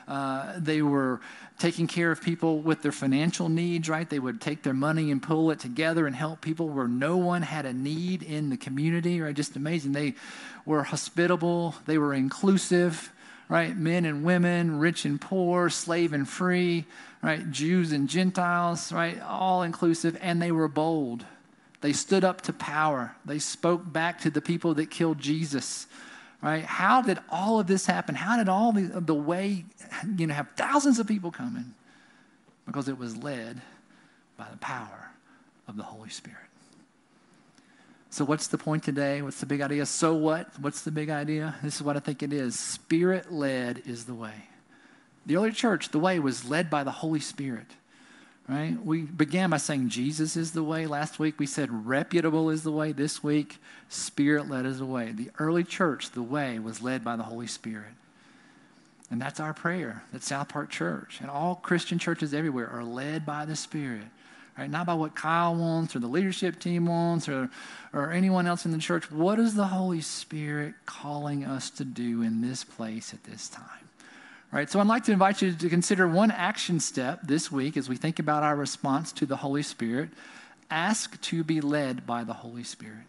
Uh, 0.08 0.54
they 0.58 0.82
were 0.82 1.20
taking 1.58 1.86
care 1.86 2.10
of 2.10 2.20
people 2.20 2.58
with 2.58 2.82
their 2.82 2.92
financial 2.92 3.48
needs, 3.48 3.88
right? 3.88 4.08
They 4.08 4.18
would 4.18 4.40
take 4.40 4.62
their 4.62 4.74
money 4.74 5.10
and 5.10 5.22
pull 5.22 5.50
it 5.50 5.60
together 5.60 6.06
and 6.06 6.16
help 6.16 6.40
people 6.40 6.68
where 6.68 6.88
no 6.88 7.16
one 7.16 7.42
had 7.42 7.66
a 7.66 7.72
need 7.72 8.22
in 8.22 8.50
the 8.50 8.56
community, 8.56 9.20
right? 9.20 9.34
Just 9.34 9.56
amazing. 9.56 9.92
They 9.92 10.14
were 10.66 10.82
hospitable, 10.82 11.74
they 11.86 11.98
were 11.98 12.14
inclusive, 12.14 13.12
right? 13.48 13.76
Men 13.76 14.04
and 14.04 14.24
women, 14.24 14.78
rich 14.78 15.04
and 15.04 15.20
poor, 15.20 15.68
slave 15.68 16.12
and 16.12 16.28
free, 16.28 16.84
right? 17.22 17.50
Jews 17.50 17.92
and 17.92 18.08
Gentiles, 18.08 18.92
right? 18.92 19.20
All 19.20 19.62
inclusive, 19.62 20.16
and 20.20 20.40
they 20.40 20.52
were 20.52 20.68
bold. 20.68 21.24
They 21.80 21.92
stood 21.92 22.24
up 22.24 22.40
to 22.42 22.52
power. 22.52 23.14
They 23.24 23.38
spoke 23.38 23.92
back 23.92 24.20
to 24.20 24.30
the 24.30 24.40
people 24.40 24.74
that 24.74 24.90
killed 24.90 25.18
Jesus 25.18 25.86
right? 26.42 26.64
How 26.64 27.00
did 27.00 27.18
all 27.31 27.61
of 27.61 27.66
this 27.66 27.87
happen? 27.87 28.14
How 28.14 28.37
did 28.37 28.48
all 28.48 28.72
the, 28.72 29.00
the 29.00 29.14
way, 29.14 29.64
you 30.16 30.26
know, 30.26 30.35
have 30.35 30.48
thousands 30.57 30.98
of 30.98 31.07
people 31.07 31.31
coming? 31.31 31.74
Because 32.66 32.88
it 32.88 32.98
was 32.98 33.16
led 33.16 33.61
by 34.37 34.46
the 34.50 34.59
power 34.59 35.11
of 35.68 35.76
the 35.76 35.83
Holy 35.85 36.11
Spirit. 36.11 36.38
So, 38.11 38.26
what's 38.26 38.48
the 38.48 38.59
point 38.59 38.83
today? 38.83 39.22
What's 39.22 39.40
the 39.40 39.46
big 39.46 39.62
idea? 39.62 39.87
So, 39.87 40.14
what? 40.14 40.59
What's 40.61 40.83
the 40.83 40.90
big 40.90 41.09
idea? 41.09 41.55
This 41.62 41.76
is 41.76 41.83
what 41.83 41.96
I 41.96 42.00
think 42.00 42.22
it 42.22 42.33
is 42.33 42.59
Spirit 42.59 43.33
led 43.33 43.83
is 43.87 44.05
the 44.05 44.14
way. 44.14 44.48
The 45.24 45.37
early 45.37 45.52
church, 45.52 45.90
the 45.90 45.98
way 45.98 46.18
was 46.18 46.48
led 46.48 46.68
by 46.68 46.85
the 46.85 46.90
Holy 46.90 47.20
Spirit 47.20 47.68
right? 48.48 48.76
We 48.85 49.02
began 49.02 49.50
by 49.50 49.59
saying 49.59 49.88
Jesus 49.88 50.37
is 50.37 50.52
the 50.52 50.62
way. 50.62 50.87
Last 50.87 51.18
week 51.18 51.38
we 51.38 51.46
said 51.46 51.87
reputable 51.87 52.50
is 52.50 52.62
the 52.62 52.72
way. 52.72 52.92
This 52.92 53.22
week, 53.22 53.59
Spirit 53.88 54.48
led 54.48 54.66
is 54.66 54.78
the 54.78 54.87
way. 54.87 55.12
The 55.12 55.31
early 55.38 55.64
church, 55.64 56.11
the 56.11 56.22
way, 56.22 56.59
was 56.59 56.83
led 56.83 57.05
by 57.05 57.16
the 57.16 57.22
Holy 57.22 57.46
Spirit. 57.46 57.92
And 59.11 59.20
that's 59.20 59.40
our 59.40 59.52
prayer 59.52 60.02
at 60.14 60.22
SouthPark 60.22 60.70
Church. 60.70 61.18
And 61.20 61.31
all 61.31 61.55
Christian 61.55 61.98
churches 61.98 62.33
everywhere 62.33 62.68
are 62.70 62.83
led 62.83 63.26
by 63.26 63.44
the 63.44 63.55
Spirit. 63.55 64.05
Right? 64.57 64.70
Not 64.70 64.87
by 64.87 64.94
what 64.94 65.14
Kyle 65.14 65.55
wants 65.55 65.96
or 65.96 65.98
the 65.98 66.07
leadership 66.07 66.59
team 66.59 66.87
wants 66.87 67.28
or, 67.28 67.48
or 67.92 68.11
anyone 68.11 68.46
else 68.46 68.66
in 68.66 68.72
the 68.72 68.78
church. 68.78 69.11
What 69.11 69.38
is 69.38 69.55
the 69.55 69.66
Holy 69.66 70.00
Spirit 70.00 70.74
calling 70.85 71.44
us 71.44 71.70
to 71.70 71.85
do 71.85 72.22
in 72.22 72.42
this 72.42 72.64
place 72.64 73.14
at 73.14 73.24
this 73.24 73.48
time? 73.48 73.88
Right, 74.52 74.68
so 74.68 74.80
I'd 74.80 74.86
like 74.86 75.04
to 75.04 75.12
invite 75.12 75.40
you 75.40 75.52
to 75.54 75.68
consider 75.70 76.06
one 76.06 76.30
action 76.30 76.78
step 76.78 77.20
this 77.22 77.50
week 77.50 77.78
as 77.78 77.88
we 77.88 77.96
think 77.96 78.18
about 78.18 78.42
our 78.42 78.54
response 78.54 79.10
to 79.12 79.24
the 79.24 79.36
Holy 79.38 79.62
Spirit. 79.62 80.10
Ask 80.70 81.18
to 81.22 81.42
be 81.42 81.62
led 81.62 82.06
by 82.06 82.22
the 82.24 82.34
Holy 82.34 82.62
Spirit. 82.62 83.06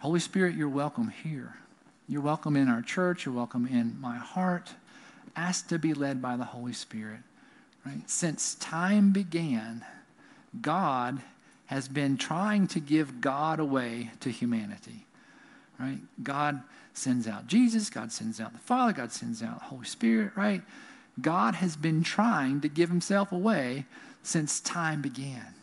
Holy 0.00 0.18
Spirit, 0.18 0.56
you're 0.56 0.68
welcome 0.68 1.06
here. 1.22 1.54
You're 2.08 2.20
welcome 2.20 2.56
in 2.56 2.68
our 2.68 2.82
church. 2.82 3.24
You're 3.24 3.34
welcome 3.34 3.68
in 3.68 3.96
my 4.00 4.16
heart. 4.16 4.70
Ask 5.36 5.68
to 5.68 5.78
be 5.78 5.94
led 5.94 6.20
by 6.20 6.36
the 6.36 6.44
Holy 6.44 6.72
Spirit. 6.72 7.20
Right? 7.86 8.10
Since 8.10 8.56
time 8.56 9.12
began, 9.12 9.84
God 10.60 11.22
has 11.66 11.86
been 11.86 12.16
trying 12.16 12.66
to 12.68 12.80
give 12.80 13.20
God 13.20 13.60
away 13.60 14.10
to 14.18 14.30
humanity. 14.30 15.06
Right? 15.78 15.98
God 16.22 16.62
sends 16.92 17.26
out 17.26 17.46
Jesus, 17.46 17.90
God 17.90 18.12
sends 18.12 18.40
out 18.40 18.52
the 18.52 18.58
Father, 18.60 18.92
God 18.92 19.12
sends 19.12 19.42
out 19.42 19.58
the 19.58 19.64
Holy 19.66 19.84
Spirit, 19.84 20.32
right? 20.36 20.62
God 21.20 21.56
has 21.56 21.76
been 21.76 22.02
trying 22.02 22.60
to 22.60 22.68
give 22.68 22.88
himself 22.88 23.32
away 23.32 23.86
since 24.22 24.60
time 24.60 25.02
began. 25.02 25.54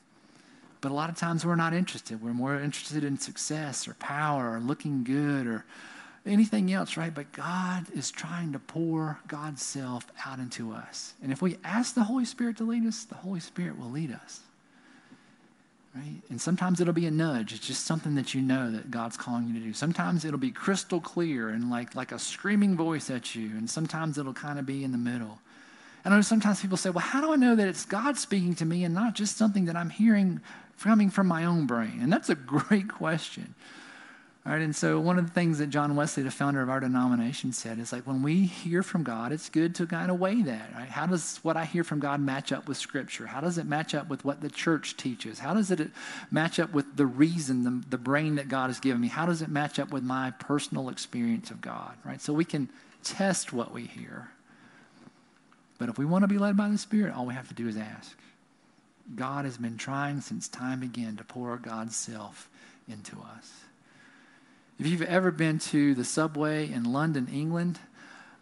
But 0.82 0.92
a 0.92 0.96
lot 0.96 1.10
of 1.10 1.16
times 1.16 1.46
we're 1.46 1.56
not 1.56 1.74
interested. 1.74 2.22
We're 2.22 2.34
more 2.34 2.60
interested 2.60 3.04
in 3.04 3.20
success 3.20 3.88
or 3.88 3.94
power 3.96 4.56
or 4.56 4.60
looking 4.60 5.04
good 5.04 5.46
or 5.46 5.66
anything 6.26 6.72
else, 6.72 6.98
right? 6.98 7.14
But 7.14 7.32
God 7.32 7.86
is 7.94 8.12
trying 8.12 8.54
to 8.54 8.60
pour 8.60 9.20
God's 9.28 9.62
self 9.62 10.08
out 10.26 10.40
into 10.40 10.72
us. 10.72 11.14
And 11.22 11.32
if 11.32 11.42
we 11.42 11.58
ask 11.64 11.94
the 11.94 12.04
Holy 12.04 12.26
Spirit 12.26 12.58
to 12.58 12.64
lead 12.64 12.86
us, 12.86 13.04
the 13.04 13.16
Holy 13.16 13.40
Spirit 13.40 13.78
will 13.78 13.90
lead 13.90 14.12
us. 14.12 14.42
Right? 15.94 16.22
And 16.30 16.40
sometimes 16.40 16.80
it'll 16.80 16.94
be 16.94 17.06
a 17.06 17.12
nudge. 17.12 17.54
It's 17.54 17.68
just 17.68 17.86
something 17.86 18.16
that 18.16 18.34
you 18.34 18.42
know 18.42 18.72
that 18.72 18.92
God's 18.92 19.18
calling 19.18 19.48
you 19.48 19.54
to 19.56 19.60
do. 19.60 19.74
Sometimes 19.74 20.24
it'll 20.24 20.40
be 20.40 20.52
crystal 20.52 21.02
clear 21.02 21.50
and 21.50 21.70
like, 21.70 21.96
like 21.96 22.14
a 22.14 22.20
screaming 22.20 22.78
voice 22.78 23.10
at 23.10 23.36
you. 23.36 23.50
And 23.50 23.70
sometimes 23.70 24.18
it'll 24.18 24.34
kind 24.34 24.58
of 24.58 24.66
be 24.66 24.86
in 24.86 24.94
the 24.94 24.98
middle. 24.98 25.40
And 26.06 26.14
I 26.14 26.18
know 26.18 26.22
sometimes 26.22 26.62
people 26.62 26.78
say, 26.78 26.90
well, 26.90 27.04
how 27.04 27.20
do 27.20 27.34
I 27.34 27.36
know 27.36 27.56
that 27.56 27.68
it's 27.68 27.86
God 27.86 28.18
speaking 28.18 28.56
to 28.56 28.66
me 28.66 28.86
and 28.86 28.96
not 28.96 29.16
just 29.16 29.38
something 29.38 29.66
that 29.66 29.76
I'm 29.76 29.90
hearing 29.90 30.40
coming 30.80 31.10
from 31.10 31.28
my 31.28 31.44
own 31.44 31.68
brain? 31.68 32.00
And 32.02 32.12
that's 32.12 32.30
a 32.30 32.36
great 32.36 32.88
question. 32.88 33.54
All 34.44 34.52
right, 34.52 34.62
and 34.62 34.76
so 34.76 35.00
one 35.00 35.20
of 35.20 35.28
the 35.28 35.32
things 35.32 35.60
that 35.60 35.68
John 35.68 35.96
Wesley, 35.96 36.24
the 36.24 36.32
founder 36.32 36.64
of 36.64 36.70
our 36.70 36.80
denomination, 36.80 37.54
said 37.54 37.78
is 37.78 37.94
like 37.94 38.08
when 38.08 38.24
we 38.24 38.48
hear 38.48 38.82
from 38.82 39.04
God, 39.04 39.32
it's 39.32 39.50
good 39.50 39.76
to 39.76 39.86
kind 39.86 40.10
of 40.10 40.20
weigh 40.20 40.42
that. 40.42 40.74
Right? 40.74 40.90
How 40.90 41.06
does 41.06 41.38
what 41.44 41.58
I 41.58 41.66
hear 41.66 41.84
from 41.84 42.00
God 42.00 42.20
match 42.20 42.52
up 42.52 42.68
with 42.68 42.78
Scripture? 42.78 43.28
How 43.28 43.40
does 43.40 43.60
it 43.60 43.68
match 43.68 43.94
up 43.94 44.10
with 44.10 44.26
what 44.26 44.42
the 44.42 44.50
church 44.50 44.98
teaches? 44.98 45.38
How 45.38 45.54
does 45.54 45.70
it 45.70 45.80
uh, 45.80 45.86
match 46.32 46.60
up 46.60 46.74
with 46.74 46.96
the 46.96 47.06
reason, 47.06 47.64
the, 47.64 47.84
the 47.88 48.00
brain 48.00 48.36
that 48.36 48.50
God 48.50 48.72
has 48.72 48.80
given 48.80 49.00
me? 49.00 49.10
How 49.10 49.28
does 49.28 49.44
it 49.44 49.50
match 49.50 49.78
up 49.78 49.92
with 49.92 50.02
my 50.02 50.32
personal 50.32 50.90
experience 50.90 51.52
of 51.52 51.62
God? 51.62 51.94
Right, 52.04 52.20
so 52.20 52.34
we 52.34 52.46
can 52.46 52.68
test 53.04 53.54
what 53.54 53.72
we 53.72 53.84
hear. 53.84 54.32
But 55.78 55.90
if 55.90 56.00
we 56.00 56.06
want 56.06 56.24
to 56.24 56.28
be 56.28 56.40
led 56.40 56.58
by 56.58 56.68
the 56.70 56.80
Spirit, 56.80 57.14
all 57.14 57.28
we 57.28 57.36
have 57.36 57.48
to 57.50 57.54
do 57.54 57.68
is 57.68 57.78
ask. 57.78 58.18
God 59.16 59.46
has 59.46 59.58
been 59.58 59.78
trying 59.78 60.22
since 60.22 60.48
time 60.48 60.80
began 60.80 61.16
to 61.18 61.24
pour 61.24 61.58
God's 61.58 61.96
self 61.96 62.50
into 62.88 63.18
us. 63.38 63.52
If 64.82 64.88
you've 64.88 65.04
ever 65.04 65.30
been 65.30 65.60
to 65.60 65.94
the 65.94 66.04
subway 66.04 66.72
in 66.72 66.92
London, 66.92 67.28
England, 67.32 67.78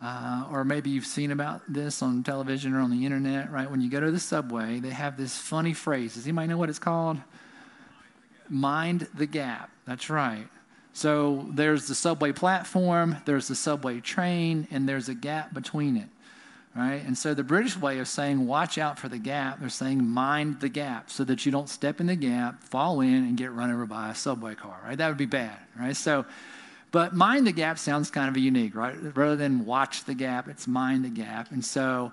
uh, 0.01 0.47
or 0.49 0.63
maybe 0.63 0.89
you've 0.89 1.05
seen 1.05 1.31
about 1.31 1.61
this 1.67 2.01
on 2.01 2.23
television 2.23 2.73
or 2.73 2.79
on 2.79 2.91
the 2.91 3.05
internet, 3.05 3.51
right? 3.51 3.69
When 3.69 3.81
you 3.81 3.89
go 3.89 3.99
to 3.99 4.09
the 4.09 4.21
subway, 4.21 4.79
they 4.79 4.91
have 4.91 5.17
this 5.17 5.37
funny 5.37 5.73
phrase. 5.73 6.13
Does 6.13 6.25
anybody 6.25 6.47
know 6.47 6.57
what 6.57 6.69
it's 6.69 6.79
called? 6.79 7.17
Mind 8.47 9.09
the 9.13 9.25
gap. 9.25 9.69
That's 9.85 10.09
right. 10.09 10.47
So 10.93 11.45
there's 11.49 11.89
the 11.89 11.95
subway 11.95 12.31
platform, 12.31 13.17
there's 13.25 13.49
the 13.49 13.55
subway 13.55 13.99
train, 13.99 14.65
and 14.71 14.87
there's 14.87 15.09
a 15.09 15.15
gap 15.15 15.53
between 15.53 15.97
it. 15.97 16.07
Right? 16.75 17.03
And 17.05 17.17
so 17.17 17.33
the 17.33 17.43
British 17.43 17.75
way 17.77 17.99
of 17.99 18.07
saying 18.07 18.45
watch 18.45 18.77
out 18.77 18.99
for 18.99 19.09
the 19.09 19.17
gap, 19.17 19.59
they're 19.59 19.69
saying 19.69 20.05
mind 20.05 20.59
the 20.59 20.69
gap 20.69 21.09
so 21.09 21.23
that 21.23 21.45
you 21.45 21.51
don't 21.51 21.69
step 21.69 21.99
in 21.99 22.07
the 22.07 22.15
gap, 22.15 22.63
fall 22.63 23.01
in, 23.01 23.15
and 23.15 23.37
get 23.37 23.51
run 23.51 23.71
over 23.71 23.85
by 23.85 24.09
a 24.09 24.15
subway 24.15 24.55
car, 24.55 24.79
right? 24.85 24.97
That 24.97 25.07
would 25.07 25.17
be 25.17 25.25
bad, 25.25 25.57
right? 25.79 25.95
So, 25.95 26.25
but 26.91 27.13
mind 27.13 27.45
the 27.45 27.51
gap 27.51 27.77
sounds 27.77 28.09
kind 28.09 28.29
of 28.29 28.37
unique, 28.37 28.75
right? 28.75 28.95
Rather 29.15 29.35
than 29.35 29.65
watch 29.65 30.05
the 30.05 30.13
gap, 30.13 30.47
it's 30.47 30.67
mind 30.67 31.05
the 31.05 31.09
gap. 31.09 31.51
And 31.51 31.63
so 31.63 32.11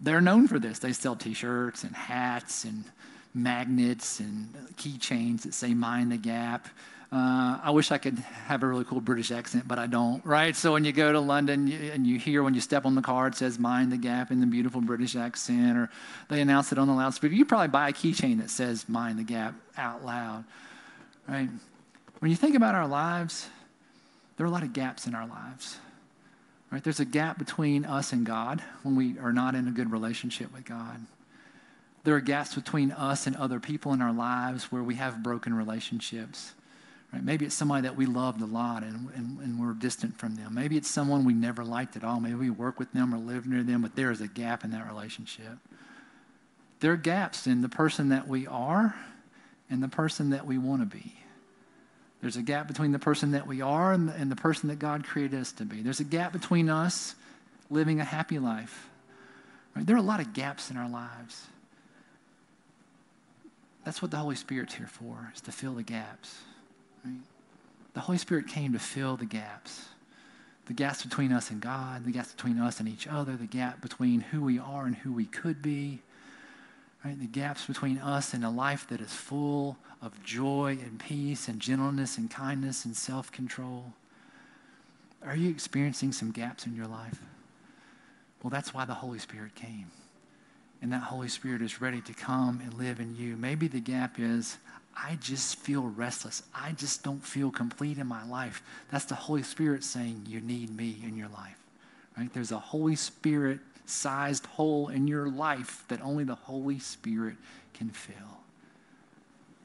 they're 0.00 0.20
known 0.20 0.48
for 0.48 0.58
this. 0.58 0.78
They 0.78 0.92
sell 0.92 1.16
t 1.16 1.34
shirts 1.34 1.84
and 1.84 1.94
hats 1.94 2.64
and 2.64 2.84
magnets 3.34 4.20
and 4.20 4.52
keychains 4.76 5.42
that 5.42 5.54
say 5.54 5.74
mind 5.74 6.12
the 6.12 6.16
gap. 6.16 6.68
Uh, 7.12 7.58
I 7.62 7.70
wish 7.72 7.90
I 7.90 7.98
could 7.98 8.18
have 8.46 8.62
a 8.62 8.66
really 8.66 8.84
cool 8.84 9.02
British 9.02 9.30
accent, 9.30 9.68
but 9.68 9.78
I 9.78 9.86
don't, 9.86 10.24
right? 10.24 10.56
So 10.56 10.72
when 10.72 10.86
you 10.86 10.92
go 10.92 11.12
to 11.12 11.20
London 11.20 11.70
and 11.70 12.06
you 12.06 12.18
hear 12.18 12.42
when 12.42 12.54
you 12.54 12.62
step 12.62 12.86
on 12.86 12.94
the 12.94 13.02
car, 13.02 13.26
it 13.26 13.34
says 13.34 13.58
mind 13.58 13.92
the 13.92 13.98
gap 13.98 14.30
in 14.30 14.40
the 14.40 14.46
beautiful 14.46 14.80
British 14.80 15.14
accent, 15.14 15.76
or 15.76 15.90
they 16.30 16.40
announce 16.40 16.72
it 16.72 16.78
on 16.78 16.88
the 16.88 16.94
loudspeaker. 16.94 17.34
You 17.34 17.44
probably 17.44 17.68
buy 17.68 17.90
a 17.90 17.92
keychain 17.92 18.38
that 18.38 18.48
says 18.48 18.88
mind 18.88 19.18
the 19.18 19.24
gap 19.24 19.54
out 19.76 20.06
loud, 20.06 20.44
right? 21.28 21.50
When 22.20 22.30
you 22.30 22.36
think 22.36 22.56
about 22.56 22.74
our 22.74 22.88
lives, 22.88 23.46
there 24.36 24.46
are 24.46 24.48
a 24.48 24.52
lot 24.52 24.62
of 24.62 24.72
gaps 24.72 25.06
in 25.06 25.14
our 25.14 25.26
lives. 25.26 25.76
Right? 26.70 26.82
There's 26.82 27.00
a 27.00 27.04
gap 27.04 27.38
between 27.38 27.84
us 27.84 28.14
and 28.14 28.24
God 28.24 28.62
when 28.82 28.96
we 28.96 29.18
are 29.18 29.32
not 29.34 29.54
in 29.54 29.68
a 29.68 29.70
good 29.70 29.92
relationship 29.92 30.50
with 30.54 30.64
God. 30.64 31.04
There 32.04 32.14
are 32.14 32.20
gaps 32.20 32.54
between 32.54 32.90
us 32.92 33.26
and 33.26 33.36
other 33.36 33.60
people 33.60 33.92
in 33.92 34.00
our 34.00 34.14
lives 34.14 34.72
where 34.72 34.82
we 34.82 34.94
have 34.94 35.22
broken 35.22 35.52
relationships. 35.52 36.54
Right? 37.12 37.22
Maybe 37.22 37.44
it's 37.44 37.54
somebody 37.54 37.82
that 37.82 37.96
we 37.96 38.06
loved 38.06 38.40
a 38.40 38.46
lot 38.46 38.82
and, 38.82 39.10
and, 39.14 39.38
and 39.40 39.60
we're 39.60 39.74
distant 39.74 40.18
from 40.18 40.36
them. 40.36 40.54
Maybe 40.54 40.76
it's 40.76 40.88
someone 40.88 41.24
we 41.24 41.34
never 41.34 41.64
liked 41.64 41.96
at 41.96 42.04
all. 42.04 42.20
Maybe 42.20 42.34
we 42.34 42.50
work 42.50 42.78
with 42.78 42.92
them 42.92 43.14
or 43.14 43.18
live 43.18 43.46
near 43.46 43.62
them, 43.62 43.82
but 43.82 43.96
there 43.96 44.10
is 44.10 44.20
a 44.20 44.28
gap 44.28 44.64
in 44.64 44.70
that 44.70 44.86
relationship. 44.86 45.58
There 46.80 46.92
are 46.92 46.96
gaps 46.96 47.46
in 47.46 47.60
the 47.60 47.68
person 47.68 48.08
that 48.08 48.26
we 48.26 48.46
are 48.46 48.94
and 49.68 49.82
the 49.82 49.88
person 49.88 50.30
that 50.30 50.46
we 50.46 50.58
want 50.58 50.80
to 50.82 50.86
be. 50.86 51.14
There's 52.22 52.36
a 52.36 52.42
gap 52.42 52.68
between 52.68 52.92
the 52.92 52.98
person 52.98 53.32
that 53.32 53.46
we 53.46 53.60
are 53.60 53.92
and 53.92 54.08
the, 54.08 54.14
and 54.14 54.30
the 54.30 54.36
person 54.36 54.68
that 54.68 54.78
God 54.78 55.04
created 55.04 55.38
us 55.40 55.52
to 55.52 55.64
be. 55.64 55.82
There's 55.82 56.00
a 56.00 56.04
gap 56.04 56.32
between 56.32 56.70
us 56.70 57.14
living 57.68 58.00
a 58.00 58.04
happy 58.04 58.38
life. 58.38 58.88
Right? 59.74 59.84
There 59.84 59.96
are 59.96 59.98
a 59.98 60.02
lot 60.02 60.20
of 60.20 60.32
gaps 60.32 60.70
in 60.70 60.76
our 60.76 60.88
lives. 60.88 61.46
That's 63.84 64.00
what 64.00 64.10
the 64.10 64.18
Holy 64.18 64.36
Spirit's 64.36 64.74
here 64.74 64.86
for, 64.86 65.32
is 65.34 65.40
to 65.42 65.52
fill 65.52 65.74
the 65.74 65.82
gaps. 65.82 66.42
Right? 67.04 67.14
The 67.94 68.00
Holy 68.00 68.18
Spirit 68.18 68.48
came 68.48 68.72
to 68.72 68.78
fill 68.78 69.16
the 69.16 69.26
gaps. 69.26 69.86
The 70.66 70.72
gaps 70.72 71.02
between 71.02 71.32
us 71.32 71.50
and 71.50 71.60
God, 71.60 72.04
the 72.04 72.12
gaps 72.12 72.32
between 72.32 72.58
us 72.58 72.78
and 72.78 72.88
each 72.88 73.06
other, 73.06 73.36
the 73.36 73.46
gap 73.46 73.80
between 73.80 74.20
who 74.20 74.42
we 74.42 74.58
are 74.58 74.86
and 74.86 74.94
who 74.96 75.12
we 75.12 75.24
could 75.24 75.60
be, 75.60 76.00
right? 77.04 77.18
the 77.18 77.26
gaps 77.26 77.66
between 77.66 77.98
us 77.98 78.32
and 78.32 78.44
a 78.44 78.50
life 78.50 78.86
that 78.88 79.00
is 79.00 79.12
full 79.12 79.76
of 80.00 80.22
joy 80.22 80.78
and 80.82 81.00
peace 81.00 81.48
and 81.48 81.60
gentleness 81.60 82.16
and 82.16 82.30
kindness 82.30 82.84
and 82.84 82.96
self 82.96 83.32
control. 83.32 83.92
Are 85.24 85.36
you 85.36 85.50
experiencing 85.50 86.12
some 86.12 86.30
gaps 86.30 86.66
in 86.66 86.74
your 86.74 86.86
life? 86.86 87.20
Well, 88.42 88.50
that's 88.50 88.74
why 88.74 88.84
the 88.84 88.94
Holy 88.94 89.18
Spirit 89.18 89.54
came. 89.54 89.86
And 90.80 90.92
that 90.92 91.02
Holy 91.02 91.28
Spirit 91.28 91.62
is 91.62 91.80
ready 91.80 92.00
to 92.00 92.12
come 92.12 92.60
and 92.60 92.74
live 92.74 92.98
in 92.98 93.14
you. 93.14 93.36
Maybe 93.36 93.68
the 93.68 93.80
gap 93.80 94.18
is 94.18 94.58
I 94.96 95.16
just 95.16 95.56
feel 95.56 95.82
restless. 95.82 96.42
I 96.54 96.72
just 96.72 97.02
don't 97.02 97.24
feel 97.24 97.50
complete 97.50 97.98
in 97.98 98.06
my 98.06 98.24
life. 98.28 98.62
That's 98.90 99.06
the 99.06 99.14
Holy 99.14 99.42
Spirit 99.42 99.84
saying, 99.84 100.26
You 100.28 100.40
need 100.40 100.76
me 100.76 100.98
in 101.04 101.16
your 101.16 101.28
life. 101.28 101.58
Right? 102.16 102.32
There's 102.32 102.52
a 102.52 102.58
Holy 102.58 102.96
Spirit 102.96 103.60
sized 103.86 104.46
hole 104.46 104.88
in 104.88 105.08
your 105.08 105.28
life 105.28 105.84
that 105.88 106.02
only 106.02 106.24
the 106.24 106.34
Holy 106.34 106.78
Spirit 106.78 107.36
can 107.74 107.90
fill. 107.90 108.38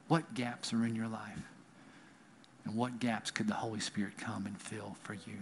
What 0.08 0.34
gaps 0.34 0.72
are 0.72 0.84
in 0.84 0.96
your 0.96 1.08
life? 1.08 1.38
And 2.64 2.74
what 2.74 2.98
gaps 2.98 3.30
could 3.30 3.48
the 3.48 3.54
Holy 3.54 3.80
Spirit 3.80 4.18
come 4.18 4.46
and 4.46 4.60
fill 4.60 4.96
for 5.02 5.14
you? 5.14 5.38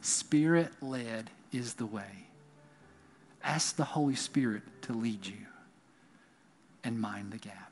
Spirit 0.00 0.70
led 0.80 1.30
is 1.52 1.74
the 1.74 1.86
way. 1.86 2.26
Ask 3.44 3.76
the 3.76 3.84
Holy 3.84 4.14
Spirit 4.14 4.62
to 4.82 4.92
lead 4.92 5.26
you 5.26 5.46
and 6.84 7.00
mind 7.00 7.32
the 7.32 7.38
gap. 7.38 7.71